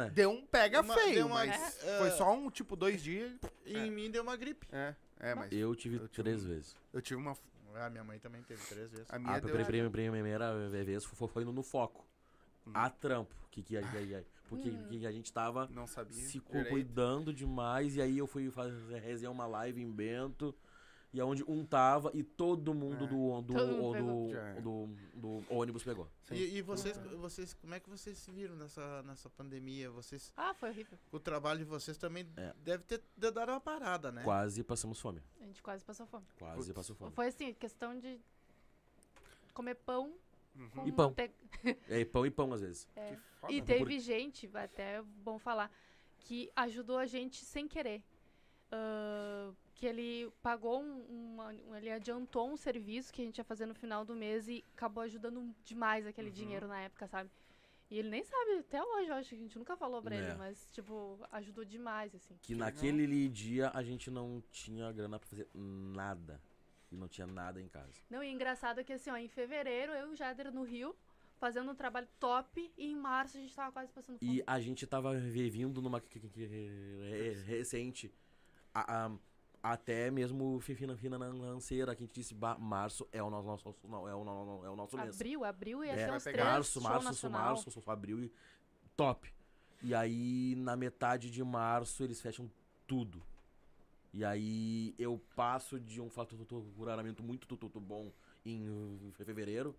[0.00, 0.10] né?
[0.14, 1.98] Deu um pega Uma- feio, uma- mas é.
[1.98, 3.32] foi só um, tipo, dois dias.
[3.66, 4.66] E em mim deu uma gripe.
[4.72, 6.76] É, é, mas Eu tive Eu tive três um- vezes.
[6.92, 7.36] eu tive uma.
[7.74, 9.06] Ah, minha mãe também teve três vezes.
[9.10, 9.52] A minha A deu.
[9.54, 12.06] pri- pri- primeira vez foi foi no, no foco.
[12.66, 12.70] Hum.
[12.72, 13.34] A trampo.
[13.50, 14.86] Que, que, que, que- porque Hum.
[14.88, 16.14] que a gente tava Não sabia.
[16.26, 16.68] se direito.
[16.70, 17.96] cuidando demais.
[17.96, 20.54] E aí eu fui fazer resenhar uma live em Bento.
[21.12, 23.06] E onde um tava e todo mundo É.
[23.06, 26.10] do, do, Todo mundo do, do, do ônibus pegou.
[26.32, 29.88] E, e vocês, vocês, como é que vocês se viram nessa, nessa pandemia?
[29.92, 30.98] Vocês, Ah, foi horrível.
[31.12, 32.52] o trabalho de vocês também É.
[32.64, 34.24] deve ter dado uma parada, né?
[34.24, 35.22] Quase passamos fome.
[35.40, 36.26] A gente quase passou fome.
[36.36, 36.72] Quase Putz.
[36.72, 37.12] passou fome.
[37.12, 38.18] Foi assim, questão de
[39.52, 40.12] comer pão
[40.54, 40.86] Uhum.
[40.86, 41.12] E pão.
[41.14, 41.30] te-
[41.88, 42.88] É, pão e pão às vezes.
[42.96, 43.10] é.
[43.10, 43.52] Que foda.
[43.52, 43.66] E né?
[43.66, 45.70] teve gente, até é bom falar,
[46.18, 48.02] que ajudou a gente sem querer.
[48.70, 53.66] Ah, que ele pagou um, um- Ele adiantou um serviço que a gente ia fazer
[53.66, 56.34] no final do mês e acabou ajudando demais aquele Uhum.
[56.34, 57.30] dinheiro na época, sabe?
[57.90, 60.18] E ele nem sabe, até hoje, eu acho que a gente nunca falou pra É.
[60.18, 62.36] ele, mas, tipo, ajudou demais, assim.
[62.40, 66.40] Que naquele dia a gente não tinha grana pra fazer nada.
[66.94, 67.92] E não tinha nada em casa.
[68.08, 70.94] Não, e engraçado é que assim, ó, em fevereiro eu e o Jader no Rio,
[71.38, 74.36] fazendo um trabalho top, e em março a gente tava quase passando fome.
[74.36, 76.00] E a gente tava vindo numa
[77.46, 78.12] recente.
[78.76, 79.12] a- a-
[79.62, 83.76] até mesmo fi- fina- financeira, que a gente disse, "Bah, março é o nosso, nosso-
[83.88, 85.14] não, é o, no- é o nosso mês.
[85.14, 87.40] Abril, abril ia É, vai uns três Março, show março, nacional.
[87.54, 88.32] março, abril e
[88.96, 89.32] top.
[89.80, 92.50] E aí, na metade de março, eles fecham
[92.86, 93.22] tudo.
[94.16, 98.12] E aí eu passo de um faturamento muito tu- tu- tu bom
[98.46, 99.74] em fevereiro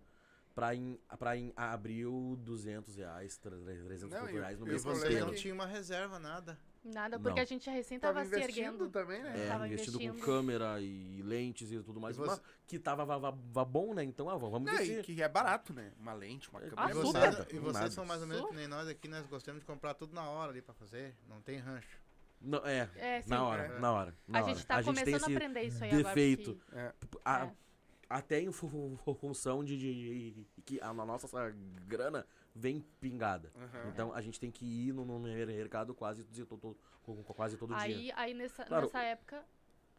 [0.54, 4.84] pra em, pra em abril 200 reais, 300 Não, e- reais no e E mês
[4.84, 5.30] você é não inteiro.
[5.30, 6.58] que- tinha uma reserva, nada.
[6.84, 7.42] Nada, porque Não.
[7.42, 8.90] a gente recém tava, Tava se investindo erguendo.
[8.90, 9.44] também, né?
[9.44, 10.24] É, Tava investido com investindo.
[10.24, 12.14] câmera e lentes e tudo mais.
[12.14, 14.04] E você- mas que tava va- va- va- bom, né?
[14.04, 15.16] Então, ah, vamos Não, e investir.
[15.16, 15.92] que é barato, né?
[15.98, 16.90] Uma lente, uma Ah, câmera.
[16.90, 17.02] e super.
[17.02, 17.90] vocês, nada, e vocês nada.
[17.90, 20.52] são mais ou menos que nem nós aqui, nós gostamos de comprar tudo na hora
[20.52, 21.16] ali pra fazer.
[21.28, 22.05] Não tem rancho.
[22.40, 23.30] Não, é, É, sim.
[23.30, 23.78] na hora, É.
[23.78, 24.14] na hora.
[24.28, 24.54] na A hora.
[24.54, 26.58] gente tá tem começando a esse aprender isso aí defeito.
[26.70, 26.94] agora.
[27.00, 27.22] porque- É.
[27.24, 27.66] a- É.
[28.08, 31.26] Até em fu- fu- função de, de- que a nossa
[31.88, 33.50] grana vem pingada.
[33.56, 33.88] Aham.
[33.88, 37.70] Então a gente tem que ir no, no mercado quase, to- to- to- quase todo
[37.74, 37.82] dia.
[37.82, 39.44] Aí, aí nessa, Claro, nessa época,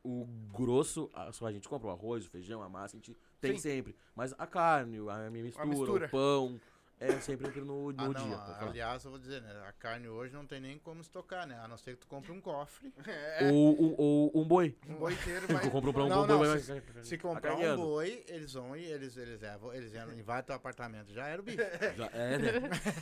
[0.05, 3.55] O grosso, a, a gente compra o arroz, o feijão, a massa, a gente tem
[3.55, 3.59] Sim.
[3.59, 3.95] sempre.
[4.15, 6.05] Mas a carne, a mistura, mistura.
[6.05, 6.61] o pão,
[6.99, 8.37] é sempre entre no, no Ah, não, dia.
[8.37, 9.51] tá aliás, eu vou dizer, né?
[9.67, 11.57] A carne hoje não tem nem como estocar, né?
[11.59, 12.91] A não ser que tu compre um cofre.
[13.39, 14.75] É, Ou, ou, ou um boi.
[14.87, 15.69] um boi inteiro Tu vai...
[15.69, 18.75] compra um, um Não, boi, não, vai- se- vai- Se comprar um boi, eles vão
[18.75, 21.11] e eles, eles, levam, eles entram, invadem teu apartamento.
[21.13, 21.57] Já era o bicho.
[21.95, 22.51] Já é, né?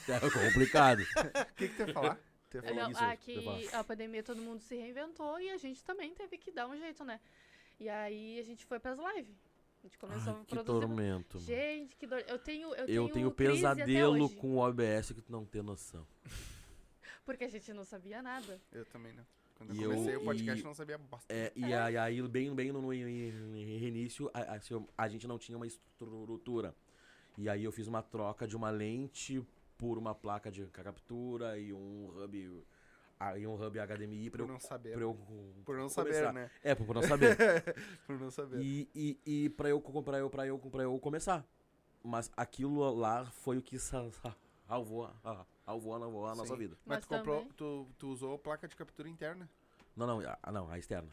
[0.10, 1.02] É complicado.
[1.02, 2.20] O que que tu ia falar?
[2.50, 2.82] Tu ia É falar?
[2.84, 3.80] não, isso, aqui Stefano.
[3.80, 7.04] a pandemia todo mundo se reinventou e a gente também teve que dar um jeito,
[7.06, 7.20] né?
[7.80, 9.36] E aí a gente foi pras lives.
[9.86, 10.80] A gente começou Ai, a que produzir.
[10.80, 11.38] tormento.
[11.38, 11.46] mano.
[11.48, 12.24] Gente, que dor.
[12.28, 15.46] Eu tenho, eu, Eu tenho crise até pesadelo hoje, com o OBS que tu não
[15.46, 16.08] tem noção.
[17.24, 18.60] Porque a gente não sabia nada.
[18.72, 19.24] Eu também não.
[19.54, 21.32] Quando eu E eu- comecei o podcast, e- eu não sabia bosta.
[21.32, 25.38] É, e aí, aí, bem, bem no, no início, a, a- assim, a gente não
[25.38, 26.76] tinha uma estrutura.
[27.38, 29.46] E aí eu fiz uma troca de uma lente
[29.78, 32.64] por uma placa de captura e um hub,
[33.20, 34.94] ah, e um hub HDMI pra Por eu, não saber.
[34.94, 35.14] pra eu
[35.66, 35.90] Por não começar.
[36.24, 36.52] saber, né?
[36.64, 37.36] É, por não saber.
[38.08, 38.62] Por não saber.
[38.62, 41.46] e, e, e pra eu, pra eu, pra eu, pra eu começar.
[42.04, 44.36] Mas aquilo lá foi o que sa- sa-
[44.68, 46.78] salvou, a- salvou, salvou a nossa vida.
[46.86, 49.50] Mas Mas tu comprou, tu, tu usou placa de captura interna?
[49.96, 51.10] Não, não, a, não, a externa.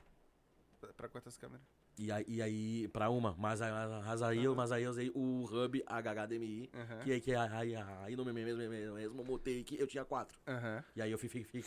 [0.96, 1.64] Pra quantas câmeras?
[1.98, 3.70] E aí, e aí pra uma, mas, aí-
[4.04, 6.98] mas, aí, eu, mas aí eu usei o hub HDMI, Aham.
[7.00, 10.38] que, que aí, aí no mesmo, mesmo, mesmo montei que eu tinha quatro.
[10.48, 10.82] Aham.
[10.96, 11.62] E aí eu fiquei, fiquei,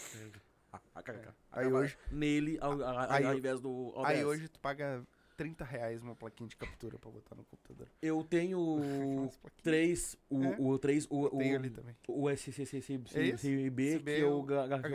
[1.07, 1.27] É.
[1.52, 4.06] Aí hoje- nele ao, a- aí ao invés do OBS.
[4.06, 5.06] Aí hoje tu paga
[5.38, 7.88] 30 reais uma plaquinha de captura pra botar no computador.
[8.02, 8.60] eu tenho
[9.64, 10.56] três, o, É.
[10.60, 11.95] o três, o, o, ali também.
[12.07, 14.45] o SCCB É que eu,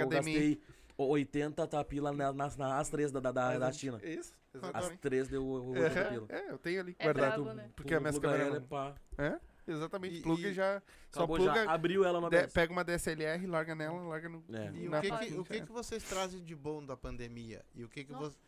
[0.00, 0.60] eu gastei
[0.98, 3.98] 80 tapila na- nas, nas três da, da, da, da China.
[4.02, 4.98] Isso, As exatamente.
[4.98, 6.26] três deu 80 pila.
[6.28, 7.44] É, eu tenho ali É guardado.
[7.44, 7.70] brabo, né?
[7.76, 10.16] Porque a minha câmera não- pá, É, exatamente.
[10.18, 10.82] E- Pluga e- já.
[11.12, 11.64] Só acabou pluga.
[11.64, 14.42] já, abriu ela de- pega uma DSLR, larga nela, larga no.
[14.52, 14.70] É.
[14.74, 17.64] E na o que, que, o que, que vocês trazem de bom da pandemia?
[17.74, 18.38] E o que, que vocês.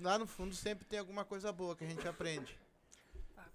[0.00, 2.58] Lá no fundo sempre tem alguma coisa boa que a gente aprende.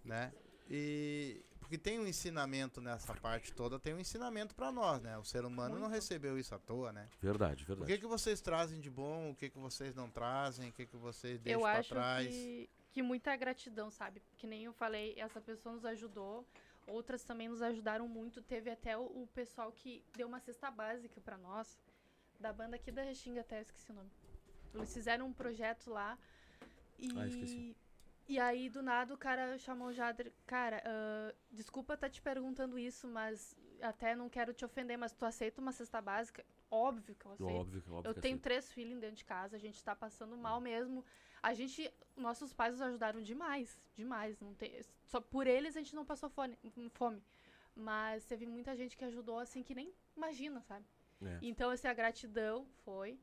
[0.04, 0.32] né?
[0.70, 1.42] E.
[1.66, 5.18] Porque tem um ensinamento nessa parte toda, tem um ensinamento pra nós, né?
[5.18, 7.10] O ser humano não recebeu isso à toa, né?
[7.20, 7.92] Verdade, O verdade.
[7.92, 10.96] que, que vocês trazem de bom, o que, que vocês não trazem, o que, que
[10.96, 12.28] vocês deixam eu pra acho trás?
[12.28, 14.22] que, que muita gratidão, sabe?
[14.38, 16.48] Que nem eu falei, essa pessoa nos ajudou,
[16.86, 18.44] outras também nos ajudaram muito.
[18.44, 21.80] Teve até o, o pessoal que deu uma cesta básica pra nós,
[22.40, 24.12] da banda aqui da Restinga, até eu esqueci o nome.
[24.76, 26.16] Eles fizeram um projeto lá
[27.00, 27.10] e.
[27.18, 27.76] Ah, esqueci.
[28.28, 30.32] E aí, do nada, o cara chamou o Jader.
[30.48, 35.26] Cara, ah, desculpa estar te perguntando isso, mas até não quero te ofender, mas tu
[35.26, 36.44] aceita uma cesta básica?
[36.72, 37.52] Óbvio que eu aceito.
[37.52, 38.42] Óbvio, óbvio Eu tenho aceito.
[38.42, 41.06] três filhos dentro de casa, a gente tá passando mal mesmo.
[41.44, 44.40] A gente, nossos pais nos ajudaram demais, demais.
[44.40, 46.58] Não tem, só por eles a gente não passou fone-
[46.94, 47.22] fome.
[47.76, 50.86] Mas teve muita gente que ajudou assim que nem imagina, sabe?
[51.22, 51.38] É.
[51.42, 53.20] Então, essa gratidão foi.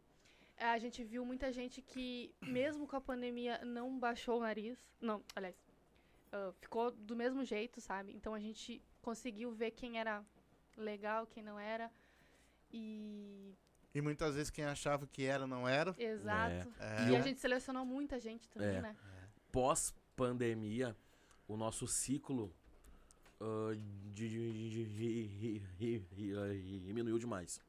[0.58, 4.78] A gente viu muita gente que, mesmo com a pandemia, não baixou o nariz.
[5.00, 5.56] Não, aliás,
[6.32, 8.12] ah, ficou do mesmo jeito, sabe?
[8.14, 10.24] Então a gente conseguiu ver quem era
[10.76, 11.90] legal, quem não era.
[12.72, 13.54] E.
[13.94, 15.94] E muitas vezes quem achava que era, não era.
[15.98, 16.72] Exato.
[16.78, 17.10] É.
[17.10, 18.80] E a gente selecionou muita gente também, É.
[18.80, 18.96] né?
[19.50, 20.96] Pós-pandemia,
[21.46, 22.54] o nosso ciclo
[23.40, 23.72] ah,
[24.12, 27.60] de- de- de- de- de- de- diminuiu demais.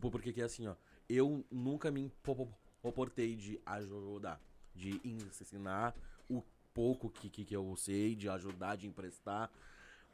[0.00, 0.74] Por- Porque que é assim, ó.
[1.08, 2.52] Eu nunca me impo-
[2.84, 4.40] importei de ajudar,
[4.74, 5.94] de ensinar
[6.28, 6.42] o
[6.74, 9.50] pouco que, que, que eu sei, de ajudar, de emprestar.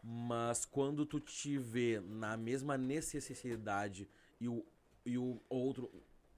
[0.03, 4.09] Mas quando tu te vê na mesma necessidade
[4.41, 4.65] e o,
[5.07, 5.91] e o outro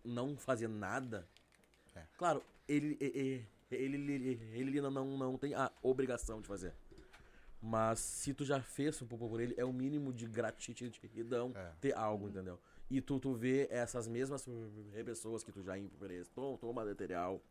[0.04, 1.26] não fazer nada,
[1.96, 2.04] É.
[2.18, 6.74] claro, ele, ele, ele, ele, não, não tem a obrigação de fazer.
[7.60, 11.72] Mas se tu já fez um pouco por ele, é o mínimo de gratidão É.
[11.80, 12.60] ter algo, entendeu?
[12.94, 14.46] E tu, tu vê essas mesmas
[15.04, 17.42] pessoas que tu já emprestou, toma material,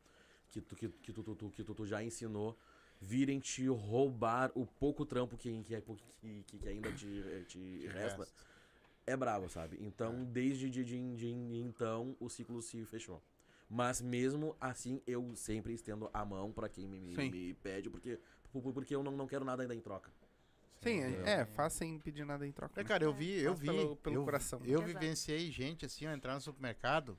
[0.50, 2.58] que tu, que, que, tu, tu, que tu, tu já ensinou,
[3.02, 8.26] virem te roubar o pouco trampo que, que, que, que, ainda te, te resta,
[9.06, 9.78] é brabo, sabe?
[9.82, 13.22] Então, desde de, de, de- então, o ciclo se fechou.
[13.70, 18.18] Mas mesmo assim, eu sempre estendo a mão pra quem me, me, me pede, porque,
[18.50, 20.10] por- porque eu não, não quero nada ainda em troca.
[20.84, 21.26] Sim, Entendeu?
[21.28, 22.80] é, faz sem pedir nada em troca.
[22.80, 22.88] É, né?
[22.88, 23.66] cara, eu vi, eu vi.
[23.68, 24.60] pelo- pelo eu, coração.
[24.64, 24.86] Eu Exato.
[25.00, 27.18] vivenciei gente assim, ó, entrar no supermercado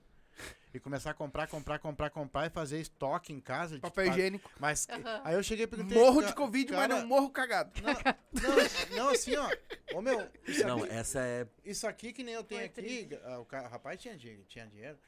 [0.73, 3.77] e começar a comprar, comprar, comprar, comprar e fazer estoque em casa.
[3.77, 4.51] de Papel tipo, higiênico.
[4.59, 4.87] Mas
[5.23, 5.97] aí eu cheguei e perguntei.
[5.97, 7.71] Morro de Covid, cara, mas não morro cagado.
[7.83, 9.49] Não, não, assim, ó.
[9.95, 11.47] Ô meu, isso Não, aqui, essa é.
[11.65, 14.45] isso aqui que nem eu tenho Foi aqui, ah, o, ca- o rapaz tinha, di-
[14.49, 14.99] tinha dinheiro.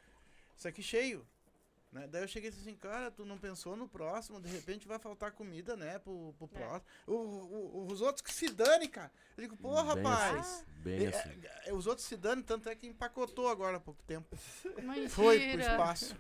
[0.56, 1.26] Isso aqui cheio.
[1.96, 2.06] Né?
[2.08, 5.74] Daí eu cheguei assim, cara, tu não pensou no próximo, de repente vai faltar comida,
[5.76, 6.58] né, pro, pro É.
[6.58, 6.82] próximo.
[7.06, 9.10] O- o- os outros que se dane, cara.
[9.36, 10.36] Eu digo, pô, bem rapaz.
[10.38, 11.40] assim, bem É, assim.
[11.64, 14.36] é, os outros se dane, tanto é que empacotou agora há pouco tempo.
[14.82, 15.08] Mentira.
[15.08, 16.16] Foi pro espaço.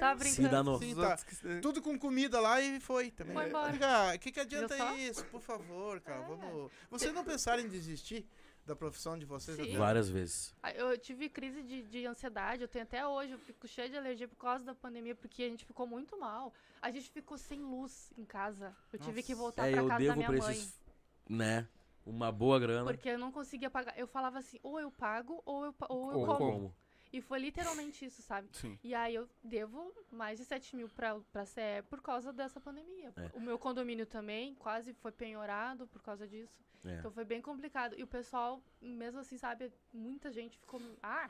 [0.00, 0.48] Tá Se brincando.
[0.48, 0.78] danou.
[0.78, 1.18] Sim, tá.
[1.60, 3.34] Tudo com comida lá e foi também.
[3.34, 4.14] Foi embora.
[4.14, 5.22] O que, que adianta isso?
[5.26, 6.26] Por favor, cara, É.
[6.26, 6.72] vamos.
[6.90, 8.26] Vocês não pensaram em desistir
[8.64, 9.56] da profissão de vocês?
[9.56, 9.64] Sim.
[9.64, 10.54] até- Várias vezes.
[10.62, 13.96] Ah, Eu tive crise de, de ansiedade, eu tenho até hoje, eu fico cheia de
[13.96, 16.52] alergia por causa da pandemia, porque a gente ficou muito mal.
[16.80, 18.74] A gente ficou sem luz em casa.
[18.92, 19.42] Eu tive que Nossa.
[19.42, 20.52] voltar É, pra eu casa da minha mãe.
[20.52, 20.80] esses.
[21.28, 21.68] Né?
[22.04, 22.84] Uma boa grana.
[22.90, 23.96] Porque eu não conseguia pagar.
[23.96, 26.38] Eu falava assim, ou eu pago, ou eu, ou eu Ou como.
[26.38, 26.74] como?
[27.12, 28.48] E foi literalmente isso, sabe?
[28.52, 28.78] Sim.
[28.82, 33.12] E aí eu devo mais de 7 mil pra, pra CE por causa dessa pandemia.
[33.16, 33.30] É.
[33.34, 36.58] O meu condomínio também quase foi penhorado por causa disso.
[36.84, 36.94] É.
[36.98, 37.94] Então foi bem complicado.
[37.98, 40.80] E o pessoal, mesmo assim, sabe, muita gente ficou.
[41.02, 41.28] Ah,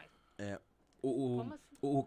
[1.02, 1.76] O, o, como assim?
[1.82, 2.06] o,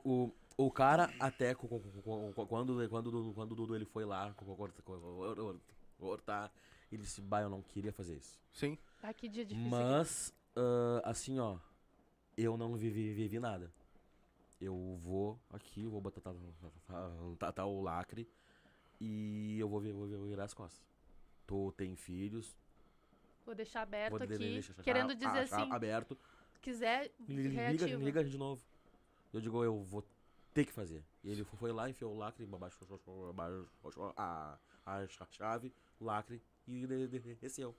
[0.57, 4.81] o, o cara até quando, quando, quando o Dudu ele foi lá co- co- corta-
[4.81, 5.60] co- co-
[5.99, 6.52] cortar,
[6.91, 8.39] ele disse, bah, eu não queria fazer isso.
[8.53, 8.77] Sim.
[9.03, 9.69] Ah, que dia difícil.
[9.69, 11.57] Mas, ah, assim, ó,
[12.38, 13.72] eu não vivi, vivi nada.
[14.60, 16.34] Eu vou aqui, vou botar tá,
[16.88, 18.28] tá- tá- tá o lacre
[18.99, 20.82] e eu vou, vou, vou virar as costas.
[21.45, 22.56] Tu tem filhos,
[23.45, 24.28] Vou deixar aberto vou aqui.
[24.38, 26.18] deixar- querendo deixar dizer achar assim, aberto.
[26.62, 28.64] quiser, Liga, liga de novo.
[29.32, 30.03] Eu digo, eu vou
[30.53, 31.03] ter que fazer.
[31.24, 36.41] E ele foi lá, enfiou o lacre, abaixou abaixou a, a cha- chave, o lacre
[36.68, 37.76] e de- de- desceu.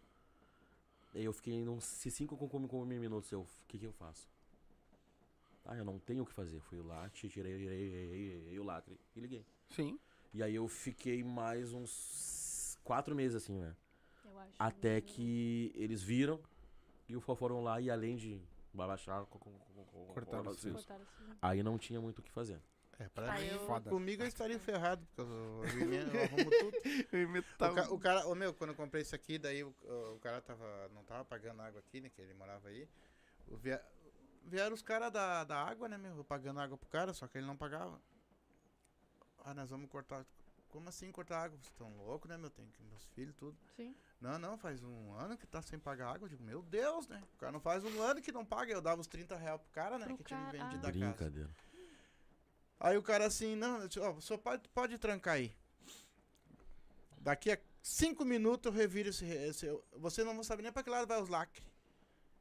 [1.14, 3.32] Aí eu fiquei uns 5 com, com, com minutos.
[3.32, 4.28] Eu, o que, que eu faço?
[5.68, 6.60] Ah, eu não tenho o que fazer.
[6.60, 9.44] Fui lá, ti- tirei, tirei, tirei o lacre e liguei.
[9.70, 9.98] Sim.
[10.32, 13.74] E aí eu fiquei mais uns 4 meses assim, né?
[14.24, 14.52] Eu acho.
[14.58, 16.40] Até que eles viram
[17.08, 18.40] e fo- foram lá e além de
[19.30, 19.38] co-
[20.12, 20.88] Cortaram os fios.
[20.90, 21.02] Assim.
[21.42, 22.60] aí não tinha muito o que fazer.
[22.98, 23.90] É, pra Ah, mim, eu- Foda.
[23.90, 26.76] comigo eu estaria ferrado, porque eu, eu, eu arrumo tudo.
[27.12, 29.68] Eu imitava- O, ca- o cara, ô meu, quando eu comprei isso aqui, daí o,
[30.14, 32.88] o cara tava, não tava pagando água aqui, né, que ele morava aí.
[33.48, 33.78] O vie-
[34.46, 37.36] vieram os caras da, da água, né, meu, eu pagando água pro cara, só que
[37.36, 38.00] ele não pagava.
[39.44, 40.24] Ah, nós vamos cortar.
[40.68, 41.56] Como assim cortar água?
[41.58, 42.50] Vocês estão loucos, né, meu?
[42.50, 43.56] Tem que meus filhos, tudo.
[43.76, 43.94] Sim.
[44.20, 46.26] Não, não, faz um ano que tá sem pagar água.
[46.26, 47.22] Eu digo, meu Deus, né?
[47.34, 48.72] O cara não faz um ano que não paga.
[48.72, 50.06] Eu dava os 30 reais pro cara, né?
[50.06, 50.90] Pro que tinha me cara, vendido ah.
[50.90, 51.12] da casa.
[51.12, 51.50] Brincadeira.
[52.78, 55.56] Aí o cara assim, não, eu ó, só pode, pode trancar aí.
[57.18, 60.90] Daqui a cinco minutos eu reviro esse, esse- Você não vai saber nem pra que
[60.90, 61.64] lado vai os lacres.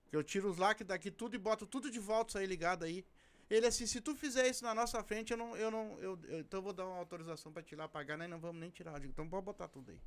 [0.09, 2.83] Que eu tiro os lacres daqui tudo e boto tudo de volta, isso aí ligado
[2.83, 3.05] aí.
[3.49, 5.55] Ele assim, se tu fizer isso na nossa frente, eu não.
[5.55, 8.17] Eu não eu, eu- então eu vou dar uma autorização pra te ir lá pagar,
[8.17, 8.93] nós não vamos nem tirar.
[8.93, 9.99] Eu digo, então pode botar tudo aí.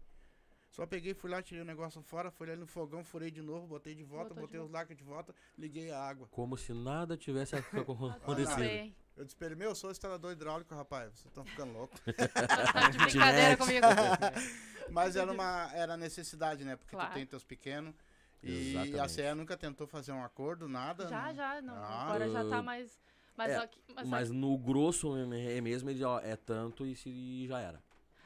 [0.70, 3.66] Só peguei, fui lá, tirei o negócio fora, fui lá no fogão, furei de novo,
[3.66, 4.78] botei de volta, Botou de botei os volta.
[4.78, 6.28] lacres de volta, liguei a água.
[6.30, 8.94] Como se nada tivesse acontecido.
[9.16, 11.98] Eu disse pra ele, meu, eu sou instalador hidráulico, rapaz, vocês estão ficando loucos.
[12.72, 13.86] Tá de brincadeira comigo.
[14.90, 16.76] Mas era uma era necessidade, né?
[16.76, 17.10] Porque Claro.
[17.10, 17.94] tu tem teus pequenos.
[18.43, 18.98] E Exatamente.
[19.01, 21.09] a CE nunca tentou fazer um acordo, nada.
[21.09, 21.35] Já, não.
[21.35, 21.74] já, não.
[21.74, 22.98] Ah, agora já tá mais.
[23.36, 26.94] Mas, É, ó, que- mas, Mas no grosso é mesmo, ele ó, é tanto e,
[26.97, 27.82] se, já era.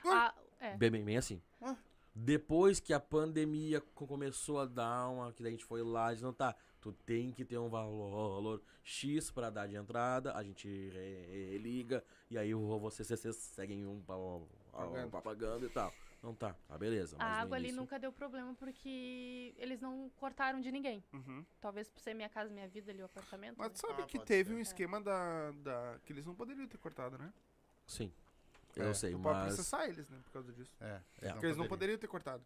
[0.07, 0.77] ah, é.
[0.77, 1.41] Bem, bem, bem assim.
[1.61, 1.77] Ah.
[2.15, 6.11] Depois que a pandemia co- começou a dar uma, que daí a gente foi lá
[6.11, 9.77] e disse, não tá, tu tem que ter um valor, valor X pra dar de
[9.77, 14.01] entrada, a gente re- liga e aí vo- vocês, vocês seguem um
[14.73, 15.11] Pagando.
[15.11, 15.93] pa- pagando e tal.
[16.23, 17.17] Não tá, tá beleza.
[17.17, 21.03] A mas água ali início- nunca deu problema porque eles não cortaram de ninguém.
[21.13, 21.45] Uhum.
[21.61, 23.57] Talvez por ser minha casa, minha vida ali, o apartamento.
[23.59, 23.75] Mas né?
[23.77, 24.57] sabe Ah, que teve ser.
[24.57, 25.99] um esquema da, da.
[26.05, 27.33] que eles não poderiam ter cortado, né?
[27.87, 28.13] Sim,
[28.77, 29.47] eu É, sei, Tu pode mas...
[29.55, 30.19] processar eles, né?
[30.23, 30.73] Por causa disso.
[30.81, 31.33] É, É.
[31.33, 32.45] Porque eles não poderiam ter cortado.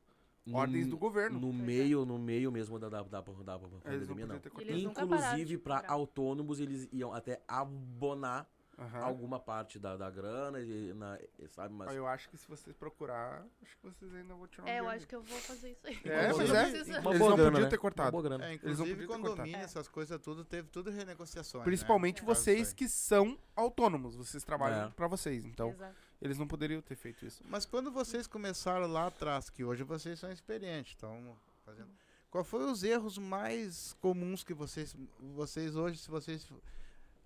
[0.53, 1.41] Ordens do governo.
[1.41, 1.53] No é.
[1.53, 4.37] meio, no meio mesmo da, da, da, da, da pandemia, não.
[4.37, 5.85] Inclusive, cobrar.
[5.91, 8.49] autônomos, eles iam até abonar
[8.79, 8.99] Aham.
[9.05, 11.73] alguma parte da, da grana, e, na, e sabe?
[11.73, 14.81] Mas Eu acho que se vocês procurar, acho que vocês ainda vão tirar um É,
[14.81, 15.99] eu acho que eu vou fazer isso aí.
[16.05, 17.01] É, mas Eu é.
[17.01, 17.69] Uma Eles não grana, podiam né?
[17.69, 18.07] ter cortado.
[18.09, 18.45] Uma boa grana.
[18.45, 21.65] É, Eles não inclusive ter condomínio, essas coisas tudo, teve tudo renegociações.
[21.65, 22.21] Principalmente né?
[22.21, 24.91] Por causa vocês que são autônomos, vocês trabalham É.
[24.91, 25.47] pra vocês.
[25.47, 25.95] Então, Exato.
[26.21, 27.43] eles não poderiam ter feito isso.
[27.49, 31.35] Mas quando vocês começaram lá atrás, que hoje vocês são experientes, estão
[31.65, 31.89] fazendo.
[32.31, 36.47] Qual foi os erros mais comuns que vocês, vocês hoje, se vocês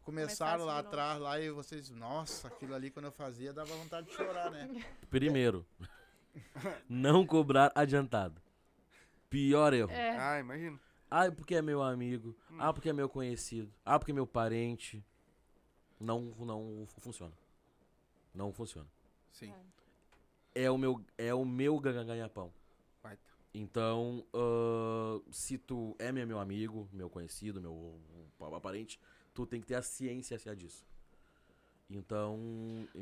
[0.04, 4.14] começaram lá atrás, lá e vocês, nossa, aquilo ali quando eu fazia dava vontade de
[4.14, 4.68] chorar, né?
[5.10, 5.66] Primeiro,
[6.88, 8.40] não cobrar adiantado.
[9.28, 9.90] Pior erro.
[9.90, 10.78] É, Ah, imagina.
[11.10, 12.36] Ah, porque é meu amigo.
[12.58, 13.72] Ah, porque é meu conhecido.
[13.84, 15.04] Ah, porque é meu parente.
[15.98, 17.32] Não, não funciona.
[18.34, 18.86] Não funciona.
[19.32, 19.52] Sim.
[20.54, 22.52] É o meu, é o meu ga- ganha-pão.
[23.52, 28.00] Então, ah, se tu é meu, amigo, meu conhecido, meu
[28.38, 29.00] pa- parente,
[29.46, 30.84] tu tem que ter a ciência disso.
[31.88, 32.38] Então,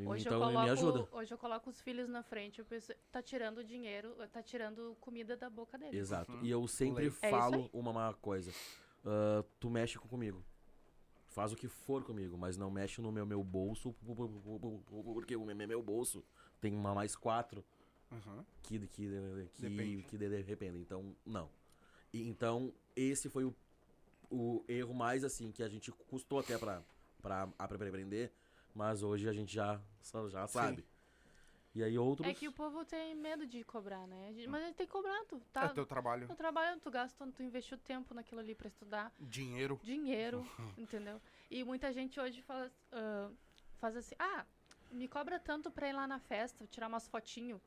[0.06, 1.08] Hoje, então eu coloco, me ajuda.
[1.12, 5.36] hoje eu coloco os filhos na frente, eu penso, tá tirando dinheiro, tá tirando comida
[5.36, 5.94] da boca deles.
[5.94, 6.32] Exato.
[6.32, 6.42] Uhum.
[6.42, 7.18] E eu sempre leite.
[7.20, 7.70] É falo aí.
[7.74, 8.50] uma, coisa.
[9.04, 10.42] Ah, tu mexe com- comigo.
[11.28, 13.94] Faz o que for comigo, mas não mexe no meu, meu bolso,
[15.12, 16.24] porque o meu, meu bolso
[16.60, 17.62] tem uma mais quatro
[18.10, 18.42] Uhum.
[18.62, 19.06] que, que,
[19.54, 20.02] que, Depende.
[20.04, 20.78] que de, de repente.
[20.78, 21.50] Então, não.
[22.10, 23.54] E, então, esse foi o,
[24.30, 26.82] o erro mais assim, que a gente custou até pra,
[27.20, 28.32] pra aprender,
[28.74, 29.80] mas hoje a gente já,
[30.28, 30.84] já sabe.
[31.74, 32.26] E aí outros.
[32.28, 34.32] É que o povo tem medo de cobrar, né?
[34.48, 36.26] Mas a gente tem que cobrar, tu tá É teu trabalho.
[36.26, 39.78] tu trabalhando, tu gasta, tu investiu tempo naquilo ali pra estudar, Dinheiro.
[39.82, 40.44] dinheiro,
[40.76, 41.20] entendeu?
[41.50, 43.30] E muita gente hoje fala, ah,
[43.76, 44.44] faz assim, ah,
[44.90, 47.60] me cobra tanto pra ir lá na festa, tirar umas fotinho.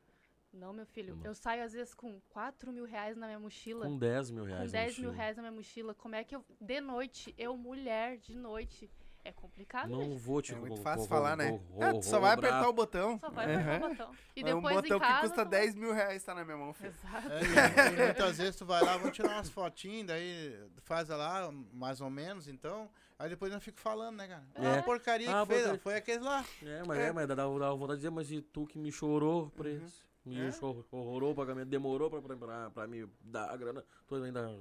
[0.53, 1.25] Não, meu filho, Não.
[1.25, 3.85] eu saio às vezes com 4 mil reais na minha mochila.
[3.87, 4.71] Com 10 mil com reais.
[4.71, 5.23] 10 no mil mochila.
[5.23, 8.89] reais na minha mochila, como é que eu, de noite, eu mulher, de noite,
[9.23, 11.61] é complicado, Não vou te É muito fácil falar, né?
[11.79, 13.17] É, tu só vai apertar o botão.
[13.19, 14.11] Só vai apertar o botão.
[14.35, 16.57] E É depois um botão casa, que custa tu- 10 mil reais, tá na minha
[16.57, 16.89] mão, filho.
[16.89, 17.27] Exato.
[17.31, 21.49] É, e, e muitas vezes tu vai lá, vamos tirar umas fotinhas, daí faz lá,
[21.71, 22.89] mais ou menos, então.
[23.19, 24.43] Aí depois eu fico falando, né, cara?
[24.55, 24.79] É.
[24.79, 25.81] Ah, porcaria Ah, que fez, porcaria.
[25.81, 26.43] foi aquele lá.
[26.63, 29.51] É, mas é, mas dá, dá vontade de dizer, mas e tu que me chorou
[29.51, 30.03] por isso?
[30.26, 30.52] Me É.
[30.52, 34.56] chorou o pagamento, demorou pra, pra, pra, pra me dar a grana, tu ainda.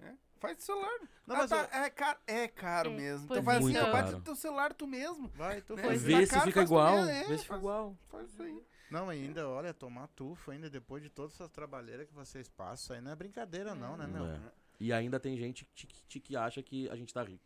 [0.00, 0.98] É, Faz do celular.
[1.26, 3.24] Não, Ah, mas tá, é, caro, é caro É, mesmo.
[3.26, 4.16] Então faz assim, Muito ó, bate caro.
[4.18, 5.28] no teu celular tu mesmo.
[5.34, 5.82] vai, tu Né?
[5.82, 6.00] faz.
[6.00, 7.96] Tá Vê se caro, fica igual, mesmo, é, vê se fica faz- igual.
[8.08, 8.62] Faz isso aí.
[8.90, 13.02] Não, ainda, olha, tomar tufo ainda depois de toda essa trabalheira que vocês passam, aí
[13.02, 14.24] não é brincadeira não, né, meu?
[14.24, 14.40] Não é.
[14.80, 17.44] E ainda tem gente que, que, que acha que a gente tá rico.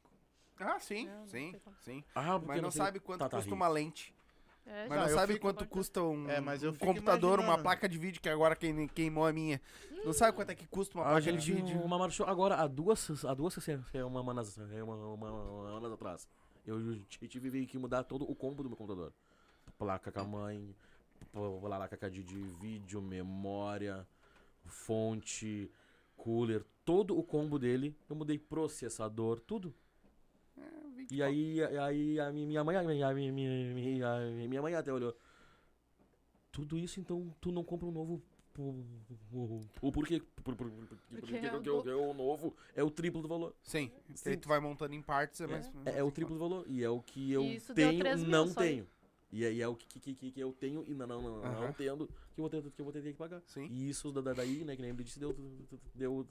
[0.61, 2.05] Ah, sim, Não, não sim, sim.
[2.15, 3.57] Ah, Mas não sei- sabe quanto tá, tá custa rico.
[3.57, 4.14] uma lente.
[4.67, 7.45] É, Mas não eu sabe fico- quanto custa um, É, mas eu um computador, uma
[7.45, 7.63] imaginando.
[7.63, 9.61] placa de vídeo, que agora quem queimou a minha.
[10.05, 11.81] Não sabe quanto é que custa uma A placa de vídeo.
[11.83, 16.29] uma marchou agora há duas, há duas semanas, uma, uma, semanas atrás.
[16.67, 19.13] Eu tive que mudar todo o combo do meu computador.
[19.79, 20.75] Placa com a mãe,
[21.31, 24.07] placa de, de vídeo, memória,
[24.65, 25.71] fonte,
[26.17, 27.95] cooler, todo o combo dele.
[28.09, 29.75] Eu mudei processador, tudo.
[31.11, 34.75] E aí, aí a mi- minha mãe, a minha, a minha, minha, a minha mãe
[34.75, 35.17] até olhou.
[36.53, 38.23] Tudo isso, então tu não compra um novo.
[38.53, 38.73] Por,
[39.81, 40.23] por, por quê?
[40.45, 43.21] Por, por, por, por, Porque é o o, que é o novo é o triplo
[43.21, 43.53] do valor.
[43.65, 43.91] Sim.
[44.15, 44.31] Sim.
[44.31, 45.67] Aí tu vai montando em partes, é mais.
[45.85, 46.65] É, é o triplo do valor.
[46.69, 47.43] E é o que eu
[47.75, 48.87] tenho, 3 mil não tenho.
[49.33, 51.73] E aí é o que, que, que, que eu tenho e não, não, não, não
[51.73, 53.43] tendo, que eu vou ter que, eu vou ter que pagar.
[53.47, 53.67] Sim.
[53.69, 55.35] E isso da- da- daí, né, que nem ele disse, deu.
[55.93, 56.25] Deu.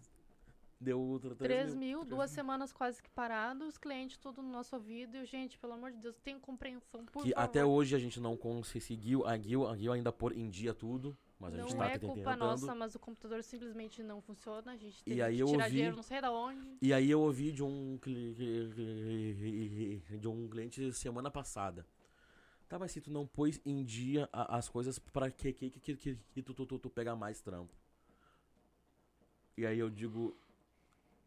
[0.83, 1.99] Deu 3 3 mil.
[1.99, 5.15] mil, duas semanas quase que parados, os clientes tudo no nosso ouvido.
[5.17, 7.43] E, gente, pelo amor de Deus, tenham compreensão, por Que favor.
[7.43, 11.17] até hoje a gente não conseguiu, a Guil, a Guil ainda pôr em dia tudo.
[11.39, 12.13] Mas a gente Não tá é tentando.
[12.13, 14.71] culpa nossa, mas o computador simplesmente não funciona.
[14.71, 16.77] A gente aí que tirar ouvi- dinheiro não sei da onde.
[16.81, 17.99] E aí eu ouvi de um,
[20.19, 21.85] de um cliente semana passada.
[22.69, 26.15] Tá, mas se tu não pôs em dia as coisas pra que, que, que, que,
[26.31, 27.73] que tu, tu, tu, tu pegar mais trampo?
[29.57, 30.35] E aí eu digo,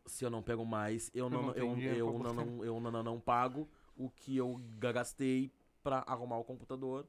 [0.07, 3.03] se eu não pego mais, eu não, não eu, eu, não, não, eu não, não,
[3.03, 5.53] não pago o que eu gastei
[5.83, 7.07] pra arrumar o computador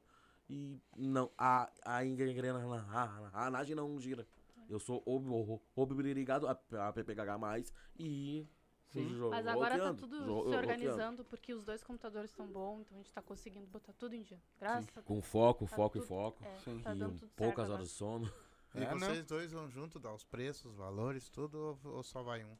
[0.48, 4.26] e não a, a engrenagem não gira.
[4.68, 6.58] Eu sou ob- ob- obrigado a,
[6.88, 8.46] a pegar mais e
[8.88, 9.06] Sim.
[9.28, 10.16] Mas agora tá tudo
[10.48, 14.14] se organizando, porque os dois computadores estão bons, então a gente tá conseguindo botar tudo
[14.14, 14.40] em dia.
[14.58, 15.04] Graças a Deus.
[15.06, 16.42] Com foco, Tá foco e tudo- foco.
[16.42, 16.80] É, Sim.
[16.80, 17.74] tá e dando tudo certo poucas agora.
[17.74, 18.32] horas de sono.
[18.74, 18.98] E É, não.
[18.98, 22.56] vocês dois vão junto dar os preços, os valores, tudo, ou só vai um?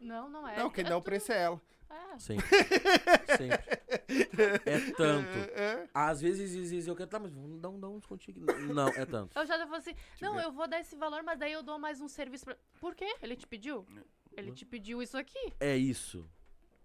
[0.00, 0.56] Não, não é.
[0.58, 1.60] Não, quem é dá o tudo- preço é ela.
[1.90, 2.18] É.
[2.18, 2.46] Sempre.
[3.36, 3.80] Sempre.
[4.64, 5.28] É tanto.
[5.54, 8.44] É, Às vezes, às vezes eu quero, tá, mas vamos dar um, dar um descontinho.
[8.72, 9.36] Não, é tanto.
[9.38, 10.44] Eu já falei assim, não, ver.
[10.44, 12.56] eu vou dar esse valor, mas daí eu dou mais um serviço pra...
[12.80, 13.16] Por quê?
[13.20, 13.84] Ele te pediu?
[14.36, 15.52] Ele te pediu isso aqui.
[15.58, 16.28] É isso.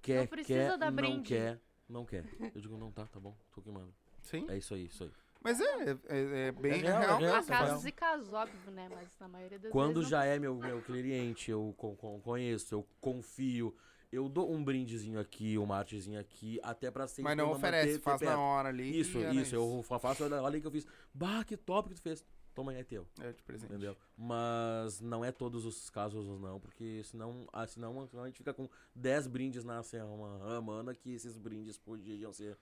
[0.01, 1.27] Quer, Não precisa quer, dar não brinde.
[1.29, 2.25] quer, não quer.
[2.53, 3.93] Eu digo, não, tá, tá bom, tô queimando.
[4.21, 4.45] Sim.
[4.49, 5.11] É isso aí, isso aí.
[5.45, 7.17] Mas é, é, é bem É real, real.
[7.17, 7.35] é real.
[7.35, 8.89] Há Essa casos e casos, óbvio, né?
[8.89, 10.09] Mas na maioria das Quando vezes.
[10.09, 13.75] já é meu, meu cliente, eu con- con- conheço, eu confio,
[14.11, 17.93] eu dou um brindezinho aqui, uma artezinha aqui, até pra sempre Mas não manter- oferece,
[17.93, 18.99] ter faz na hora ali.
[18.99, 20.87] Isso, era isso, eu fa- faço, olha, que eu fiz.
[21.13, 22.25] Bah, que top que tu fez.
[22.55, 23.05] toma aí, é teu.
[23.21, 23.69] É de presente.
[23.71, 23.95] Entendeu?
[24.17, 28.67] Mas não é todos os casos, não, porque senão, ah, senão a gente fica com
[28.95, 32.57] 10 brindes na semana que esses brindes podiam ser.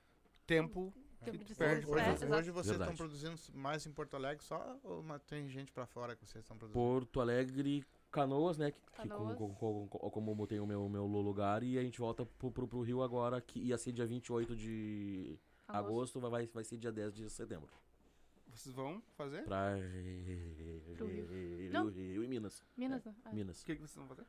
[0.45, 0.93] Tempo.
[1.23, 2.33] Tempo que de tu perde é, exato.
[2.33, 2.97] Hoje vocês estão Verdade.
[2.97, 6.83] produzindo mais em Porto Alegre só ou tem gente pra fora que vocês estão produzindo?
[6.83, 8.71] Porto Alegre, Canoas, né?
[8.71, 9.37] Que, que Canoas.
[9.37, 12.51] co- co- co- como eu botei o meu, meu lugar, e a gente volta pro,
[12.51, 15.37] pro, pro Rio agora, que ia ser dia 28 de
[15.67, 17.69] agosto, vai, vai, vai ser dia 10 de setembro.
[18.53, 19.43] Vocês vão fazer?
[19.45, 21.07] Pra Rio.
[21.07, 21.89] Rio.
[21.89, 22.63] Rio e Minas.
[22.77, 23.15] Minas, né?
[23.25, 23.31] Ah.
[23.33, 23.61] Minas.
[23.61, 24.25] O que, que vocês vão fazer?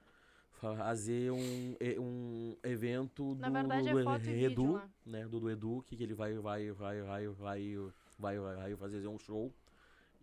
[0.61, 5.27] Fazer um, um evento Na do, verdade, do é foto e vídeo Edu, né?
[5.29, 7.67] Do, do Edu, que, que ele vai, vai, vai, vai, vai,
[8.19, 9.53] vai, vai, vai fazer um show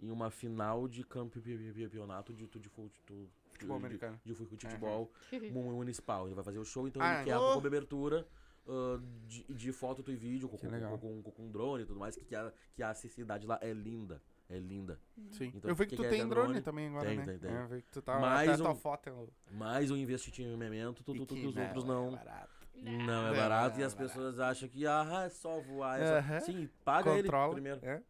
[0.01, 4.19] em uma final de campeonato de, de, de, fu- de, Futebol de- americano.
[4.23, 5.11] de fu- futebol
[5.51, 6.25] mu- municipal.
[6.27, 8.27] Ele vai fazer o show, então Ah, ele quer a cobertura
[8.67, 10.67] ah, de, de foto e vídeo com, com,
[10.97, 13.71] com, com, com drone e tudo mais, que, que, a, que a acessibilidade lá é
[13.73, 14.19] linda.
[14.53, 14.99] É linda.
[15.31, 15.53] Sim.
[15.55, 16.61] Então, eu vi que quem tu quer tem drone, drone?
[16.61, 17.25] também agora, Tem, né?
[17.25, 17.51] tem, tem.
[17.51, 19.07] É, eu vi que tu tá Mais até a tua um- foto.
[19.07, 22.17] é o- Mais um investimento, tudo, E tudo que os outros não é não.
[22.17, 22.51] barato.
[22.75, 24.13] Não é Não, barato não e é as barato.
[24.13, 26.01] pessoas acham que ah, é só voar.
[26.01, 26.45] É só...
[26.45, 27.45] Sim, paga Controla.
[27.53, 27.79] ele primeiro.
[27.85, 28.01] é.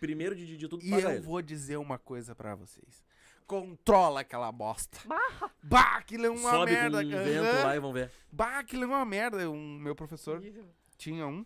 [0.00, 1.20] Primeiro de, de tudo, E paga eu ele.
[1.20, 3.04] vou dizer uma coisa pra vocês.
[3.46, 4.98] Controla aquela bosta.
[5.06, 5.50] Bah!
[5.62, 7.02] Bah, aquilo é uma Sobe merda.
[7.02, 7.24] com um aham.
[7.24, 8.10] vento lá e vão ver.
[8.32, 9.50] Bah, aquilo é uma merda.
[9.50, 10.42] Um, meu professor
[10.96, 11.44] tinha um.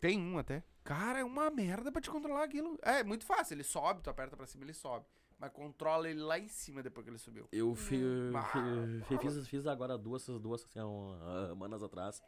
[0.00, 0.62] Tem um até.
[0.90, 2.76] Cara, é uma merda pra te controlar aquilo.
[2.82, 3.54] É, muito fácil.
[3.54, 5.06] Ele sobe, tu aperta pra cima, ele sobe.
[5.38, 7.46] Mas controla ele lá em cima depois que ele subiu.
[7.52, 8.02] Eu fi,
[8.34, 10.80] Ah, fi- fi- fiz, fiz agora duas, duas assim,
[11.48, 12.20] semanas atrás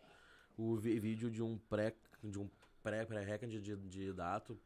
[0.56, 2.48] o vídeo de um pré de um
[2.84, 4.56] pré pré hack de, de, dato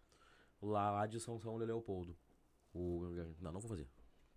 [0.60, 2.14] lá de São São Leopoldo.
[2.74, 3.00] O,
[3.40, 3.88] não, não vou fazer.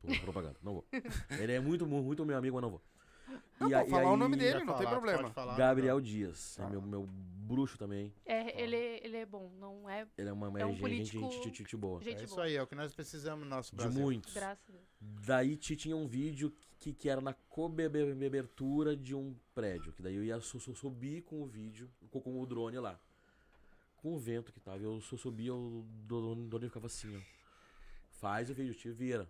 [0.02, 0.88] Pro- Propaganda, não vou.
[1.44, 2.82] Ele é muito, mu- muito meu amigo, mas não vou.
[3.60, 5.30] Não, E pode aí- falar o aí- nome dele, não tem falar, tu problema.
[5.32, 6.70] falar, Gabriel Dias, é Ah.
[6.70, 8.14] meu, meu bruxo também.
[8.26, 11.44] É, ele, ele é bom, não é Ele é uma É um gente, político- gente,
[11.44, 12.02] gente, gente boa.
[12.02, 12.46] gente É isso boa.
[12.48, 14.02] aí, é o que nós precisamos no nosso De Brasil.
[14.02, 14.34] muitos.
[14.34, 14.86] Graças a Deus.
[15.26, 19.92] Daí ti- tinha um vídeo que, que era na cobertura de um prédio.
[19.94, 23.00] Que daí eu ia su- su- subir com o vídeo, com, com o drone lá.
[23.98, 24.78] Com o vento que tava.
[24.82, 27.20] Eu su- subia, o drone drone ficava assim, ó.
[28.12, 29.28] Faz o vídeo, te vira.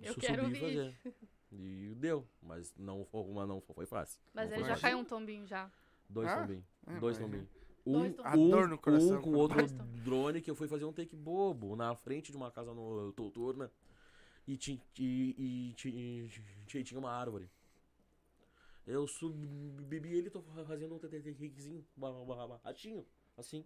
[0.00, 0.94] Eu Su- quero o subi e vídeo.
[1.02, 1.14] fazer.
[1.52, 2.26] E deu.
[2.42, 4.20] Mas não, foi- mas não foi fácil.
[4.32, 4.82] Mas Não ele já fácil.
[4.82, 5.70] caiu um tombinho já.
[6.08, 6.32] Dois Ah,
[6.86, 7.28] é, Dois mas-.
[7.30, 7.48] Dois
[7.86, 8.12] Um,
[8.74, 9.66] um, coração um com outro
[10.04, 13.70] drone que eu fui fazer um take bobo na frente de uma casa no noturna
[14.46, 16.28] e, ti, e, e, ti- e
[16.66, 17.48] ti- tinha uma árvore.
[18.86, 21.84] Eu subi ele, tô fazendo um takezinho
[22.62, 23.06] baixinho,
[23.36, 23.64] assim.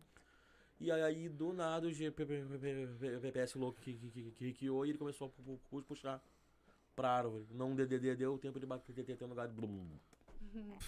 [0.80, 5.30] E aí, do nada, o GPS louco que, que, que, que e ele começou a
[5.30, 6.22] pu- pu- puxar
[6.94, 7.46] pra árvore.
[7.50, 9.48] Não deu, deu, deu tempo de bater no lugar.
[9.48, 9.86] Blum.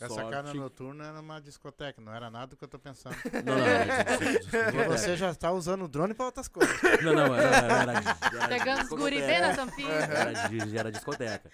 [0.00, 3.14] Essa Sorte cara noturna era uma discoteca, não era nada do que eu tô pensando.
[3.44, 4.04] Não, não, era
[4.38, 4.88] discoteca.
[4.88, 6.74] Você já tá usando o drone pra outras coisas.
[7.04, 7.56] Não, não, era.
[7.56, 9.92] era, era Pegando os guri bem na tampinha.
[9.92, 11.48] Era, de- era discoteca.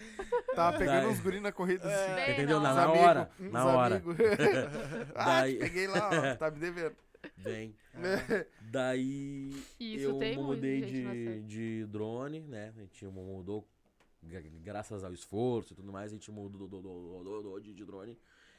[0.55, 2.32] Tava pegando Daí- uns guri na corrida assim.
[2.32, 2.59] Entendeu?
[2.61, 3.31] na Na, hora.
[3.39, 4.03] Na hora.
[5.15, 6.97] ah, Daí- peguei lá, ó, tá me devendo.
[7.36, 7.74] Vem.
[7.95, 8.47] É.
[8.70, 12.73] Daí Isso eu mudei de, de drone, né?
[12.77, 13.66] A gente mudou,
[14.23, 18.16] gra- graças ao esforço e tudo mais, a gente mudou do, de, de drone.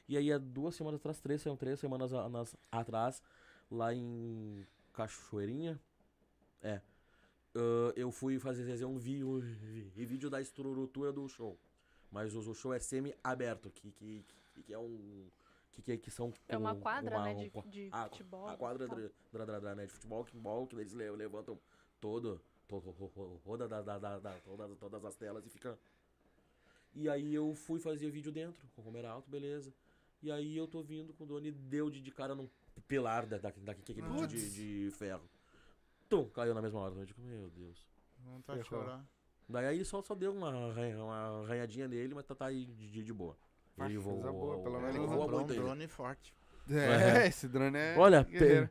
[0.08, 3.22] E aí, há duas semanas atrás, três, são três semanas a- nas- atrás,
[3.70, 5.80] lá em Cachoeirinha,
[6.62, 6.82] é,
[7.56, 9.40] ah, eu fui fazer um vídeo,
[9.96, 11.58] vídeo da estrutura do show.
[12.12, 14.26] Mas o, o show é semi-aberto, que, que,
[14.56, 15.28] que, que é um...
[15.80, 18.48] Que, que, que são É uma um- quadra, uma- né, de, um- de a, futebol.
[18.48, 18.98] a quadra tal.
[18.98, 21.60] de, da, da, da, né, de futebol, que ball, que eles le- levantam
[22.00, 22.94] todo, todo,
[23.44, 25.78] toda, da, da, da, da- todas, todas as telas e fica.
[26.94, 29.74] E aí eu fui fazer vídeo dentro, com como era alto, beleza.
[30.22, 32.50] E aí eu tô vindo com o drone, deu de, de cara num
[32.88, 35.30] pilar da, da, da, daquele de, de, de ferro.
[36.10, 36.96] Tum, caiu na mesma hora.
[36.96, 37.88] Eu digo, meu Deus.
[38.18, 38.84] Vontade de Ferrou.
[38.86, 39.06] chorar.
[39.48, 43.14] Daí aí só, só deu uma, uma arranhadinha nele, mas tá, tá aí de, de
[43.14, 43.38] boa.
[43.86, 45.64] Ele coisa boa, pelo menos ele voa um muito ainda.
[45.64, 46.34] drone forte.
[46.70, 47.96] É, esse drone é.
[47.98, 48.70] Olha, pe-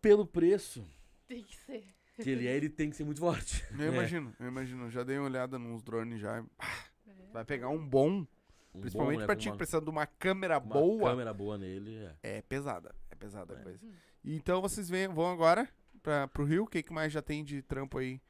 [0.00, 0.84] pelo preço
[1.26, 1.84] Tem que ser.
[2.20, 3.64] que ele é, ele tem que ser muito forte.
[3.78, 3.94] Eu É.
[3.94, 4.90] imagino, eu imagino.
[4.90, 6.38] Já dei uma olhada nos drones já.
[6.38, 7.12] É.
[7.32, 8.26] Vai pegar um bom,
[8.74, 11.10] Um principalmente bom, né, pra com ti uma- que precisando de uma câmera uma boa.
[11.10, 12.38] câmera boa nele, é.
[12.38, 13.62] É pesada, é pesada a É.
[13.62, 13.86] coisa.
[14.24, 15.68] Então vocês vêm, vão agora
[16.02, 16.64] pra, pro Rio.
[16.64, 18.20] O que, que mais já tem de trampo aí?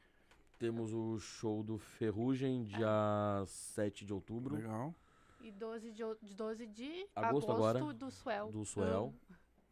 [0.58, 4.94] Temos o show do Ferrugem, dia 7 de outubro, Legal.
[5.42, 8.50] E 12 de, o- de 12 de Agosto agosto, agora, do Suel.
[8.52, 9.14] do Suel.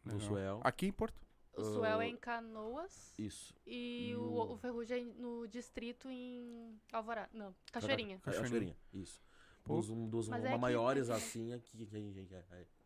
[0.03, 0.27] do legal.
[0.27, 0.61] Suel.
[0.63, 1.21] Aqui em Porto?
[1.53, 3.13] O Suel é Ah, em Canoas.
[3.17, 3.53] Isso.
[3.65, 7.29] E E o, o- Ferrugem no distrito em Alvorada.
[7.33, 8.19] Não, Cachoeirinha.
[8.19, 9.21] Ca- Cachoeirinha, isso.
[9.65, 12.35] Dos, um dos Mas é maiores é que- assim aqui que a gente,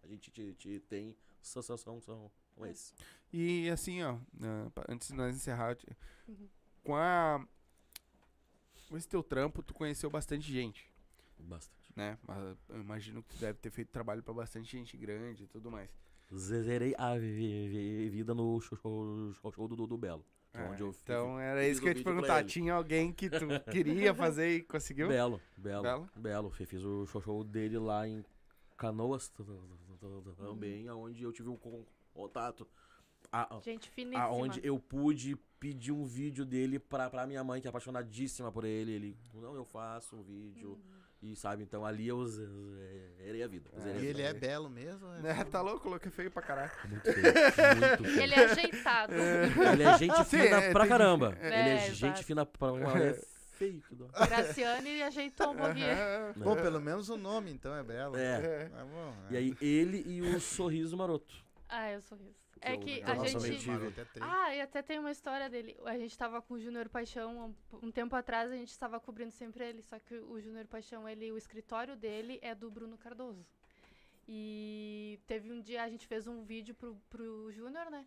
[0.03, 2.31] a gente te, te tem são, são, são
[2.65, 2.93] esses.
[3.31, 5.77] E assim, ó, né, antes de nós encerrar,
[6.27, 6.49] Uhum.
[6.83, 7.45] com a.
[8.89, 10.91] Com esse teu trampo, tu conheceu bastante gente,
[11.39, 11.84] Bastante.
[11.95, 12.17] Né?
[12.27, 15.71] Mas Eu imagino que tu deve ter feito trabalho pra bastante gente grande e tudo
[15.71, 15.89] mais.
[16.35, 20.25] Zerei a vi- vi- vida no show, show, show- do, do Belo.
[20.51, 22.43] que é onde eu fi- então era isso que eu ia te perguntar.
[22.43, 23.39] Tinha alguém que tu
[23.71, 25.07] queria fazer e conseguiu?
[25.07, 26.09] Belo, Belo, Belo?
[26.15, 26.49] Belo.
[26.49, 28.23] Fi- Fiz o show, show dele lá em
[28.77, 29.43] Canoas t-
[30.37, 32.67] também, aonde eu tive um con- contato.
[33.31, 34.23] A- Gente finíssima.
[34.23, 38.63] aonde eu pude pedir um vídeo dele pra, pra minha mãe, que é apaixonadíssima por
[38.65, 38.91] ele.
[38.91, 40.69] Ele, não, eu faço um vídeo.
[40.71, 40.95] Uhum.
[41.31, 42.47] E sabe, então ali eu ze-
[43.17, 43.69] zerei a vida.
[43.75, 44.05] E vida.
[44.05, 45.07] ele é belo mesmo?
[45.07, 45.19] né?
[45.33, 45.79] Né, tá louco?
[45.81, 46.71] Coloquei feio pra caralho.
[46.87, 48.21] Muito feio, muito feio.
[48.21, 49.13] Ele é ajeitado.
[49.13, 51.37] Ele é gente Sim, fina é, pra tem- caramba.
[51.41, 51.93] é, ele é exato.
[51.95, 52.99] gente fina pra caramba.
[52.99, 53.13] É
[53.55, 53.81] feio.
[53.87, 54.07] que dó.
[54.07, 55.87] Graciane ajeitou um pouquinho.
[56.35, 58.15] Bom, pelo menos o nome então é belo.
[58.17, 58.69] É.
[58.69, 59.13] Bom?
[59.31, 61.33] E aí ele e o sorriso maroto.
[61.67, 62.44] Ah, eu sou isso.
[62.61, 63.69] É eu- que a nossa, gente.
[63.69, 64.19] é.
[64.21, 65.75] Ah, e até tem uma história dele.
[65.85, 69.31] A gente tava com o Júnior Paixão um, um tempo atrás, a gente estava cobrindo
[69.31, 69.81] sempre ele.
[69.81, 73.45] Só que o Júnior Paixão, ele, o escritório dele é do Bruno Cardoso.
[74.27, 78.05] E teve um dia, a gente fez um vídeo pro, pro Júnior, né?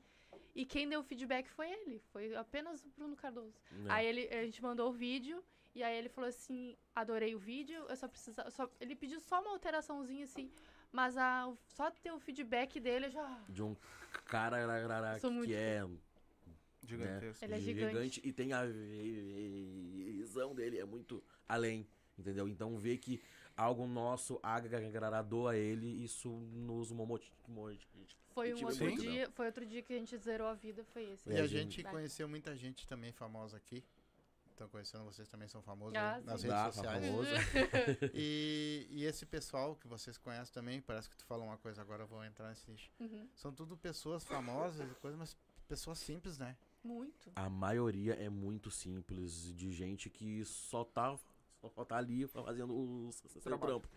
[0.54, 3.54] E quem deu o feedback foi ele, foi apenas o Bruno Cardoso.
[3.70, 3.86] né?
[3.88, 5.42] Aí ele, a gente mandou o vídeo,
[5.74, 8.50] e aí ele falou assim: adorei o vídeo, eu só precisava.
[8.50, 10.50] Só, ele pediu só uma alteraçãozinha assim,
[10.92, 13.44] mas a, só ter o feedback dele eu já.
[13.48, 13.76] De um
[14.24, 14.58] cara
[15.20, 15.86] Sou que é
[16.82, 17.44] Gigantesco.
[17.44, 18.20] Ele é gigante.
[18.24, 21.86] e tem a visão dele, é muito além,
[22.18, 22.48] entendeu?
[22.48, 23.20] Então ver que
[23.56, 27.72] algo nosso agradou a ele, isso nos motivou.
[28.30, 31.28] Foi um outro dia, foi outro dia que a gente zerou a vida, foi esse.
[31.28, 31.76] E É, a gente.
[31.76, 33.82] gente conheceu muita gente também famosa aqui.
[34.58, 36.48] Estão conhecendo vocês também são famosos Ah, nas sim.
[36.48, 37.06] redes Dá, sociais.
[37.06, 37.30] famoso.
[38.12, 42.02] E, e esse pessoal que vocês conhecem também, parece que tu falou uma coisa agora,
[42.02, 42.90] eu vou entrar nesse nicho.
[42.98, 43.28] Uhum.
[43.36, 45.36] São tudo pessoas famosas e coisas, mas
[45.68, 46.56] pessoas simples, né?
[46.82, 47.30] Muito.
[47.36, 51.16] A maioria é muito simples, de gente que só tá,
[51.60, 53.78] só tá ali fazendo o seu Trabalho.
[53.80, 53.88] trampo.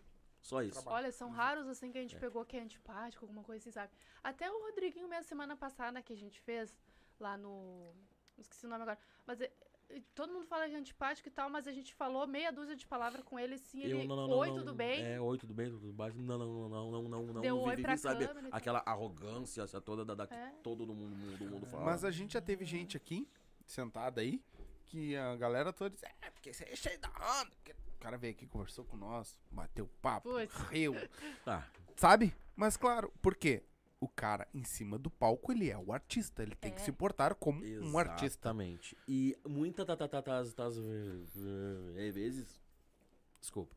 [0.41, 0.73] Só isso.
[0.73, 0.97] Trabalho.
[0.97, 2.19] Olha, são raros assim que a gente É.
[2.19, 3.91] pegou que é antipático, alguma coisa assim, sabe?
[4.23, 6.79] Até o Rodriguinho, minha semana passada, que a gente fez
[7.19, 7.93] lá no.
[8.37, 8.97] Esqueci o nome agora.
[9.25, 9.51] Mas é,
[10.15, 13.23] todo mundo fala de antipático e tal, mas a gente falou meia dúzia de palavras
[13.25, 13.93] com ele, assim, ele.
[13.93, 15.03] Eu não, não, não, Oi, não, tudo bem?
[15.05, 16.11] É, oi, tudo bem, tudo bem.
[16.15, 17.41] Não, não, não, não, não, não.
[17.41, 18.25] Deu não oi pra sabe?
[18.27, 18.57] câmera e tal.
[18.57, 20.51] Aquela arrogância essa toda da, da que É.
[20.63, 21.83] todo mundo, mundo, mundo fala.
[21.85, 23.27] Mas a gente já teve gente aqui,
[23.65, 24.41] sentada aí,
[24.85, 27.51] que a galera toda diz, é, porque você é cheio da onda.
[27.57, 30.53] porque O cara veio aqui, conversou com nós, bateu papo, Putz.
[30.69, 30.93] riu,
[31.45, 31.63] Ah,
[31.95, 32.33] sabe?
[32.55, 33.63] Mas claro, por quê?
[34.01, 36.83] O cara em cima do palco, ele é o artista, ele tem que É.
[36.83, 38.25] se portar como um artista.
[38.49, 38.97] Exatamente.
[39.07, 40.75] E muitas tá, tá, tá, tas- tas-
[41.95, 42.59] eh, vezes,
[43.39, 43.75] desculpa,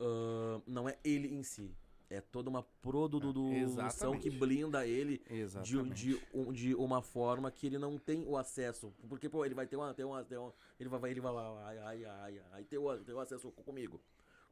[0.00, 1.72] ah, não é ele em si.
[2.12, 4.22] É toda uma produção Exatamente.
[4.28, 5.94] que blinda ele de, Exatamente.
[5.94, 8.92] de, um- de uma forma que ele não tem o acesso.
[9.08, 9.94] Porque, pô, ele vai ter uma.
[9.94, 13.12] Ter uma, ter uma ele vai, ele vai, vai, vai, vai, vai ter, o, ter
[13.12, 14.00] o acesso com- comigo,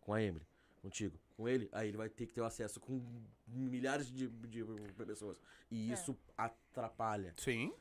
[0.00, 0.46] com a Emily,
[0.78, 1.68] contigo, com ele.
[1.72, 3.00] Aí ele vai ter que ter o acesso com
[3.46, 4.64] milhares de, de
[5.06, 5.40] pessoas.
[5.70, 5.94] E É.
[5.94, 7.34] isso atrapalha.
[7.36, 7.72] Sim.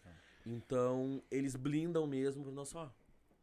[0.45, 2.93] Então, eles blindam mesmo, não só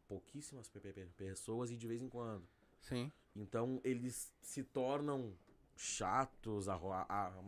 [0.07, 2.47] pouquíssimas pe- pe- pe- pessoas e de vez em quando.
[2.81, 3.11] Sim.
[3.35, 5.33] Então, eles se tornam
[5.77, 6.67] chatos,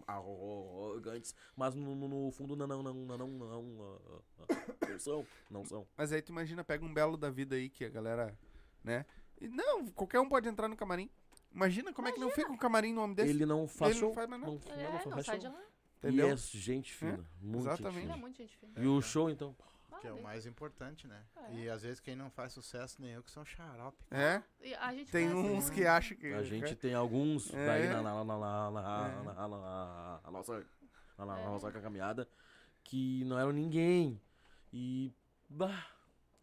[0.06, 3.64] arrogantes, mas no, no- no fundo não, não, não, não, não, não,
[4.90, 5.88] não são, não são.
[5.96, 8.38] Mas aí tu imagina, pega um belo da vida aí que a galera,
[8.84, 9.06] né?
[9.40, 11.10] E não, qualquer um pode entrar no camarim.
[11.54, 13.30] Imagina como é que não fica um camarim no nome desse.
[13.30, 14.54] Ele não faz Ele não faz mais nada.
[14.54, 15.62] não, É, não, não sai de lá.
[15.98, 16.28] Entendeu?
[16.28, 17.96] E é gente fina, muito exatamente.
[17.98, 18.18] Ele é fina.
[18.18, 18.74] muito gente fina.
[18.80, 19.56] E o show, então?
[20.00, 21.24] Que é o mais importante, né?
[21.50, 21.54] É.
[21.56, 23.98] E às vezes quem não faz sucesso nem eu, que são xarope.
[24.12, 24.44] É?
[24.62, 26.28] E a gente Tem conhece- uns que acham que.
[26.34, 27.66] A gente tem alguns É.
[27.66, 29.24] daí na, na, na, na, na- É.
[29.24, 30.64] na- na- na- na nossa,
[31.18, 31.46] na, na É.
[31.46, 32.30] nossa caminhada
[32.84, 34.22] que não eram ninguém.
[34.72, 35.12] E.
[35.50, 35.88] Bah,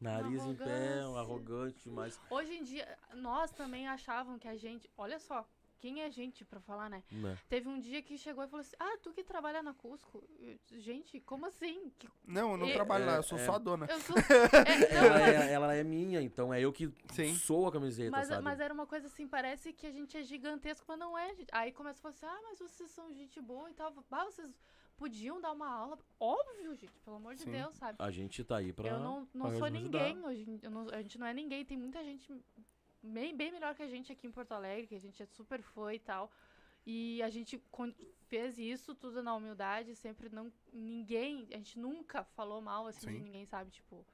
[0.05, 2.20] nariz em pé, um arrogante, mas.
[2.31, 4.89] Hoje em dia, nós também achavam que a gente.
[4.97, 5.47] Olha só,
[5.81, 7.02] quem é gente pra falar, né?
[7.10, 7.36] Né.
[7.48, 10.22] Teve um dia que chegou e falou assim: Ah, tu que trabalha na Cusco?
[10.39, 11.90] Eu, Gente, como assim?
[11.98, 13.44] Que- Não, eu não É, trabalho lá, eu sou é.
[13.47, 13.86] só a dona.
[13.90, 14.16] Eu sou.
[14.66, 17.35] É, não, Ela mas, é, ela é minha, então é eu que Sim.
[17.35, 18.43] sou a camiseta, mas, sabe?
[18.43, 21.35] mas era uma coisa assim, parece que a gente é gigantesco, mas não é.
[21.52, 23.93] Aí começa a falar assim: Ah, mas vocês são gente boa e tal.
[24.10, 24.51] Ah, vocês
[24.97, 25.99] podiam dar uma aula.
[26.19, 27.51] Óbvio, gente, pelo amor de Sim.
[27.53, 27.97] Deus, sabe?
[28.01, 28.89] A gente tá aí pra.
[28.89, 30.47] eu não, não pra sou ninguém hoje.
[30.71, 31.65] não- a gente não é ninguém.
[31.65, 32.33] Tem muita gente
[33.03, 35.62] bem, bem melhor que a gente aqui em Porto Alegre, que a gente é super
[35.62, 36.31] fã e tal.
[36.87, 37.62] E a gente
[38.29, 40.53] fez isso tudo na humildade, sempre não.
[40.73, 41.47] Ninguém.
[41.53, 43.23] A gente nunca falou mal assim de Sim.
[43.25, 43.71] ninguém, sabe?
[43.71, 44.05] Tipo.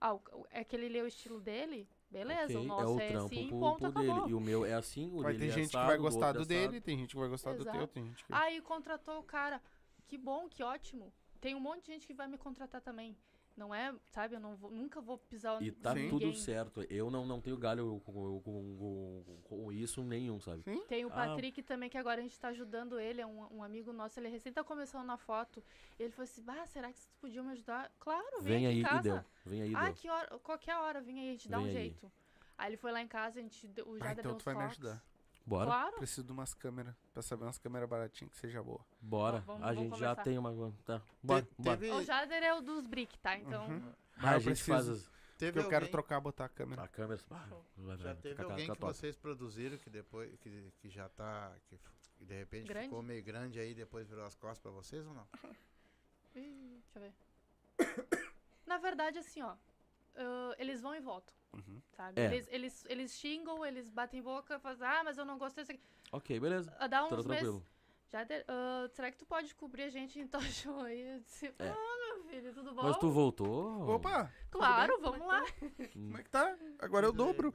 [0.00, 0.18] Ah,
[0.50, 1.86] é que ele lê o estilo dele.
[2.10, 4.30] Beleza, Ok, o é nosso o é, trampo assim, pro, ponto, pro dele.
[4.30, 6.32] E o meu é assim, o Vai dele ter é gente que vai do gostar
[6.32, 6.46] do é assado.
[6.48, 7.86] dele, tem gente que vai gostar do teu, Exato.
[7.92, 8.32] tem gente que...
[8.34, 9.62] Aí contratou o cara.
[10.10, 11.12] Que bom, que ótimo.
[11.40, 13.16] Tem um monte de gente que vai me contratar também.
[13.56, 16.08] Não é, sabe, eu não vou- nunca vou pisar E tá Sim.
[16.08, 16.82] tudo certo.
[16.90, 20.62] Eu não, não tenho galho com, com, com- com isso nenhum, sabe?
[20.64, 20.84] Sim.
[20.88, 21.12] Tem o Ah.
[21.12, 24.28] Patrick também, que agora a gente tá ajudando ele, é um, um amigo nosso, ele
[24.28, 25.62] recém tá começando na foto.
[25.98, 27.88] Ele falou assim, bah, será que vocês podiam me ajudar?
[28.00, 28.98] Claro, vem, Vem aqui aí em casa.
[28.98, 29.24] e deu.
[29.46, 29.94] Vem aí ah, deu.
[29.94, 31.74] que hora, qualquer hora, vem aí, a gente dá Vem um aí.
[31.74, 32.12] jeito.
[32.58, 34.42] Aí ele foi lá em casa, a gente, deu- o Ah, então deu tu uns
[34.44, 35.04] vai me ajudar.
[35.50, 35.66] Bora?
[35.66, 35.96] Claro.
[35.96, 38.80] Preciso de umas câmeras, pra saber umas câmeras baratinhas que seja boa.
[39.00, 39.40] Bora.
[39.40, 40.22] Vamos- a vamos gente já conversar.
[40.22, 40.72] tem uma.
[40.84, 41.02] Tá.
[41.20, 41.76] Bora, bora.
[41.76, 43.36] teve, O Jader é o dos brick, tá?
[43.36, 43.92] Então, Uhum.
[44.16, 44.70] Ah, a eu gente preciso.
[44.72, 46.82] faz as, teve Porque eu quero alguém- trocar, botar a câmera.
[46.84, 47.20] a câmera.
[47.32, 48.94] Ah, vai, Já vai, teve fica- alguém fica que top.
[48.94, 52.86] vocês produziram que depois que, que já tá que, f- que de repente Grande?
[52.86, 55.26] ficou meio grande aí depois virou as costas pra vocês ou não?
[56.36, 57.14] Ih, deixa eu ver.
[58.66, 59.56] Na verdade, assim, ó.
[60.16, 61.80] Ah, eles vão e voltam, Uhum.
[61.92, 62.20] sabe?
[62.20, 62.24] É.
[62.26, 65.82] Eles, eles, eles xingam, eles batem boca, fazem, ah, mas eu não gostei disso aqui.
[66.12, 66.74] Ok, beleza.
[66.78, 67.42] Ah, Dá uns Tudo meses.
[67.44, 67.66] tranquilo.
[68.12, 71.00] Já de- ah, será que tu pode cobrir a gente em tal show aí?
[71.00, 71.68] Eu disse, É.
[71.68, 72.82] ah, meu filho, tudo bom?
[72.82, 73.88] Mas tu voltou?
[73.88, 74.32] Opa!
[74.50, 75.02] Claro, bem?
[75.10, 75.44] vamos lá.
[75.92, 76.56] Como é que tá?
[76.80, 77.54] Agora é o dobro.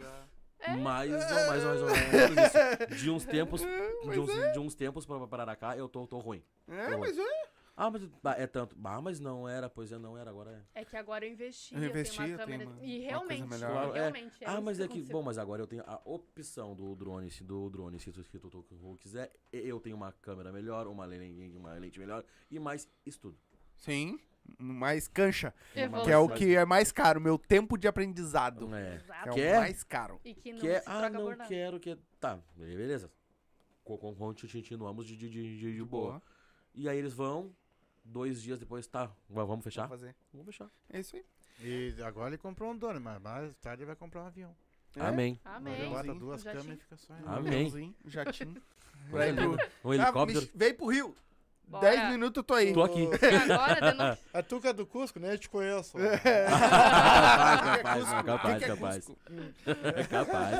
[0.60, 0.76] É.
[0.78, 2.96] Mais ou mais, mais ou menos isso.
[3.04, 3.62] De uns tempos,
[4.14, 6.42] de uns, de uns tempos pra, pra cá, eu tô, tô ruim.
[6.68, 7.26] É, Tô mas ruim.
[7.28, 7.48] é.
[7.78, 8.76] Ah, mas ah, é tanto.
[8.84, 10.82] Ah, mas não era, pois é, não era, agora é.
[10.82, 12.70] É que agora eu investi, Eu eu, investi, tenho uma tenho câmera.
[12.70, 13.72] uma- e uma realmente, coisa melhor.
[13.72, 14.00] Claro, é.
[14.00, 14.44] realmente.
[14.44, 16.96] é ah, isso mas que é que, bom, mas agora eu tenho a opção do
[16.96, 18.24] drone, se do drone, se tu
[19.00, 23.38] quiser, eu tenho uma câmera melhor, uma lente, uma lente melhor e mais estudo.
[23.76, 24.18] Sim,
[24.58, 25.54] mais cancha.
[25.76, 26.06] Evolução.
[26.06, 28.74] Que é o que é mais caro, meu tempo de aprendizado.
[28.74, 29.00] É.
[29.24, 29.58] Que é o Quer?
[29.58, 30.22] mais caro.
[30.24, 33.12] E que não Quer, se ah, troca não quero, que Tá, beleza.
[33.84, 36.22] Continuamos de, de, de, de, de boa.
[36.74, 37.56] E aí eles vão,
[38.06, 39.88] dois dias depois, tá, va- vamos fechar?
[39.88, 40.16] Vamos fazer.
[40.32, 40.70] Vamos fechar.
[40.90, 41.26] É isso aí.
[41.62, 44.56] E agora ele comprou um drone, mas mais tarde ele vai comprar um avião.
[44.96, 45.02] É?
[45.02, 45.40] Amém.
[45.44, 45.74] Amém.
[45.74, 46.76] Ele bota duas já câmeras tinha.
[46.76, 47.18] e fica só Um.
[47.28, 47.54] Amém.
[47.54, 48.62] aviãozinho, Um jatinho.
[49.84, 50.42] Um Ah, helicóptero.
[50.42, 51.16] me- Veio pro Rio.
[51.68, 51.90] Bora.
[51.90, 52.74] 10 minutos eu tô aí.
[52.74, 53.10] Tô aqui.
[53.22, 54.18] E agora, de novo.
[54.34, 55.34] A Tuca do Cusco, né?
[55.34, 55.98] Eu te conheço.
[55.98, 56.54] capaz,
[58.26, 59.12] capaz, Que que é capaz.
[59.96, 60.60] É capaz.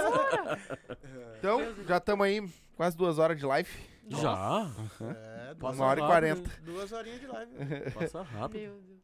[1.38, 3.70] Então, já estamos aí, quase duas horas de live.
[4.10, 4.72] Já?
[5.02, 6.50] É, duas, Uma hora e quarenta.
[6.64, 7.52] duas horinhas de live.
[7.94, 8.62] Passa rápido.
[8.62, 8.96] Meu Deus.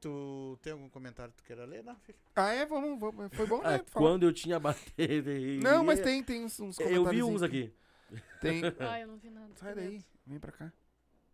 [0.00, 1.84] Tu tem algum comentário que tu queira ler?
[1.84, 2.16] Não, filho.
[2.34, 2.64] Ah, é?
[2.64, 3.28] Vamos, vamos.
[3.32, 3.82] Foi bom, Ah, né?
[3.86, 4.06] falar.
[4.06, 5.30] quando eu tinha batido.
[5.62, 7.70] Não, mas tem, tem uns, uns Eu vi comentários uns aqui.
[8.40, 8.62] Tem.
[8.80, 9.48] Ai, eu não vi nada.
[9.56, 10.72] Sai daí, vem pra cá.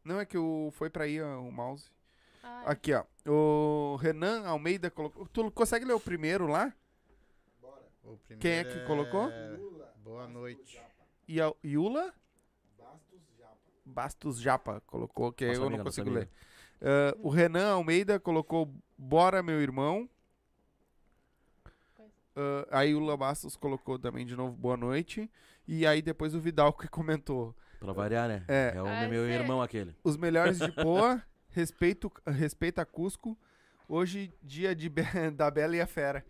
[0.06, 1.90] Não, é que o, foi pra aí ó, o mouse.
[2.40, 3.04] Ai, Aqui, ó.
[3.28, 5.26] O Renan Almeida colocou.
[5.26, 6.72] Tu consegue ler o primeiro lá?
[8.04, 9.28] O primeiro Quem é que colocou?
[9.96, 10.80] Boa noite.
[11.26, 12.14] E a Yula?
[13.84, 16.28] Bastos Japa colocou, que Nossa eu amiga, não consigo ler.
[16.80, 20.08] Ah, o Renan Almeida colocou Bora, meu irmão.
[22.36, 25.28] Ah, a Yula Bastos colocou também de novo boa noite.
[25.66, 27.56] E aí depois o Vidal que comentou.
[27.94, 28.44] Pra variar, né?
[28.48, 28.74] É.
[28.80, 29.94] o Ah, meu é- irmão aquele.
[30.04, 33.36] Os melhores de Poa, respeito, respeita Cusco.
[33.88, 35.02] Hoje, dia de Be-
[35.36, 36.24] da Bela e a Fera.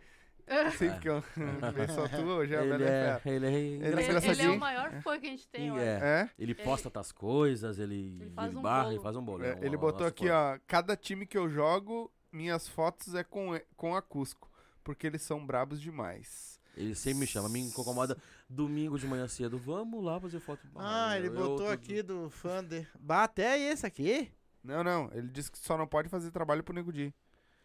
[0.78, 1.20] Sempre que eu
[1.74, 3.34] vê só tu, hoje é a Ele Bela e a é, Fera.
[3.36, 5.70] ele é Ele é Ele, ele é o maior fã que a gente tem, Sim,
[5.70, 5.80] olha.
[5.82, 5.98] é.
[6.22, 6.30] É?
[6.38, 8.94] Ele posta tas coisas, ele, Ele ele, faz um barra, bolo.
[8.94, 9.44] ele faz um bolo.
[9.44, 10.56] É, é ele botou aqui, ó.
[10.66, 14.48] Cada time que eu jogo, minhas fotos é com, com a Cusco.
[14.84, 16.60] Porque eles são brabos demais.
[16.76, 18.16] Ele sempre me chama, me incomoda
[18.48, 19.58] domingo de manhã cedo.
[19.58, 20.60] Vamos lá fazer foto.
[20.76, 22.86] Ah, ele eu- botou aqui do fã de.
[22.98, 24.30] Bah, até esse aqui?
[24.62, 25.10] Não, não.
[25.12, 27.14] Ele disse que só não pode fazer trabalho pro Nego Di.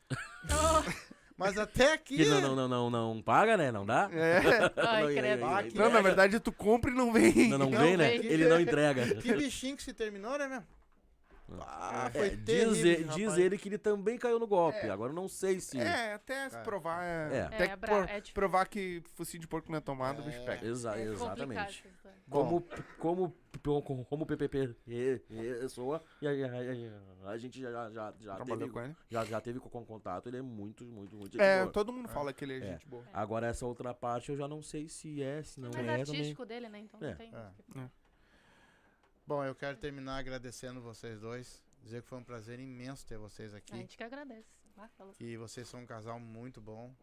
[1.37, 2.17] Mas até aqui.
[2.17, 3.71] Que não, não, não, não, não paga, né?
[3.71, 4.07] Não dá?
[4.13, 4.39] É.
[4.77, 5.45] Ai, Não, credo.
[5.45, 7.49] Ah, Não, na verdade, tu compra e não vem.
[7.49, 8.17] Não, não Não vem, né?
[8.17, 8.25] vem.
[8.27, 9.15] Ele não entrega.
[9.15, 10.61] Que bichinho que se terminou, né, meu?
[11.61, 13.15] Ah, É, foi diz, terrível, ele, rapaz.
[13.15, 14.77] diz ele que ele também caiu no golpe.
[14.79, 14.89] É.
[14.89, 15.79] Agora eu não sei se.
[15.79, 16.61] É, até se É.
[16.61, 17.03] provar.
[17.03, 17.41] É, É.
[17.41, 18.33] Até É, que por- é difícil.
[18.33, 20.45] provar que focinho de porco não é tomado, o bicho É.
[20.45, 20.65] pega.
[20.67, 21.83] Exa- É exatamente.
[22.29, 22.65] Como,
[22.97, 23.35] como,
[23.83, 24.73] como, como o PPP
[25.69, 28.95] soa, e a, a- a- a gente já, já, já, Trabalhou teve, com ele.
[29.09, 31.71] já, já teve com contato, ele é muito, muito, muito É, boa.
[31.73, 32.61] todo mundo fala que ele é, É.
[32.71, 33.03] gente boa.
[33.13, 36.01] Agora essa outra parte eu já não sei se é, se não mais é também.
[36.01, 36.79] artístico dele, né?
[36.79, 37.09] Então É.
[37.09, 37.31] não tem.
[37.75, 37.89] É.
[39.25, 41.63] Bom, eu quero terminar agradecendo vocês dois.
[41.81, 43.75] Dizer que foi um prazer imenso ter vocês A aqui.
[43.75, 44.49] gente que agradece.
[44.77, 45.13] Ah, falou.
[45.13, 46.93] Que vocês são um casal muito bom.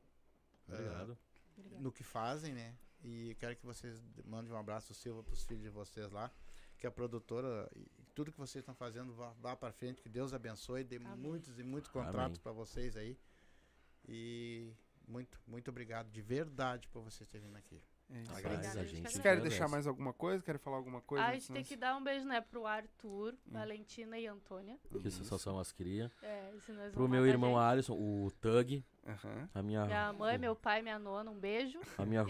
[0.69, 1.19] Obrigado.
[1.57, 1.82] Obrigada.
[1.82, 2.77] no que fazem, né?
[3.03, 6.31] E quero que vocês mandem um abraço Silva pros filhos de vocês lá,
[6.77, 10.32] que a produtora e tudo que vocês estão fazendo vá, vá para frente, que Deus
[10.32, 11.16] abençoe, dê Amém.
[11.16, 13.19] muitos e muitos contratos para vocês aí.
[14.07, 14.73] E
[15.07, 17.81] muito, muito obrigado de verdade por vocês terem vindo aqui.
[18.10, 18.32] É isso.
[18.32, 20.43] Obrigada, a gente Vocês querem deixar mais alguma coisa?
[20.43, 21.24] Querem falar alguma coisa?
[21.24, 24.78] Ah, a gente tem nós- que dar um beijo, né, pro Arthur, Valentina e Antônia.
[25.01, 26.10] Que são as cria.
[26.22, 27.60] É, se nós Pro meu irmão gente.
[27.60, 28.82] Alisson, o Tug.
[29.06, 29.48] Aham.
[29.55, 31.78] A minha, Minha mãe, meu pai, minha nona, um beijo.
[31.98, 32.24] a minha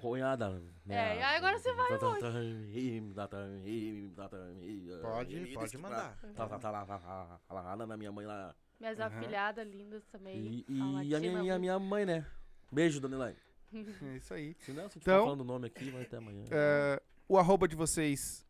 [0.00, 0.50] cunhada.
[0.50, 0.62] né?
[0.88, 1.98] É, e agora você vai
[5.00, 6.16] Pode, pode mandar.
[6.34, 8.54] Tá, tá, tá lá, tá, tá, tá lá na minha mãe lá.
[8.78, 10.64] Minhas afilhadas lindas também.
[10.68, 12.26] E, a e minha, e minha mãe, né?
[12.70, 13.43] Beijo, dona Elaine.
[14.02, 14.54] É isso aí.
[14.60, 16.44] Se não, se Então- falando o nome aqui, vai até amanhã.
[16.50, 18.44] É, o arroba de vocês.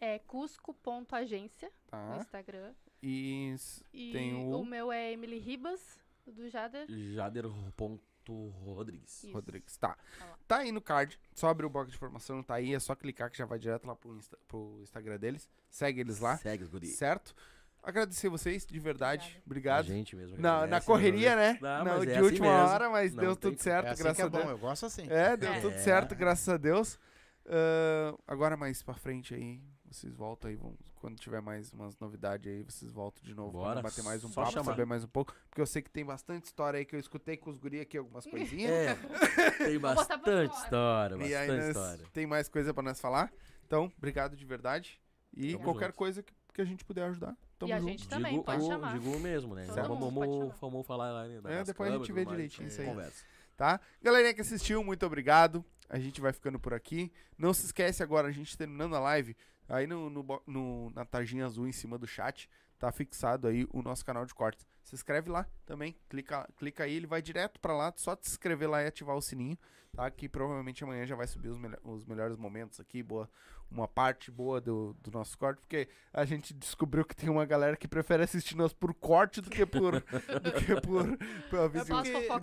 [0.00, 2.18] É cusco.agência no Tá.
[2.20, 2.72] Instagram.
[3.02, 3.54] E
[3.92, 5.80] E Tem o- o meu é Emily Ribas,
[6.26, 6.86] do Jader.
[6.88, 9.24] Jader.rodrigues.
[9.24, 9.32] Isso.
[9.32, 9.76] Rodrigues.
[9.76, 9.96] Tá.
[10.18, 10.38] Tá.
[10.46, 11.18] Tá aí no card.
[11.34, 12.74] Só abrir o box de informação, tá aí.
[12.74, 15.48] É só clicar que já vai direto lá pro, Insta- pro Instagram deles.
[15.70, 16.36] Segue eles lá.
[16.36, 16.86] Segue os guri.
[16.88, 17.34] Certo?
[17.82, 19.42] Agradecer vocês, de verdade.
[19.44, 19.80] Obrigado.
[19.80, 20.36] A gente mesmo.
[20.36, 21.58] Na, na agradece, correria, né?
[21.60, 22.68] Não, Não, de é assim última mesmo.
[22.72, 24.50] hora, mas Não deu tudo que- certo, É assim graças que é a bom, Deus.
[24.50, 25.06] eu gosto assim.
[25.10, 25.60] É, deu É.
[25.60, 25.78] tudo É.
[25.78, 26.98] certo, graças a Deus.
[27.46, 29.60] Ah, agora mais pra frente aí,
[29.90, 33.80] vocês voltam aí, vão, quando tiver mais umas novidades aí, vocês voltam de novo Bora,
[33.80, 34.64] pra bater mais um só papo, chamar.
[34.66, 37.36] saber mais um pouco, porque eu sei que tem bastante história aí que eu escutei
[37.36, 38.70] com os guri aqui, algumas coisinhas.
[38.70, 42.04] É, tem bastante história, e aí bastante história.
[42.12, 43.32] tem mais coisa pra nós falar.
[43.66, 45.00] Então, obrigado de verdade.
[45.34, 45.96] E Tamo qualquer junto.
[45.96, 47.90] coisa que, que a gente puder ajudar, tamo E a junto.
[47.90, 48.92] gente também, digo, pode o- chamar.
[48.98, 49.66] Digo mesmo, né?
[49.66, 51.40] Todo vamos, vamos, falar lá, né?
[51.60, 52.86] É, depois a gente vê direitinho isso aí.
[52.86, 53.24] Conversa.
[53.56, 53.80] tá?
[54.02, 55.64] Galerinha que assistiu, muito obrigado.
[55.88, 57.12] A gente vai ficando por aqui.
[57.38, 59.36] Não se esquece agora, a gente terminando a live,
[59.68, 62.48] aí no, no no- na tarjinha azul em cima do chat,
[62.82, 64.66] tá fixado aí o nosso canal de cortes.
[64.82, 68.68] Se inscreve lá também, clica, clica aí, ele vai direto pra lá, só te inscrever
[68.68, 69.56] lá e ativar o sininho,
[69.94, 70.10] tá?
[70.10, 73.30] Que provavelmente amanhã já vai subir os, melho- os melhores momentos aqui, boa,
[73.70, 77.76] uma parte boa do, do nosso corte, porque a gente descobriu que tem uma galera
[77.76, 81.06] que prefere assistir nós por corte do que por, do que por,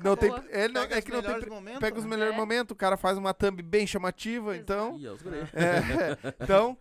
[0.02, 2.10] Não tem, é, não, Pega é os que não tem, momentos, pega os né?
[2.12, 2.38] melhores É.
[2.38, 4.62] momentos, o cara faz uma thumb bem chamativa, Exato.
[4.64, 4.92] então,
[5.22, 5.40] guri.
[5.54, 6.78] é, então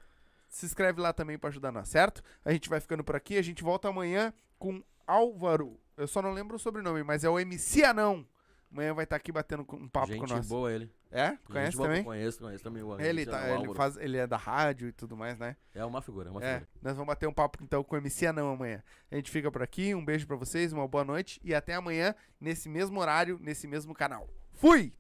[0.49, 2.23] se inscreve lá também pra ajudar nós, certo?
[2.45, 5.79] A gente vai ficando por aqui, a gente volta amanhã com Álvaro.
[5.97, 8.27] Eu só não lembro o sobrenome, mas é o MC Anão.
[8.71, 10.47] Amanhã vai estar aqui batendo um papo Gente com nós.
[10.47, 10.93] boa ele.
[11.11, 11.31] É?
[11.31, 12.05] Gente Conhece boa, também?
[12.05, 12.83] Conheço, conheço também.
[12.83, 13.75] o Ele, tá, ele, Álvaro.
[13.75, 15.57] faz, ele é da rádio e tudo mais, né?
[15.75, 16.69] É uma figura, é uma É, figura.
[16.83, 18.83] nós vamos bater um papo então com o MC Anão amanhã.
[19.11, 22.15] A gente fica por aqui, um beijo pra vocês, uma boa noite e até amanhã
[22.39, 24.29] nesse mesmo horário, nesse mesmo canal.
[24.53, 24.93] Fui!